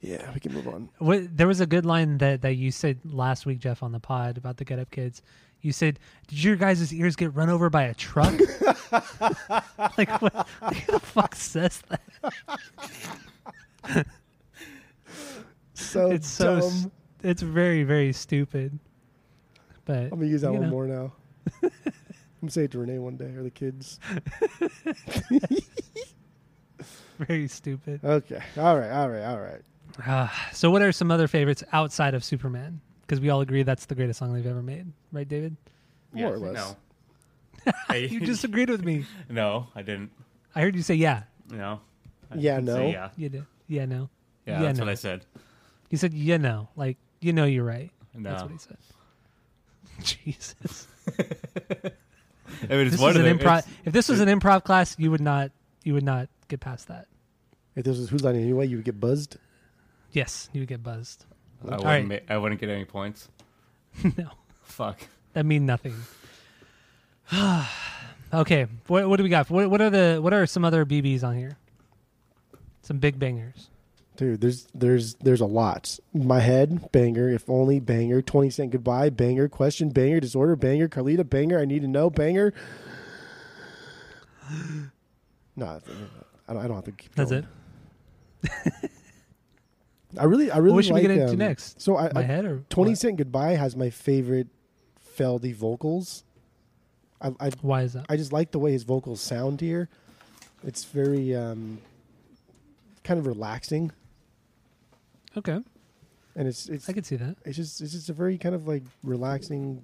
[0.00, 0.88] yeah, we can move on.
[0.98, 4.00] What, there was a good line that, that you said last week, Jeff, on the
[4.00, 5.22] pod about the Get Up Kids.
[5.60, 5.98] You said,
[6.28, 8.32] "Did your guys' ears get run over by a truck?"
[9.98, 14.06] like, what, who the fuck says that?
[15.74, 16.68] So it's so dumb.
[16.68, 16.86] s-
[17.22, 18.78] it's very very stupid.
[19.88, 20.68] But I'm gonna use that one know.
[20.68, 21.12] more now.
[21.62, 21.70] I'm
[22.42, 23.98] gonna say it to Renee one day or the kids.
[27.18, 28.00] Very stupid.
[28.04, 28.40] Okay.
[28.58, 28.90] All right.
[28.90, 29.24] All right.
[29.24, 29.62] All right.
[30.06, 32.82] Uh, so, what are some other favorites outside of Superman?
[33.00, 35.56] Because we all agree that's the greatest song they've ever made, right, David?
[36.12, 36.54] More or less.
[36.54, 36.76] No.
[37.94, 39.06] You disagreed with me.
[39.30, 40.10] no, I didn't.
[40.54, 41.22] I heard you say yeah.
[41.50, 41.80] No.
[42.30, 42.86] I Yeah, no.
[42.86, 43.08] yeah.
[43.16, 43.46] You did.
[43.66, 44.10] Yeah, no.
[44.46, 44.84] Yeah, Yeah, that's no.
[44.84, 45.24] what I said.
[45.90, 47.90] You said you know, like you know you're right.
[48.14, 48.30] No.
[48.30, 48.76] That's what he said.
[50.02, 50.86] Jesus.
[51.18, 51.22] I
[52.68, 53.58] mean, it's This one was of an the, improv.
[53.58, 55.50] it's- If this was an improv class, you would not.
[55.84, 57.06] You would not get past that.
[57.76, 59.36] If this was Whose Line Anyway, you would get buzzed.
[60.12, 61.24] Yes, you would get buzzed.
[61.62, 62.08] I wouldn't, right.
[62.08, 63.28] ma- I wouldn't get any points.
[64.16, 64.30] no,
[64.62, 65.00] Fuck.
[65.32, 65.94] that mean nothing.
[68.32, 69.48] okay, what, what do we got?
[69.50, 71.56] What, what are the what are some other BBs on here?
[72.82, 73.68] Some big bangers.
[74.18, 75.96] Dude, there's there's there's a lot.
[76.12, 81.28] My head, banger, if only banger, twenty cent goodbye, banger, question, banger, disorder, banger, Carlita,
[81.30, 82.52] banger, I need to know, banger.
[85.54, 87.46] No, I don't, I don't have to keep That's going.
[88.42, 88.90] it.
[90.18, 90.74] I really, I really.
[90.74, 91.80] what should we like, get into um, next?
[91.80, 92.98] So I, My I head or Twenty what?
[92.98, 94.48] Cent Goodbye has my favorite
[95.16, 96.24] Feldy vocals.
[97.20, 98.06] I, I Why is that?
[98.08, 99.88] I just like the way his vocals sound here.
[100.64, 101.78] It's very um,
[103.04, 103.92] kind of relaxing,
[105.36, 105.60] Okay,
[106.36, 107.36] and it's it's I could see that.
[107.44, 109.82] it's just it's just a very kind of like relaxing,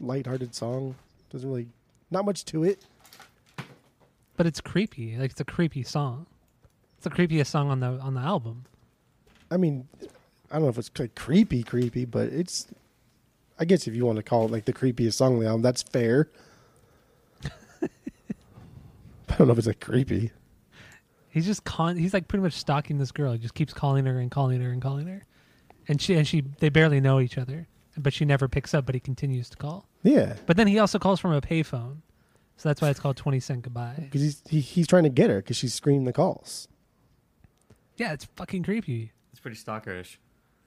[0.00, 0.94] lighthearted song.
[1.30, 1.68] Doesn't really
[2.10, 2.84] not much to it.
[4.36, 5.16] But it's creepy.
[5.16, 6.26] Like it's a creepy song.
[6.96, 8.64] It's the creepiest song on the on the album.
[9.50, 9.88] I mean,
[10.50, 12.66] I don't know if it's like creepy, creepy, but it's.
[13.60, 15.62] I guess if you want to call it like the creepiest song on the album,
[15.62, 16.30] that's fair.
[17.82, 20.30] I don't know if it's like creepy.
[21.30, 21.96] He's just con.
[21.96, 23.32] He's like pretty much stalking this girl.
[23.32, 25.24] He just keeps calling her and calling her and calling her,
[25.86, 27.68] and she and she they barely know each other.
[27.96, 28.86] But she never picks up.
[28.86, 29.86] But he continues to call.
[30.04, 31.98] Yeah, But then he also calls from a payphone,
[32.56, 33.94] so that's why it's called Twenty Cent Goodbye.
[33.98, 36.68] because he's he, he's trying to get her because she's screening the calls.
[37.96, 39.12] Yeah, it's fucking creepy.
[39.32, 40.16] It's pretty stalkerish.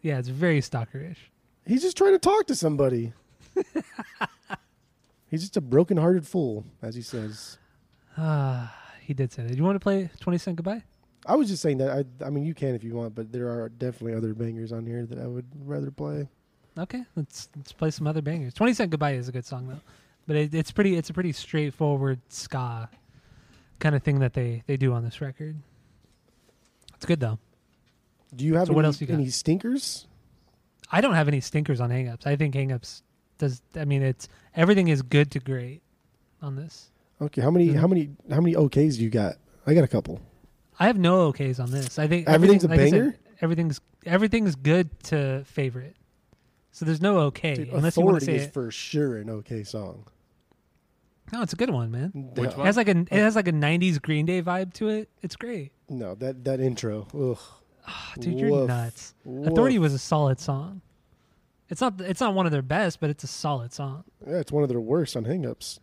[0.02, 1.18] Yeah, it's very stalkerish.
[1.66, 3.14] He's just trying to talk to somebody.
[5.30, 7.58] he's just a broken-hearted fool, as he says.
[8.18, 8.76] Ah,
[9.12, 9.58] he did say that.
[9.58, 10.84] You want to play Twenty Cent Goodbye?
[11.26, 11.92] I was just saying that.
[11.92, 14.86] I, I mean, you can if you want, but there are definitely other bangers on
[14.86, 16.30] here that I would rather play.
[16.80, 18.54] Okay, let's let's play some other bangers.
[18.54, 19.82] Twenty Cent Goodbye is a good song though,
[20.28, 22.90] but it, it's pretty it's a pretty straightforward ska
[23.80, 25.58] kind of thing that they they do on this record.
[26.96, 27.38] It's good though.
[28.34, 29.16] Do you have So any, what else you got?
[29.16, 30.08] any stinkers?
[30.90, 32.26] I don't have any stinkers on Hangups.
[32.26, 33.02] I think Hangups
[33.38, 33.62] does.
[33.76, 35.82] I mean, it's everything is good to great
[36.42, 36.90] on this.
[37.22, 39.36] Okay, how many how many how many OKs do you got?
[39.68, 40.20] I got a couple.
[40.80, 42.00] I have no OKs on this.
[42.00, 43.18] I think Everything's everything- a like I said, banger?
[43.42, 45.96] everything's everything's good to favorite.
[46.72, 48.54] So there's no okay Dude, unless you want to say is it.
[48.54, 50.06] for sure an okay song.
[51.34, 52.12] No, it's a good one, man.
[52.36, 55.10] Which It has like a it has like a '90s Green Day vibe to it.
[55.22, 55.72] It's great.
[55.90, 57.08] No, that that intro.
[57.14, 57.38] Ugh.
[57.88, 58.68] Ah, Dude, you're Woof.
[58.68, 59.14] nuts.
[59.26, 59.48] Woof.
[59.48, 60.82] Authority was a solid song.
[61.70, 64.04] It's not it's not one of their best, but it's a solid song.
[64.26, 65.80] Yeah, it's one of their worst on hangups.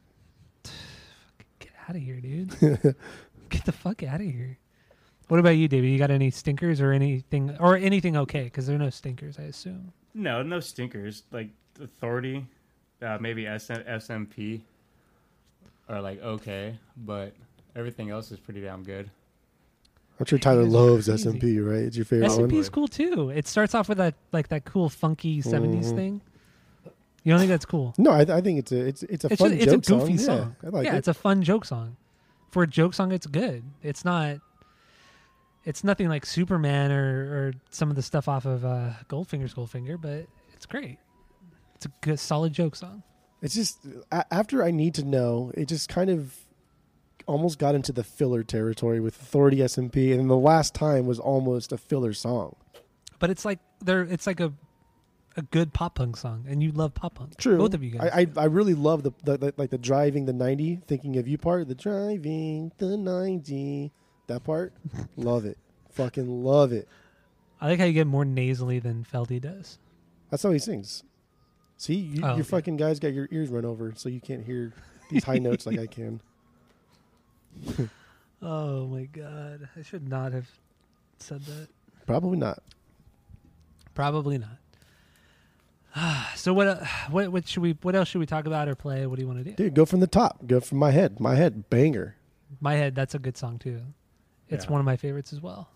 [1.88, 2.94] Get out of here, dude.
[3.48, 4.58] Get the fuck out of here.
[5.28, 5.88] What about you, David?
[5.90, 8.44] You got any stinkers or anything or anything okay?
[8.44, 9.92] Because there are no stinkers, I assume.
[10.14, 11.22] No, no stinkers.
[11.30, 11.48] Like
[11.80, 12.44] Authority,
[13.02, 14.60] uh, maybe S- SMP
[15.88, 17.32] are like okay, but
[17.76, 19.10] everything else is pretty damn good.
[20.18, 21.28] I'm sure Tyler guys loves crazy.
[21.30, 21.84] SMP, right?
[21.84, 23.30] It's your favorite SMP is cool too.
[23.30, 25.94] It starts off with that like that cool funky 70s Mhm.
[25.96, 26.20] thing.
[27.28, 27.92] You don't think that's cool?
[27.98, 30.00] No, I, I think it's a it's it's a it's fun just, it's a joke
[30.00, 30.38] goofy song.
[30.38, 30.56] song.
[30.62, 30.98] Yeah, I like yeah, it.
[31.00, 31.98] it's a fun joke song.
[32.52, 33.64] For a joke song, it's good.
[33.82, 34.38] It's not.
[35.66, 40.00] It's nothing like Superman or, or some of the stuff off of uh, Goldfinger's Goldfinger,
[40.00, 40.24] but
[40.54, 40.96] it's great.
[41.74, 43.02] It's a good, solid joke song.
[43.42, 43.78] It's just
[44.10, 46.34] a- after I need to know, it just kind of
[47.26, 51.72] almost got into the filler territory with Authority SMP, and the last time was almost
[51.72, 52.56] a filler song.
[53.18, 54.04] But it's like they're.
[54.04, 54.50] It's like a
[55.38, 57.36] a good pop punk song, and you love pop punk.
[57.38, 58.10] True, both of you guys.
[58.12, 61.26] I I, I really love the, the, the like the driving the ninety, thinking of
[61.28, 63.92] you part, the driving the ninety,
[64.26, 64.72] that part.
[65.16, 65.56] love it,
[65.92, 66.88] fucking love it.
[67.60, 69.78] I like how you get more nasally than Feldy does.
[70.30, 71.02] That's how he sings.
[71.76, 72.42] See, you, Oh, your okay.
[72.42, 74.72] fucking guys got your ears run over, so you can't hear
[75.10, 76.20] these high notes like I can.
[78.40, 79.68] Oh my god!
[79.76, 80.48] I should not have
[81.18, 81.68] said that.
[82.06, 82.62] Probably not.
[83.94, 84.58] Probably not.
[86.36, 86.66] so what?
[86.66, 87.30] Uh, what?
[87.32, 87.72] What should we?
[87.82, 89.06] What else should we talk about or play?
[89.06, 89.52] What do you want to do?
[89.52, 90.46] Dude, go from the top.
[90.46, 91.18] Go from my head.
[91.20, 92.16] My head, banger.
[92.60, 92.94] My head.
[92.94, 93.80] That's a good song too.
[94.48, 94.70] It's Yeah.
[94.72, 95.68] one of my favorites as well.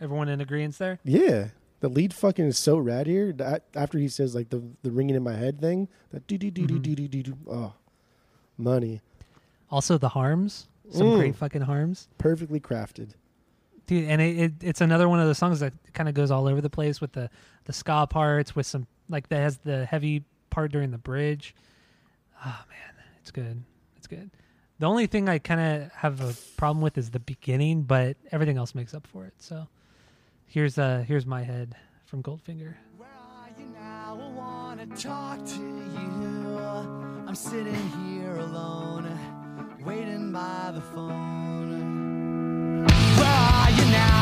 [0.00, 1.00] Everyone in agreement there?
[1.02, 1.48] Yeah,
[1.80, 3.32] the lead fucking is so rad here.
[3.32, 6.50] That, after he says like the the ringing in my head thing, that do do
[6.50, 7.36] do do do do do do.
[7.50, 7.72] Oh,
[8.56, 9.00] money,
[9.70, 10.68] Also, the harms.
[10.90, 11.16] Some Mm.
[11.18, 12.08] great fucking harms.
[12.16, 13.10] perfectly crafted.
[13.88, 16.46] Dude, and it, it it's another one of those songs that kind of goes all
[16.46, 17.28] over the place with the
[17.64, 21.56] the ska parts, with some like that has the heavy part during the bridge.
[22.44, 23.64] Oh man, it's good.
[23.96, 24.30] It's good.
[24.78, 28.58] The only thing I kind of have a problem with is the beginning, but everything
[28.58, 29.34] else makes up for it.
[29.38, 29.66] So
[30.46, 31.74] here's uh here's my head
[32.04, 32.74] from Goldfinger.
[37.26, 39.18] I'm sitting here alone,
[39.84, 41.38] waiting by the phone.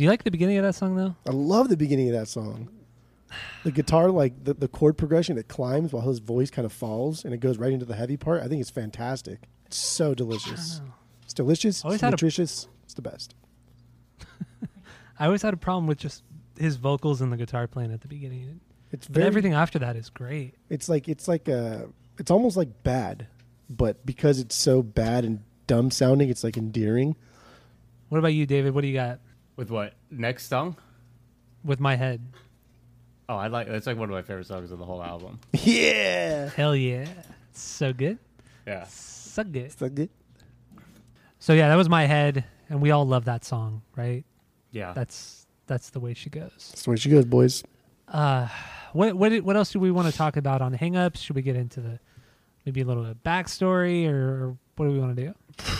[0.00, 1.14] You like the beginning of that song though?
[1.26, 2.70] I love the beginning of that song.
[3.64, 7.24] The guitar, like the, the chord progression, it climbs while his voice kind of falls
[7.24, 8.42] and it goes right into the heavy part.
[8.42, 9.40] I think it's fantastic.
[9.66, 10.80] It's so delicious.
[11.24, 11.84] It's delicious.
[11.84, 12.66] Always It's had a- nutritious.
[12.84, 13.34] It's the best.
[15.18, 16.22] I always had a problem with just
[16.58, 18.60] his vocals and the guitar playing at the beginning.
[18.92, 19.26] It's But very.
[19.26, 20.54] everything after that is great.
[20.70, 21.88] It's like it's like a.
[22.18, 23.26] It's almost like bad,
[23.68, 27.16] but because it's so bad and dumb sounding, it's like endearing.
[28.08, 28.74] What about you, David?
[28.74, 29.20] What do you got
[29.60, 30.76] With what next song?
[31.62, 32.22] with my head?
[33.28, 35.38] Oh, I like it's like one of my favorite songs of the whole album.
[35.52, 36.48] Yeah.
[36.48, 37.06] Hell yeah,
[37.52, 38.18] so good,
[38.66, 39.70] Yeah, so good.
[39.78, 40.08] So good.
[41.40, 44.24] So yeah, that was my head, and we all love that song, right?
[44.70, 44.94] yeah.
[44.94, 46.70] That's that's the way she goes.
[46.70, 47.62] That's the way she goes, boys.
[48.08, 48.48] Uh,
[48.94, 51.18] what what what else do we want to talk about on hangups?
[51.18, 52.00] Should we get into the
[52.64, 55.34] maybe a little bit of backstory, or, or what do we want to do?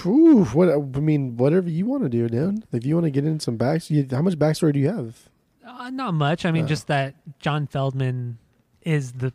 [0.06, 2.64] Ooh, what I mean, whatever you want to do, dude.
[2.72, 5.28] If you want to get in some back, how much backstory do you have?
[5.66, 6.44] Uh, not much.
[6.44, 6.68] I mean, Oh.
[6.68, 8.36] just that John Feldmann
[8.82, 9.32] is the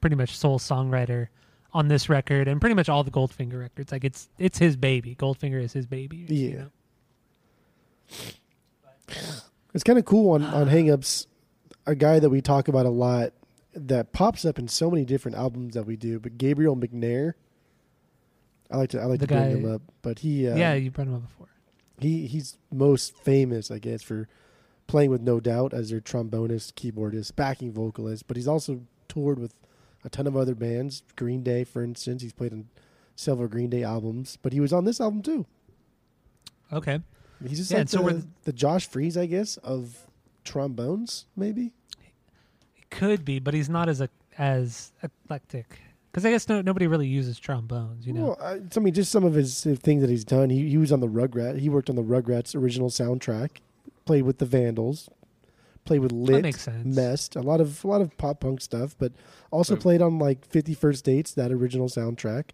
[0.00, 1.28] pretty much sole songwriter
[1.72, 3.90] on this record, and pretty much all the Goldfinger records.
[3.92, 5.16] Like it's it's his baby.
[5.16, 6.18] Goldfinger is his baby.
[6.28, 6.56] you Yeah.
[6.58, 6.70] know?
[9.74, 11.26] It's kind of cool on on Hangups,
[11.86, 13.32] a guy that we talk about a lot
[13.74, 16.20] that pops up in so many different albums that we do.
[16.20, 17.34] But Gabrial McNair,
[18.70, 20.90] I like to I like The to bring him up, but he uh, yeah, you
[20.90, 21.48] brought him up before.
[21.98, 24.28] he he's most famous, I guess, for
[24.86, 28.26] playing with No Doubt as their trombonist, keyboardist, backing vocalist.
[28.26, 29.54] But he's also toured with
[30.04, 31.02] a ton of other bands.
[31.16, 32.68] Green Day, for instance, he's played on
[33.16, 34.38] several Green Day albums.
[34.42, 35.46] But he was on this album too.
[36.72, 37.00] Okay.
[37.46, 40.06] He's just Yeah, like so the, we're th- the Josh Freese, I guess, of
[40.44, 41.72] trombones, maybe.
[42.72, 44.08] He could be, but he's not as a,
[44.38, 45.78] as eclectic.
[46.14, 48.36] Because I guess no, nobody really uses trombones, you know.
[48.38, 50.48] Well, I, I mean, just some of his uh, things that he's done.
[50.48, 51.58] He, he was on the Rugrat.
[51.58, 53.56] He worked on the Rugrats original soundtrack.
[54.04, 55.10] Played with the Vandals.
[55.84, 56.42] Played with Lit.
[56.42, 56.94] makes sense.
[56.94, 57.34] Messed.
[57.34, 59.10] A lot of a lot of pop punk stuff, but
[59.50, 59.82] also Wait.
[59.82, 62.50] played on like Fifty First Dates, that original soundtrack.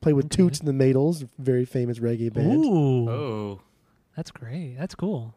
[0.00, 0.36] Played with Okay.
[0.38, 2.64] Toots and the Maytals, very famous reggae band.
[2.64, 3.60] Ooh, Oh,
[4.16, 4.74] that's great.
[4.78, 5.32] That's cool.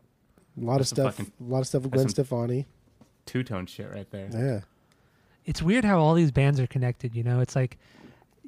[0.60, 1.16] A lot of That's some stuff.
[1.18, 2.66] fucking- a lot of stuff with Gwen Stefani.
[3.28, 4.28] two tone shit right there.
[4.34, 4.62] Yeah.
[5.50, 7.16] It's weird how all these bands are connected.
[7.16, 7.78] You know, it's like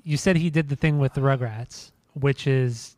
[0.04, 2.96] you said he did the thing with the Rugrats, which is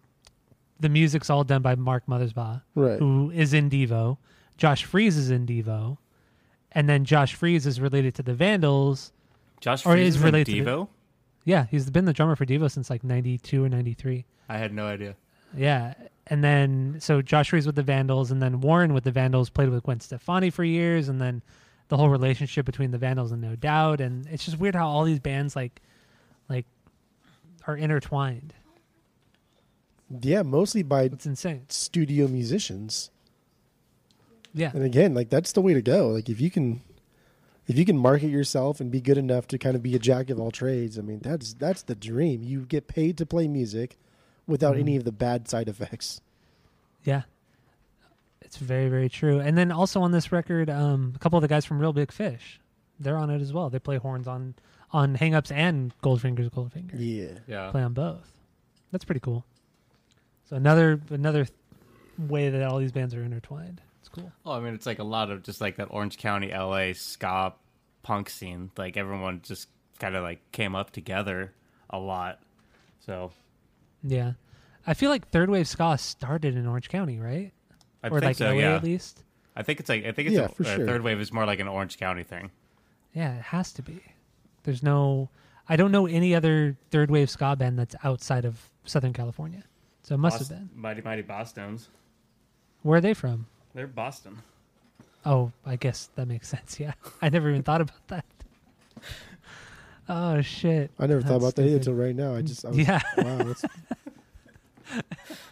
[0.79, 2.99] the music's all done by Mark Mothersbaugh, Right.
[2.99, 4.17] who is in Devo,
[4.57, 5.97] Josh Freese is in Devo,
[6.73, 9.13] and then Josh Freese is related to the Vandals.
[9.61, 10.87] Josh Or Freese is is in related to the- Devo.
[11.45, 14.25] Yeah, he's been the drummer for Devo since like '92 or '93.
[14.49, 15.15] I had no idea.
[15.55, 15.93] Yeah.
[16.27, 19.69] And then so Josh Freese with the Vandals and then Warren with the Vandals played
[19.69, 21.41] with Gwen Stefani for years and then
[21.89, 25.03] the whole relationship between the Vandals and No Doubt and it's just weird how all
[25.03, 25.81] these bands like
[26.49, 26.65] like
[27.67, 28.53] are intertwined.
[30.21, 31.65] Yeah, mostly by It's insane.
[31.69, 33.09] studio musicians.
[34.53, 34.71] Yeah.
[34.73, 36.09] And again, like that's the way to go.
[36.09, 36.81] Like if you can
[37.65, 40.29] if you can market yourself and be good enough to kind of be a jack
[40.29, 42.43] of all trades, I mean that's that's the dream.
[42.43, 43.97] You get paid to play music
[44.45, 44.79] without Mhm.
[44.79, 46.21] any of the bad side effects.
[47.03, 47.23] Yeah.
[48.53, 49.39] It's very very true.
[49.39, 52.11] And then also on this record um a couple of the guys from Reel Big
[52.11, 52.59] Fish,
[52.99, 53.71] they're on it as well.
[53.71, 54.53] They play horns on
[54.91, 56.91] on Hangups and Goldfinger's Goldfinger.
[56.95, 57.39] Yeah.
[57.47, 57.71] Yeah.
[57.71, 58.29] play on both.
[58.91, 59.43] That's pretty cool.
[60.45, 61.57] So another another th-
[62.19, 63.81] way that all these bands are intertwined.
[64.01, 64.31] It's cool.
[64.43, 67.53] Well, I mean, it's like a lot of just like that Orange County, LA ska
[68.03, 68.69] punk scene.
[68.77, 69.67] Like everyone just
[69.97, 71.53] kind of like came up together
[71.89, 72.39] a lot.
[73.03, 73.31] So
[74.03, 74.33] Yeah,
[74.85, 77.52] I feel like third wave ska started in Orange County, right?
[78.03, 78.47] I or think like so.
[78.53, 79.23] LA yeah, at least.
[79.55, 80.85] I think it's like I think it's Yeah, a, for sure.
[80.85, 82.51] third wave is more like an Orange County thing.
[83.13, 84.01] Yeah, it has to be.
[84.63, 85.29] There's no.
[85.69, 89.63] I don't know any other third wave ska band that's outside of Southern California.
[90.01, 90.81] So it must have Boston- been.
[90.81, 91.87] Mighty Mighty Bosstones.
[92.81, 93.45] Where are they from?
[93.73, 94.39] They're Boston.
[95.25, 96.79] Oh, I guess that makes sense.
[96.79, 98.25] Yeah, I never even thought about that.
[100.09, 100.91] Oh shit!
[100.99, 102.35] I never thought That's about that either until right now.
[102.35, 102.99] I just I was, Yeah.
[103.17, 103.63] wow, that's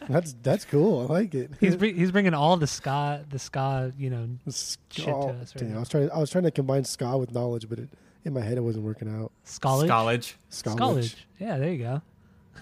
[0.10, 1.02] that's that's cool.
[1.02, 1.52] I like it.
[1.60, 5.56] He's bring, he's bringing all the ska the ska you know Ska- shit to us
[5.56, 5.78] right damn, now.
[5.78, 6.12] I was trying.
[6.12, 7.90] I was trying to combine ska with knowledge, but it,
[8.26, 9.32] in my head it wasn't working out.
[9.46, 9.88] Scholage.
[9.88, 10.38] College.
[10.50, 10.78] Scholage.
[10.78, 11.16] Scholage.
[11.40, 12.02] Yeah, there you go.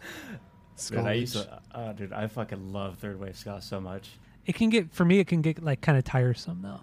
[0.91, 1.61] Dude, I used to.
[1.73, 4.11] Uh, dude, I fucking love third wave ska so much.
[4.47, 5.21] It can get for me.
[5.21, 6.81] It can get like kind of tiresome though.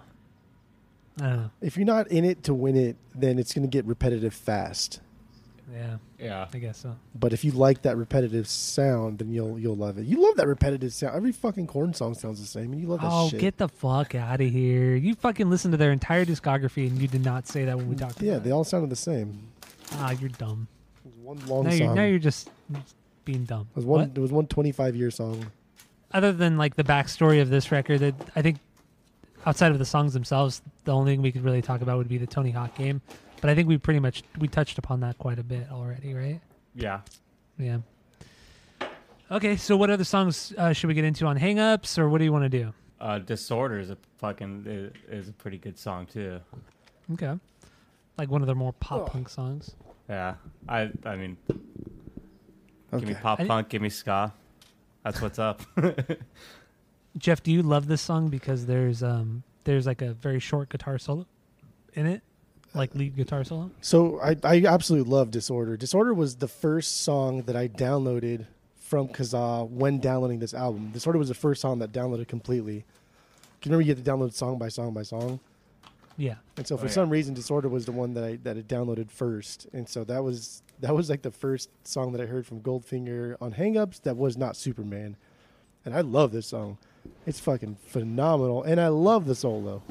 [1.19, 1.51] I don't know.
[1.61, 5.01] If you're not in it to win it, then it's going to get repetitive fast.
[5.73, 6.47] Yeah, Yeah.
[6.53, 6.95] I guess so.
[7.15, 10.05] But if you like that repetitive sound, then you'll you'll love it.
[10.05, 11.15] You love that repetitive sound.
[11.15, 13.39] Every fucking Korn song sounds the same, and you love that Oh, shit.
[13.39, 14.95] get the fuck out of here!
[14.95, 17.95] You fucking listened to their entire discography, and you did not say that when we
[17.95, 18.21] talked.
[18.21, 19.39] yeah, about they all sounded the same.
[19.93, 20.67] Ah, you're dumb.
[21.21, 21.79] One long Now song.
[21.79, 22.49] you're now you're just
[23.25, 23.67] being dumb.
[23.71, 23.99] it was one.
[24.09, 24.17] What?
[24.17, 25.45] It was one 25 year song.
[26.11, 28.57] Other than like the backstory of this record, that I think
[29.45, 32.17] outside of the songs themselves, the only thing we could really talk about would be
[32.17, 33.01] the Tony Hawk game.
[33.41, 36.39] But I think we pretty much we touched upon that quite a bit already, right?
[36.75, 37.01] Yeah.
[37.57, 37.79] Yeah.
[39.31, 42.25] Okay, so what other songs uh, should we get into on Hangups, or what do
[42.25, 42.73] you want to do?
[42.99, 44.93] Uh, Disorder is a fucking is,
[45.23, 46.39] is a pretty good song too.
[47.13, 47.39] Okay,
[48.17, 49.05] like one of their more pop Oh.
[49.05, 49.71] punk songs.
[50.09, 50.35] Yeah.
[50.67, 51.37] I I mean,
[52.91, 54.33] give me pop I- punk, give me ska.
[55.03, 55.61] That's what's up.
[57.17, 60.97] Jeff, do you love this song because there's um there's like a very short guitar
[60.99, 61.25] solo
[61.93, 62.21] in it,
[62.73, 63.71] like lead guitar solo?
[63.81, 65.77] So I, I absolutely love Disorder.
[65.77, 68.45] Disorder was the first song that I downloaded
[68.79, 70.91] from Kazaa when downloading this album.
[70.91, 72.85] Disorder was the first song that downloaded completely.
[73.61, 75.39] Can you remember you had to download song by song by song?
[76.17, 76.91] Yeah, And so for Oh, yeah.
[76.93, 80.23] some reason, Disorder was the one that I that I downloaded first, and so that
[80.23, 84.17] was that was like the first song that I heard from Goldfinger on Hangups that
[84.17, 85.15] was not Superman,
[85.85, 86.77] and I love this song.
[87.25, 89.83] It's fucking phenomenal, and I love the solo.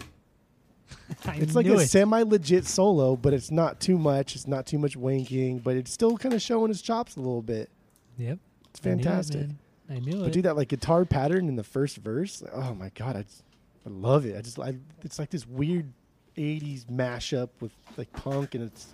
[1.27, 1.89] I It's like a it.
[1.89, 4.35] semi legit solo, but it's not too much.
[4.35, 7.43] It's not too much wanking, but it's still kind of showing his chops a little
[7.43, 7.71] bit.
[8.19, 8.39] Yep,
[8.71, 9.37] It's fantastic.
[9.41, 9.59] I knew it, man.
[9.91, 10.33] I knew But it.
[10.33, 13.43] dude, that like guitar pattern in the first verse, like, oh my god, I, just,
[13.87, 14.37] I love it.
[14.37, 15.93] I just, I, it's like this weird
[16.37, 18.89] '80s mashup with like punk, and it's,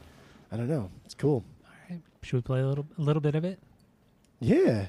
[0.50, 1.44] I don't know, it's cool.
[1.64, 3.58] All right, should we play a little a little bit of it?
[4.40, 4.86] Yeah,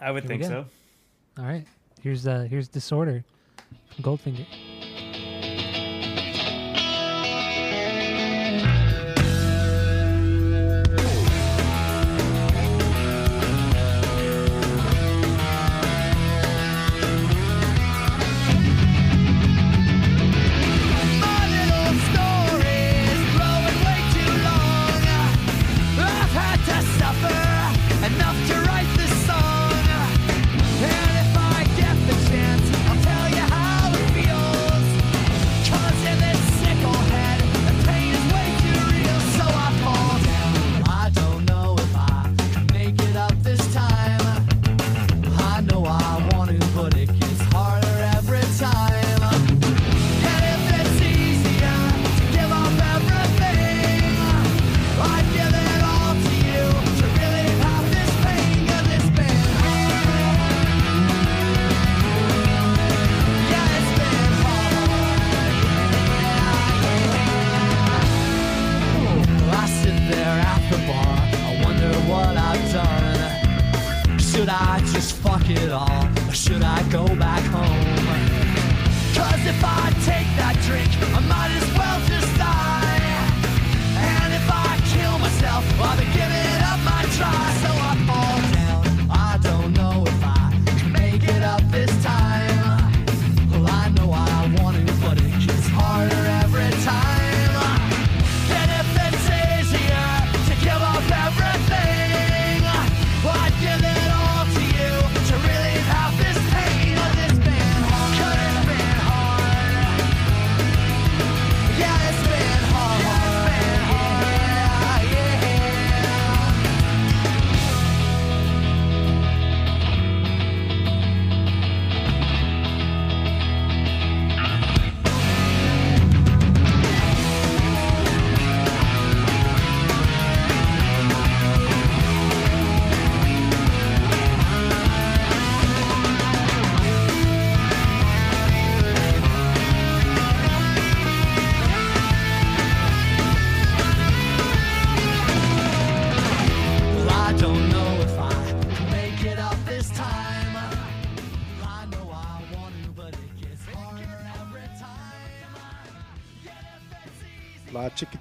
[0.00, 0.64] I would Here think so.
[1.38, 1.66] All right,
[2.02, 3.24] here's uh here's Disorder,
[3.94, 4.46] from Goldfinger.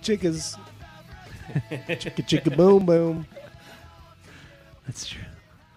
[0.05, 0.57] Chickas.
[1.69, 3.25] chicka chicka boom boom.
[4.85, 5.21] That's true.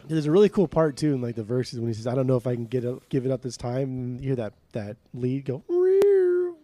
[0.06, 2.26] There's a really cool part too in like the verses when he says, "I don't
[2.26, 4.54] know if I can get it, give it up this time." And you hear that
[4.72, 5.62] that lead go,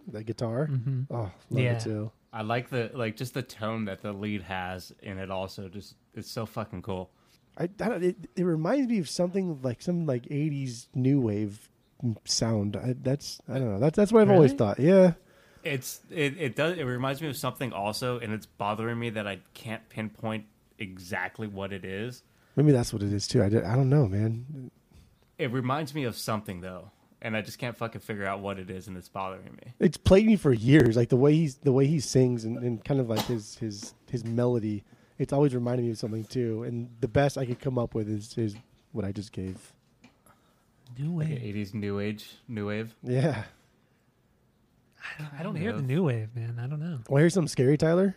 [0.08, 0.68] that guitar.
[0.70, 1.06] Mhm.
[1.10, 1.72] Oh, love Yeah.
[1.76, 2.10] it too.
[2.32, 5.30] I like the like just the tone that the lead has in it.
[5.30, 7.10] Also, just it's so fucking cool.
[7.56, 11.68] I, I don't, it, it reminds me of something like some like '80s new wave
[12.24, 12.76] sound.
[12.76, 13.78] I, that's I don't know.
[13.78, 14.80] That's that's what I've always thought.
[14.80, 15.12] Yeah,
[15.64, 19.26] It's it, it does it reminds me of something also, and it's bothering me that
[19.26, 20.44] I can't pinpoint
[20.78, 22.22] exactly what it is.
[22.56, 23.42] maybe that's what it is too.
[23.42, 24.70] I, did- I don't know, man.
[25.38, 26.90] It reminds me of something though,
[27.22, 29.72] and I just can't fucking figure out what it is, and it's bothering me.
[29.80, 30.96] It's played me for years.
[30.96, 33.94] Like the way he's the way he sings and, and kind of like his his
[34.10, 34.84] his melody.
[35.18, 36.64] It's always reminded me of something too.
[36.64, 38.54] And the best I could come up with is is
[38.92, 39.72] what I just gave.
[40.98, 41.42] New Like wave.
[41.42, 42.94] eighties new age, new wave.
[43.02, 43.44] Yeah.
[45.18, 46.58] I don't, I don't hear the new wave, man.
[46.60, 48.14] I don't know Want Well, here's something scary, Tyler.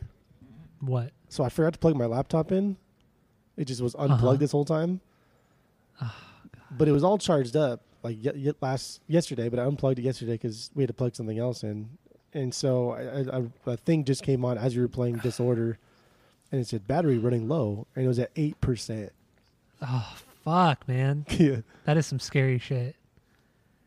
[0.80, 1.12] what.
[1.30, 2.78] So I forgot to plug my laptop in.
[3.58, 4.34] It just was unplugged Uh-huh.
[4.38, 5.02] this whole time.
[6.72, 9.50] but it was all charged up like y- y- last yesterday.
[9.50, 11.90] But I unplugged it yesterday because we had to plug something else in.
[12.34, 15.78] And so I, I, a thing just came on as you were playing Disorder,
[16.52, 19.12] and it said battery running low, and it was at eight percent.
[19.82, 20.16] Oh
[20.46, 21.26] fuck, man.
[21.32, 21.58] yeah.
[21.86, 22.96] That is some scary shit.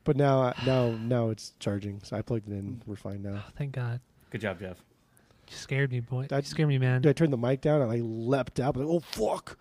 [0.05, 2.01] But now, now, now it's charging.
[2.03, 2.63] So I plugged it in.
[2.63, 2.81] Mm.
[2.87, 3.45] We're fine now.
[3.47, 4.01] Oh, thank God.
[4.31, 4.79] Good job, Jeff.
[5.49, 6.27] You scared me, boy.
[6.29, 7.03] That- you scared me, man.
[7.03, 7.83] Did I turn the mic down?
[7.83, 8.77] I like leapt out.
[8.77, 9.59] Like, oh fuck!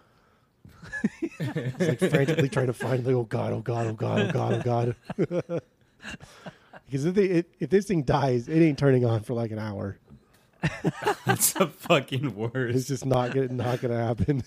[1.39, 3.05] it's like frantically trying to find.
[3.05, 5.61] Like, oh god, oh god, oh god, oh god, oh god.
[6.85, 9.59] because if, they, if, if this thing dies, it ain't turning on for like an
[9.59, 9.97] hour.
[11.25, 12.77] That's the fucking worst.
[12.77, 14.43] It's just not gonna not gonna happen.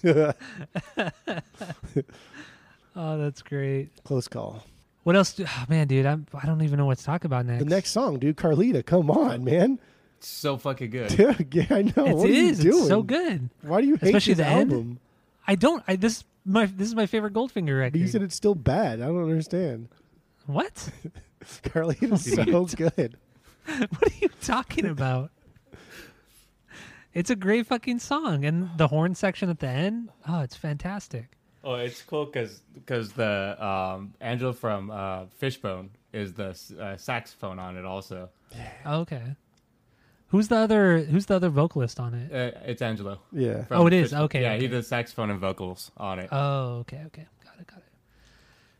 [2.94, 3.88] Oh, that's great.
[4.04, 4.64] Close call.
[5.02, 5.32] What else?
[5.32, 7.64] Do, oh, man, dude, I'm, I don't even know what to talk about next.
[7.64, 8.84] The next song, dude, Carlita.
[8.86, 9.80] Come on, man.
[10.20, 11.18] So fucking good.
[11.52, 12.06] yeah, I know.
[12.06, 12.60] It what is.
[12.60, 12.82] Are you doing?
[12.82, 13.50] It's so good.
[13.62, 14.72] Why do you hate Especially this the end.
[14.72, 15.00] album?
[15.46, 15.82] I don't.
[15.88, 17.92] I this my this is my favorite Goldfinger record.
[17.92, 19.00] But you said it's still bad.
[19.00, 19.88] I don't understand.
[20.46, 20.90] what?
[21.64, 23.16] Carlita's so good.
[23.66, 25.30] what are you talking about?
[27.14, 30.10] It's a great fucking song, and the horn section at the end.
[30.26, 31.32] Oh, it's fantastic.
[31.64, 37.58] Oh, it's cool because because the um, Angelo from uh, Fishbone is the uh, saxophone
[37.58, 38.28] on it also.
[38.84, 39.22] Okay.
[40.28, 40.98] Who's the other?
[41.00, 42.32] Who's the other vocalist on it?
[42.32, 43.20] Uh, it's Angelo.
[43.32, 43.64] Yeah.
[43.64, 44.04] from Oh, it is?
[44.10, 44.20] Fishbone.
[44.24, 44.60] Okay, Yeah, okay.
[44.62, 46.28] he does saxophone and vocals on it.
[46.32, 47.84] Oh, okay, okay, got it, got it.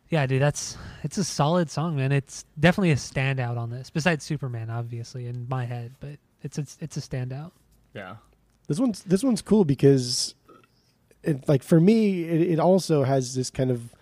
[0.09, 2.10] Yeah, dude, that's it's a solid song, man.
[2.10, 3.90] It's definitely a standout on this.
[3.90, 7.52] Besides Superman, obviously, in my head, but it's it's, it's a standout.
[7.94, 8.16] yeah.
[8.68, 10.34] This one's this one's cool because,
[11.23, 13.94] it, like for me, it, it also has this kind of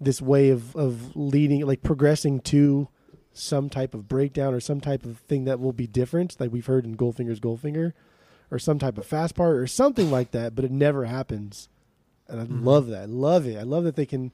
[0.00, 2.88] this way of of leading, like progressing to
[3.32, 6.66] some type of breakdown or some type of thing that will be different, like we've
[6.66, 7.92] heard in Goldfinger's Goldfinger,
[8.50, 10.54] or some type of fast part or something like that.
[10.54, 11.68] But it never happens,
[12.28, 12.64] and I mm-hmm.
[12.64, 13.02] love that.
[13.02, 13.58] I love it.
[13.58, 14.32] I love that they can,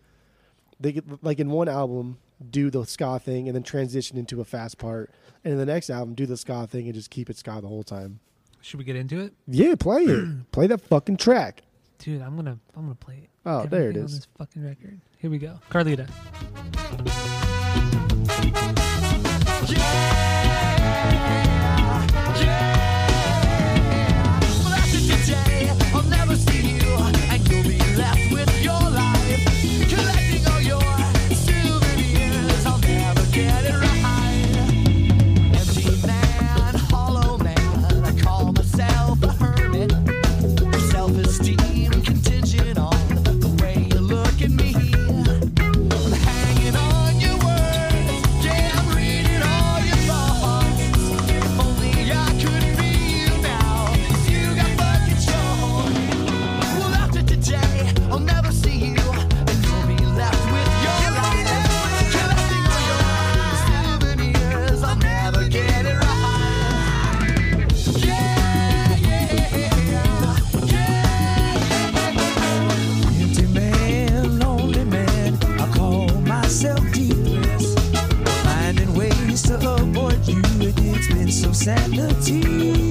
[0.79, 2.19] they get like in one album
[2.51, 5.11] do the ska thing and then transition into a fast part,
[5.45, 7.69] and in the next album do the ska thing and just keep it ska the
[7.69, 8.21] whole time.
[8.63, 10.29] Should we get into it, Yeah, play it.
[10.53, 11.63] play that fucking track.
[12.01, 12.23] Dude?
[12.23, 13.31] I'm gonna I'm gonna play it.
[13.47, 14.13] Oh, there it is.
[14.13, 15.01] On this fucking record.
[15.19, 16.09] Here we go, Carlita.
[81.43, 82.90] Of sanity.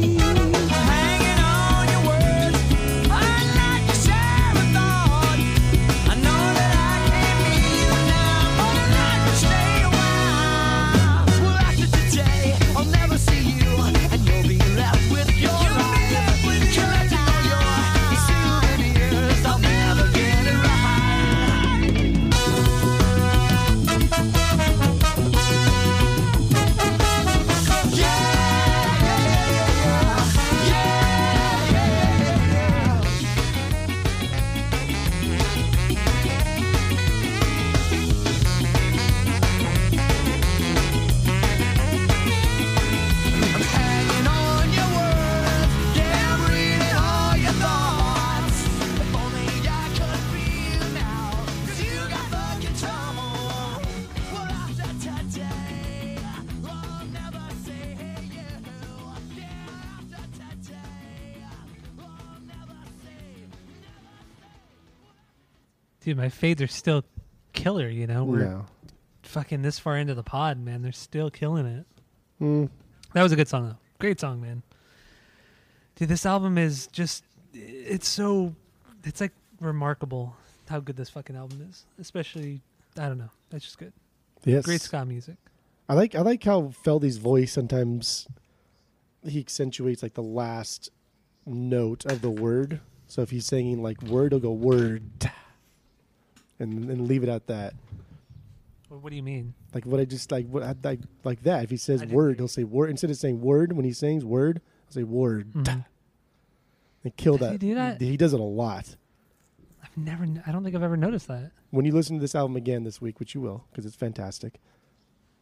[66.19, 67.03] My fades are still
[67.53, 67.89] killer.
[67.89, 68.65] You know, we're No.
[69.23, 70.81] fucking this far into the pod, man.
[70.81, 71.85] They're still killing it.
[72.41, 72.69] Mm.
[73.13, 73.77] That was a good song though.
[73.99, 74.63] Great song, man.
[75.95, 77.23] Dude, this album is just
[77.53, 78.55] it's so
[79.03, 80.35] it's like remarkable
[80.69, 81.85] how good this fucking album is.
[81.99, 82.61] Especially
[82.97, 83.31] I don't know.
[83.49, 83.93] That's just good.
[84.45, 84.63] Yes.
[84.65, 85.35] Great ska music.
[85.89, 88.27] I like I like how Feldy's voice sometimes
[89.25, 90.89] he accentuates like the last
[91.45, 92.79] note of the word.
[93.07, 95.03] So if he's singing like word, he'll go word,
[96.59, 97.73] and and leave it at that.
[98.89, 99.53] What, what do you mean?
[99.73, 101.63] Like what I just like what like like that.
[101.63, 104.61] If he says word, he'll say word instead of saying word when he sings word.
[104.87, 105.85] I'll say word Mhm.
[107.03, 107.51] and kill Does that.
[107.53, 108.01] he do that?
[108.01, 108.95] He does it a lot.
[109.83, 111.51] I've never I don't think I've ever noticed that.
[111.69, 114.59] When you listen to this album again this week, which you will, because it's fantastic.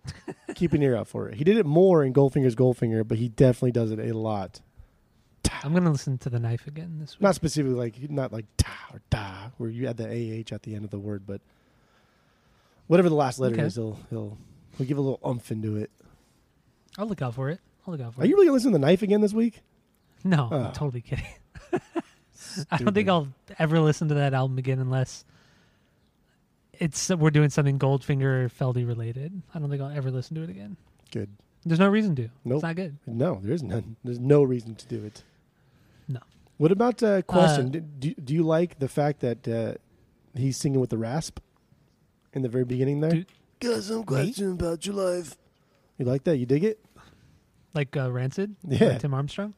[0.56, 1.36] keep an ear out for it.
[1.36, 4.62] He did it more in Goldfinger's Goldfinger, but he definitely does it a lot.
[5.64, 7.22] I'm gonna listen to the knife again this week.
[7.22, 10.76] Not specifically like not like ta or da, where you add the ah at the
[10.76, 11.42] end of the word, but
[12.88, 13.64] whatever the last letter Okay.
[13.64, 14.38] is, he'll he'll
[14.78, 15.92] he'll give a little umph into it.
[16.98, 17.60] I'll look out for it.
[17.86, 18.24] I'll look out for it.
[18.24, 18.30] Are it.
[18.30, 19.62] you really gonna listen to the knife again this week?
[20.24, 20.64] No, Oh.
[20.66, 21.26] I'm totally kidding.
[22.72, 23.28] I don't think I'll
[23.60, 25.26] ever listen to that album again unless
[26.74, 29.42] it's we're doing something Goldfinger or Feldy related.
[29.54, 30.78] I don't think I'll ever listen to it again.
[31.12, 31.30] Good.
[31.66, 32.30] There's no reason to.
[32.46, 32.58] Nope.
[32.58, 32.98] It's not good.
[33.06, 33.96] No, there is none.
[34.04, 35.24] There's no reason to do it.
[36.60, 36.64] No.
[36.64, 37.68] What about uh, question?
[37.68, 39.74] Uh, do, do do you like the fact that uh,
[40.40, 41.40] he's singing with the rasp
[42.34, 43.12] in the very beginning there?
[43.12, 43.26] Do-
[43.60, 45.36] Got some question about your life.
[45.98, 46.38] You like that?
[46.38, 46.80] You dig it?
[47.74, 48.98] Like uh, Rancid, by Yeah.
[49.00, 49.54] Tim Armstrong.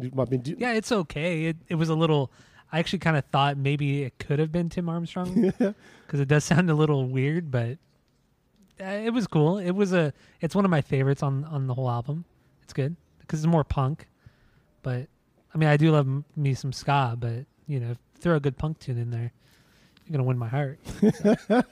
[0.00, 1.46] I mean, do- Yeah, it's okay.
[1.46, 2.30] It it was a little.
[2.72, 6.44] I actually kind of thought maybe it could have been Tim Armstrong because it does
[6.44, 7.78] sound a little weird, but
[8.80, 9.58] uh, it was cool.
[9.58, 10.12] It was a.
[10.40, 12.24] It's one of my favorites on on the whole album.
[12.62, 14.08] It's good because it's more punk,
[14.82, 15.08] but
[15.54, 18.56] I mean I do love m- me some ska, but you know throw a good
[18.58, 19.32] punk tune in there,
[20.06, 20.78] you're gonna win my heart.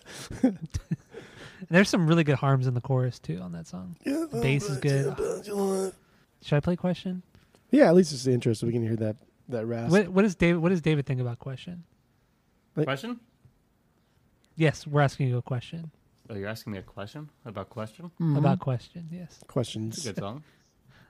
[1.68, 3.96] And There's some really good harms in the chorus too on that song.
[4.04, 5.14] Yeah, The bass is good.
[6.42, 7.22] Should I play question?
[7.70, 9.16] Yeah, at least it's the intro, so we can hear that
[9.48, 9.92] that rasp.
[9.92, 11.84] What what does David what does David think about question?
[12.74, 13.20] Question?
[14.56, 15.90] Yes, we're asking you a question
[16.28, 18.06] Oh, you're asking me a question about question?
[18.20, 18.36] Mm-hmm.
[18.36, 19.08] about question.
[19.12, 19.28] Yes.
[19.32, 20.04] It's a Questions.
[20.04, 20.42] good song.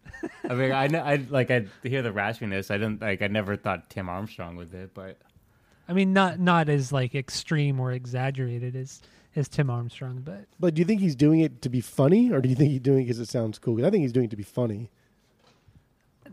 [0.48, 2.70] I mean, I, kn- I like I hear the raspiness.
[2.70, 3.22] I didn't like.
[3.22, 5.18] I never thought Tim Armstrong with it, but
[5.88, 9.00] I mean, not not as like extreme or exaggerated as
[9.34, 12.40] as Tim Armstrong, but But do you think he's doing it to be funny, or
[12.40, 13.76] do you think he's doing it because it sounds cool?
[13.76, 14.90] 'Cause I think he's doing it to be funny.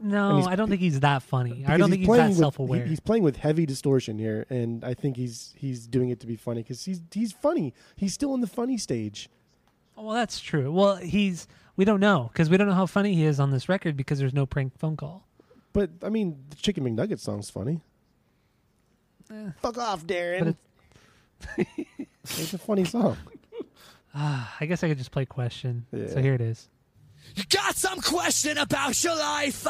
[0.01, 1.51] no, he's- I don't think he's that funny.
[1.51, 2.83] I Because don't think he's that with- self aware.
[2.83, 6.27] he- he's playing with heavy distortion here, and I think he's he's doing it to
[6.27, 7.73] be funny because he's he's funny.
[7.95, 9.29] He's still in the funny stage.
[9.97, 10.71] Well, that's true.
[10.71, 11.47] Well, he's
[11.79, 14.19] we don't know because we don't know how funny he is on this record because
[14.19, 15.25] there's no prank phone call.
[15.71, 17.79] But I mean, the Chicken McNugget song's funny.
[19.31, 19.51] Eh.
[19.61, 20.57] Fuck off, Darrin.
[21.55, 21.67] But
[22.37, 23.15] it's a funny song.
[24.11, 25.85] Ah, I guess I could just play question.
[25.91, 26.07] Yeah.
[26.07, 26.67] So here it is.
[27.35, 29.67] You got some question about your life.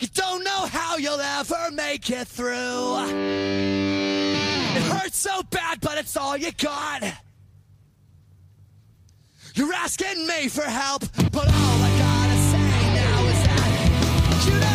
[0.00, 3.04] You don't know how you'll ever make it through.
[4.76, 7.04] It hurts so bad, but it's all you got.
[9.56, 14.73] You're asking me for help, but all I gotta say now is that you know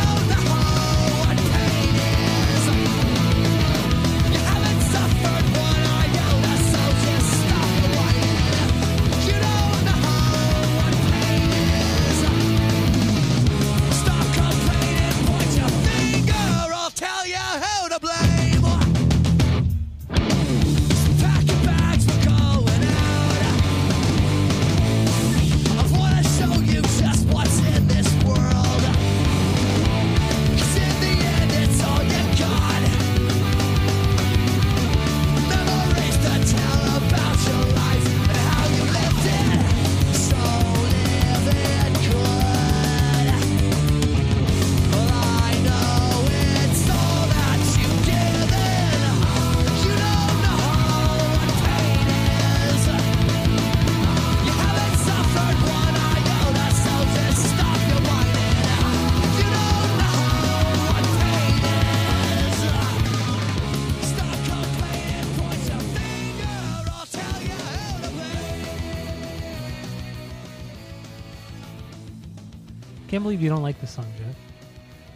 [73.09, 74.35] Can't believe you don't like this song, Jeff.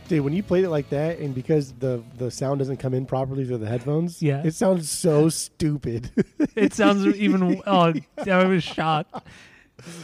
[0.09, 3.05] Dude, when you played it like that, and because the the sound doesn't come in
[3.05, 4.41] properly through the headphones, Yeah.
[4.43, 6.11] it sounds so stupid.
[6.55, 7.61] It sounds even.
[7.65, 7.93] Oh,
[8.29, 9.13] I was shocked.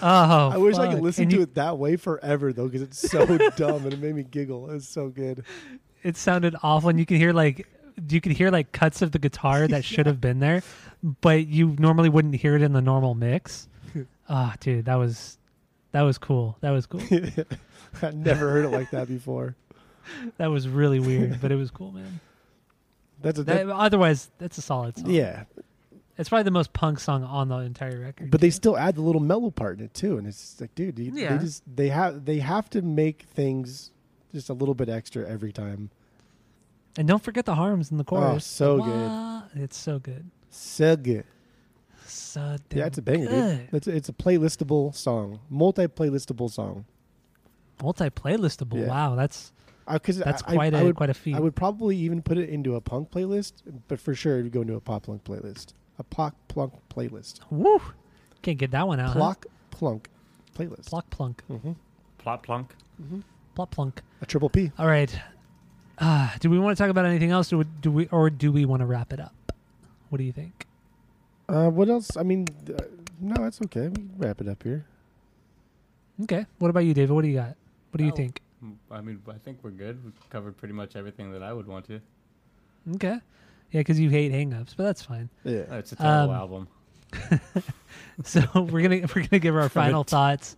[0.02, 2.82] Oh, I wish I could listen And to you- it that way forever though, because
[2.82, 3.26] it's so
[3.58, 4.70] dumb and it made me giggle.
[4.72, 5.44] It's so good.
[6.04, 7.68] It sounded awful, and you can hear like
[8.10, 10.64] you could hear like cuts of the guitar that should have been there,
[11.22, 13.68] but you normally wouldn't hear it in the normal mix.
[14.30, 15.39] Ah, dude, that was
[15.92, 16.58] that was cool.
[16.62, 17.02] That was cool.
[18.02, 19.56] I never heard it like that before.
[20.38, 22.20] that was really weird, but it was cool, man.
[23.22, 25.10] That's a That, that, otherwise, that's a solid song.
[25.10, 25.44] yeah,
[26.18, 28.32] it's probably the most punk song on the entire record.
[28.32, 31.00] but they still add the little mellow part in it too, and it's like, dude,
[31.00, 31.36] you, Yeah.
[31.36, 33.92] they just they have they have to make things
[34.34, 35.90] just a little bit extra every time.
[36.98, 38.62] and don't forget the harms in the oh, chorus.
[38.62, 39.64] Oh, so good.
[39.64, 40.30] It's so good.
[40.50, 41.26] So good.
[42.12, 43.58] So damn Yeah, it's a banger, good.
[43.58, 43.70] dude.
[43.74, 46.86] It's a, it's a playlistable song, multi playlistable song.
[47.82, 48.80] Multi playlistable.
[48.82, 48.88] Yeah.
[48.88, 49.52] Wow, that's
[49.92, 51.36] Because that's I, quite I a would, quite a feat.
[51.36, 53.54] I would probably even put it into a punk playlist,
[53.88, 55.74] but for sure it would go into a pop punk playlist.
[55.98, 57.40] A pop plunk playlist.
[57.50, 57.82] Woo!
[58.42, 59.10] Can't get that one out.
[59.10, 59.14] huh?
[59.20, 60.10] Plock plunk
[60.58, 60.88] playlist.
[60.90, 61.44] Plock plunk.
[61.48, 61.72] hmm
[62.18, 62.76] Plot plunk.
[63.56, 64.02] Plop plunk.
[64.22, 64.72] A triple P.
[64.78, 65.14] All right.
[65.98, 67.50] Uh, do we want to talk about anything else?
[67.50, 69.52] Do we, do we or do we want to wrap it up?
[70.10, 70.66] What do you think?
[71.50, 72.16] Uh, what else?
[72.18, 72.84] I mean, uh,
[73.20, 73.88] no, it's okay.
[73.88, 74.86] We can wrap it up here.
[76.24, 76.46] Okay.
[76.60, 77.12] What about you, David?
[77.12, 77.56] What do you got?
[77.92, 78.16] What do you Oh.
[78.16, 78.42] think?
[78.64, 80.04] Mm, I mean, I think we're good.
[80.04, 82.02] We've covered pretty much everything that I would want to.
[82.96, 83.20] Okay.
[83.72, 85.30] Yeah, because you hate hangups, but that's fine.
[85.44, 85.62] Yeah.
[85.72, 86.68] Uh, It's a terrible Um, album.
[88.24, 90.56] So we're gonna we're gonna give our final thoughts,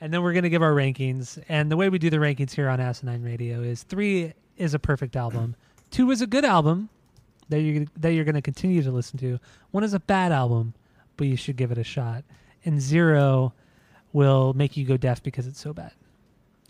[0.00, 1.42] and then we're gonna give our rankings.
[1.48, 4.78] And the way we do the rankings here on Asinine Radio is three is a
[4.78, 5.56] perfect album,
[5.90, 6.88] two is a good album
[7.52, 9.38] that you that you're gonna continue to listen to.
[9.70, 10.74] One is a bad album,
[11.16, 12.24] but you should give it a shot,
[12.64, 13.52] and zero
[14.12, 15.92] will make you go deaf because it's so bad.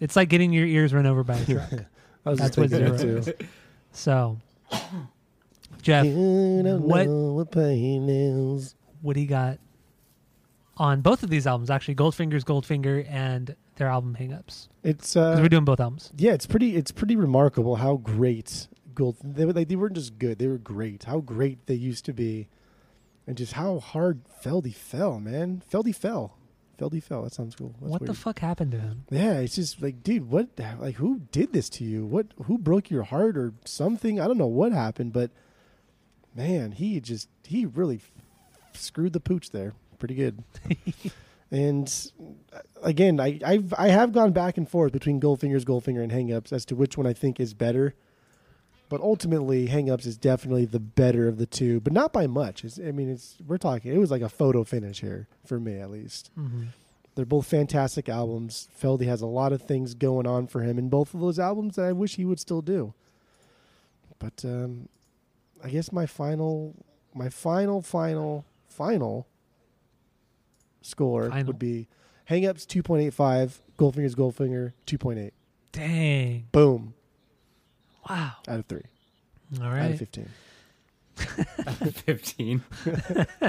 [0.00, 1.70] It's like getting your ears run over by a truck.
[2.24, 3.22] That's what zero too.
[3.92, 4.38] so,
[5.80, 8.74] Jeff, what- what pain is.
[9.00, 9.59] what do you got
[10.76, 11.70] on both of these albums?
[11.70, 14.68] Actually, Goldfinger's Goldfinger and their album Hangups.
[14.84, 16.12] It's uh, we're doing both albums.
[16.16, 16.76] yeah, it's pretty.
[16.76, 19.16] It's pretty remarkable how great Gold.
[19.23, 21.05] They were like they weren't just good; they were great.
[21.05, 22.48] How great they used to be,
[23.27, 25.62] and just how hard Feldy fell, man.
[25.70, 26.36] Feldy fell.
[26.78, 27.23] Feldy fell.
[27.23, 27.74] That sounds cool.
[27.81, 29.05] That's what the fuck happened to him?
[29.10, 30.48] Yeah, it's just like, dude, what?
[30.78, 32.05] Like, who did this to you?
[32.05, 32.27] What?
[32.44, 34.20] Who broke your heart or something?
[34.20, 35.31] I don't know what happened, but
[36.35, 38.10] man, he just he really f-
[38.74, 40.43] screwed the pooch there, pretty good.
[41.51, 42.12] and
[42.52, 46.52] uh, again, I I've I have gone back and forth between Goldfinger's Goldfinger and Hangups
[46.52, 47.94] as to which one I think is better.
[48.93, 52.62] But ultimately, Hangups is definitely the better of the two, but not by much.
[52.62, 53.90] It's, I mean, it's we're talking.
[53.90, 56.31] It was like a photo finish here for me, at least.
[56.39, 56.64] Mm-hmm.
[57.14, 58.69] They're both fantastic albums.
[58.78, 61.77] Feldy has a lot of things going on for him in both of those albums
[61.77, 62.93] that I wish he would still do.
[64.19, 64.90] But um,
[65.64, 66.74] I guess my final,
[67.14, 69.27] my final, final, final
[70.82, 71.47] score Final.
[71.47, 71.89] would be
[72.28, 75.31] Hangups 2.85, Goldfinger's Goldfinger 2.8.
[75.73, 76.44] Dang!
[76.52, 76.93] Boom.
[78.08, 78.32] Wow.
[78.48, 78.82] Out of three.
[79.60, 79.80] All right.
[79.80, 79.98] Out of right.
[79.98, 80.28] 15.
[81.92, 82.62] 15.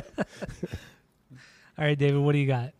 [1.77, 2.19] All right, David.
[2.21, 2.73] What do you got?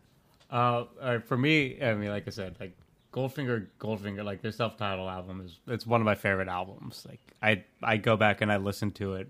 [0.50, 2.76] Uh, all right, for me, I mean, like I said, like
[3.12, 7.04] Goldfinger, Goldfinger, like their self-titled album is it's one of my favorite albums.
[7.08, 9.28] Like I, I go back and I listen to it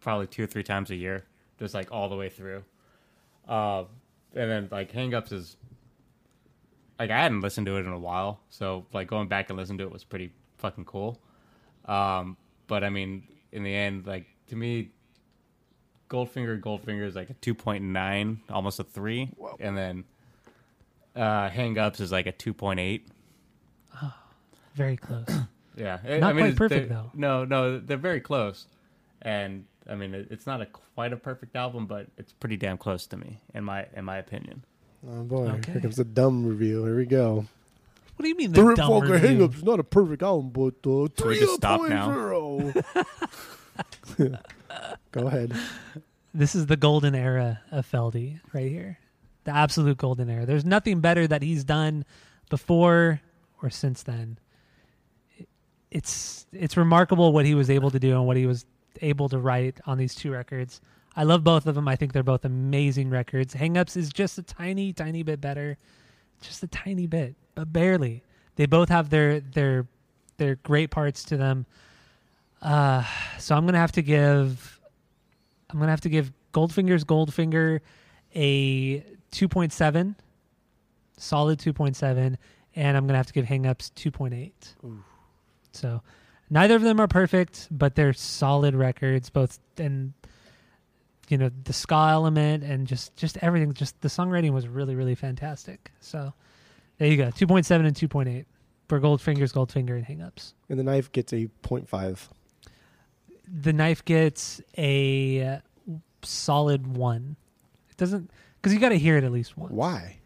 [0.00, 1.24] probably two or three times a year,
[1.58, 2.62] just like all the way through.
[3.48, 3.84] Uh,
[4.34, 5.56] and then like Hangups is
[7.00, 9.78] like I hadn't listened to it in a while, so like going back and listening
[9.78, 11.20] to it was pretty fucking cool.
[11.86, 12.36] Um,
[12.66, 14.90] but I mean, in the end, like to me,
[16.10, 19.30] Goldfinger, Goldfinger is like a two point nine, almost a three,
[19.60, 20.04] and then
[21.16, 23.08] uh, Hangups is like a two point eight.
[24.02, 24.14] Oh,
[24.74, 25.26] Very close.
[25.76, 27.10] Yeah, I- Not I mean, quite perfect, though.
[27.14, 28.68] No, no, they're very close,
[29.22, 32.78] and I mean, it, it's not a quite a perfect album, but it's pretty damn
[32.78, 34.64] close to me, in my in my opinion.
[35.04, 35.72] Oh boy, Okay.
[35.72, 36.84] here comes the dumb review.
[36.84, 37.46] Here we go.
[38.16, 39.28] What do you mean the Three dumb Fucker review?
[39.28, 42.08] Hangups is not a perfect album, but uh, Can we just stop now?
[42.08, 42.84] 3.0.
[45.12, 45.52] Go ahead.
[46.32, 48.98] This is the golden era of Feldy right here.
[49.44, 50.46] The absolute golden era.
[50.46, 52.04] There's nothing better that he's done
[52.50, 53.20] before
[53.62, 54.38] or since then.
[55.90, 58.64] It's it's remarkable what he was able to do and what he was
[59.00, 60.80] able to write on these two records.
[61.16, 61.86] I love both of them.
[61.86, 63.54] I think they're both amazing records.
[63.54, 65.78] Hangups is just a tiny, tiny bit better,
[66.40, 68.22] just a tiny bit, but barely.
[68.56, 69.86] They both have their their
[70.36, 71.66] their great parts to them.
[72.62, 73.04] Uh,
[73.38, 74.80] so I'm gonna have to give
[75.70, 77.80] I'm gonna have to give Goldfinger's Goldfinger
[78.34, 79.00] a
[79.32, 80.14] 2.7,
[81.16, 82.36] solid 2.7,
[82.76, 84.52] and I'm gonna have to give Hangups 2.8.
[85.72, 86.02] So
[86.50, 90.12] neither of them are perfect, but they're solid records, both and
[91.30, 93.72] you know the ska element and just just everything.
[93.72, 95.90] Just the songwriting was really really fantastic.
[96.00, 96.32] So
[96.98, 98.44] there you go, 2.7 and 2.8
[98.88, 100.52] for Goldfinger's Goldfinger and Hangups.
[100.68, 102.28] And the knife gets a 0.5.
[103.62, 105.60] the knife gets a
[106.22, 107.36] solid one.
[107.90, 108.30] It doesn't
[108.60, 109.72] because you got to hear it at least once.
[109.72, 110.18] Why?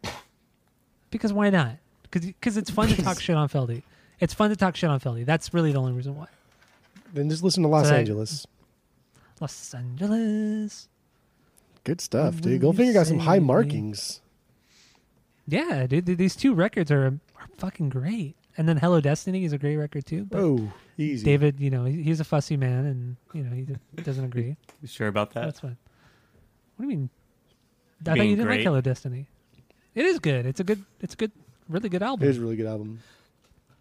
[1.10, 1.76] Because why not?
[2.10, 3.82] Because it's fun to talk shit on Feldy.
[4.20, 5.24] It's fun to talk shit on Feldy.
[5.24, 6.26] That's really the only reason why.
[7.14, 8.46] Then just listen to Los So Angeles.
[9.40, 10.89] Los Angeles.
[11.85, 12.62] Good stuff, What dude.
[12.62, 14.20] will Goldfinger you got some high markings.
[15.47, 16.06] Yeah, dude.
[16.06, 18.36] These two records are, are fucking great.
[18.56, 20.27] And then Hello Destiny is a great record too.
[20.32, 21.24] Oh, easy.
[21.24, 24.56] David, you know, he's a fussy man, and you know he doesn't agree.
[24.82, 25.44] You sure about that?
[25.44, 25.77] That's fine.
[26.77, 27.10] What do you mean?
[28.01, 28.60] I thought Being you didn't like.
[28.60, 29.28] Hello Destiny.
[29.94, 30.44] It is good.
[30.44, 30.85] It's a good.
[31.01, 31.32] It's a good.
[31.69, 32.27] Really good album.
[32.27, 32.98] It is a really good album.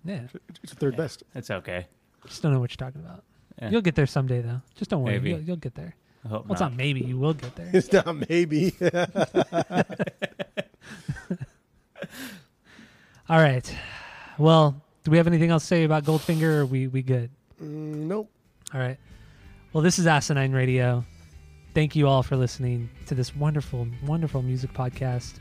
[0.03, 0.21] Yeah.
[0.61, 1.23] It's the third best.
[1.33, 1.87] It's okay.
[2.27, 3.23] Just don't know what you're talking about.
[3.61, 3.69] Yeah.
[3.71, 4.61] You'll get there someday, though.
[4.75, 5.13] Just don't worry.
[5.13, 5.29] Maybe.
[5.31, 5.95] You'll, you'll get there.
[6.25, 6.71] I hope Well, it's not.
[6.71, 7.01] not maybe.
[7.01, 7.69] You will get there.
[7.73, 8.73] It's not maybe.
[13.29, 13.75] All right.
[14.37, 16.43] Well, do we have anything else to say about Goldfinger?
[16.43, 17.29] Or are we we good?
[17.61, 18.29] Mm, nope.
[18.73, 18.97] All right.
[19.73, 21.03] Well, this is Asinine Radio.
[21.73, 25.35] Thank you all for listening to this wonderful, wonderful music podcast.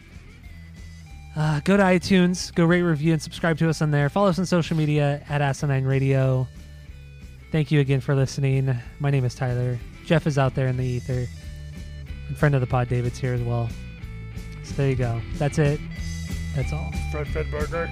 [1.34, 4.08] Uh, go to iTunes, go rate, review, and subscribe to us on there.
[4.08, 6.46] Follow us on social media at Asinine Radio.
[7.52, 8.76] Thank you again for listening.
[8.98, 9.78] My name is Tyler.
[10.04, 11.26] Jeff is out there in the ether.
[12.28, 13.68] And friend of the pod, David's here as well.
[14.64, 15.20] So there you go.
[15.34, 15.80] That's it.
[16.54, 16.92] That's all.
[17.12, 17.88] Fred Burger.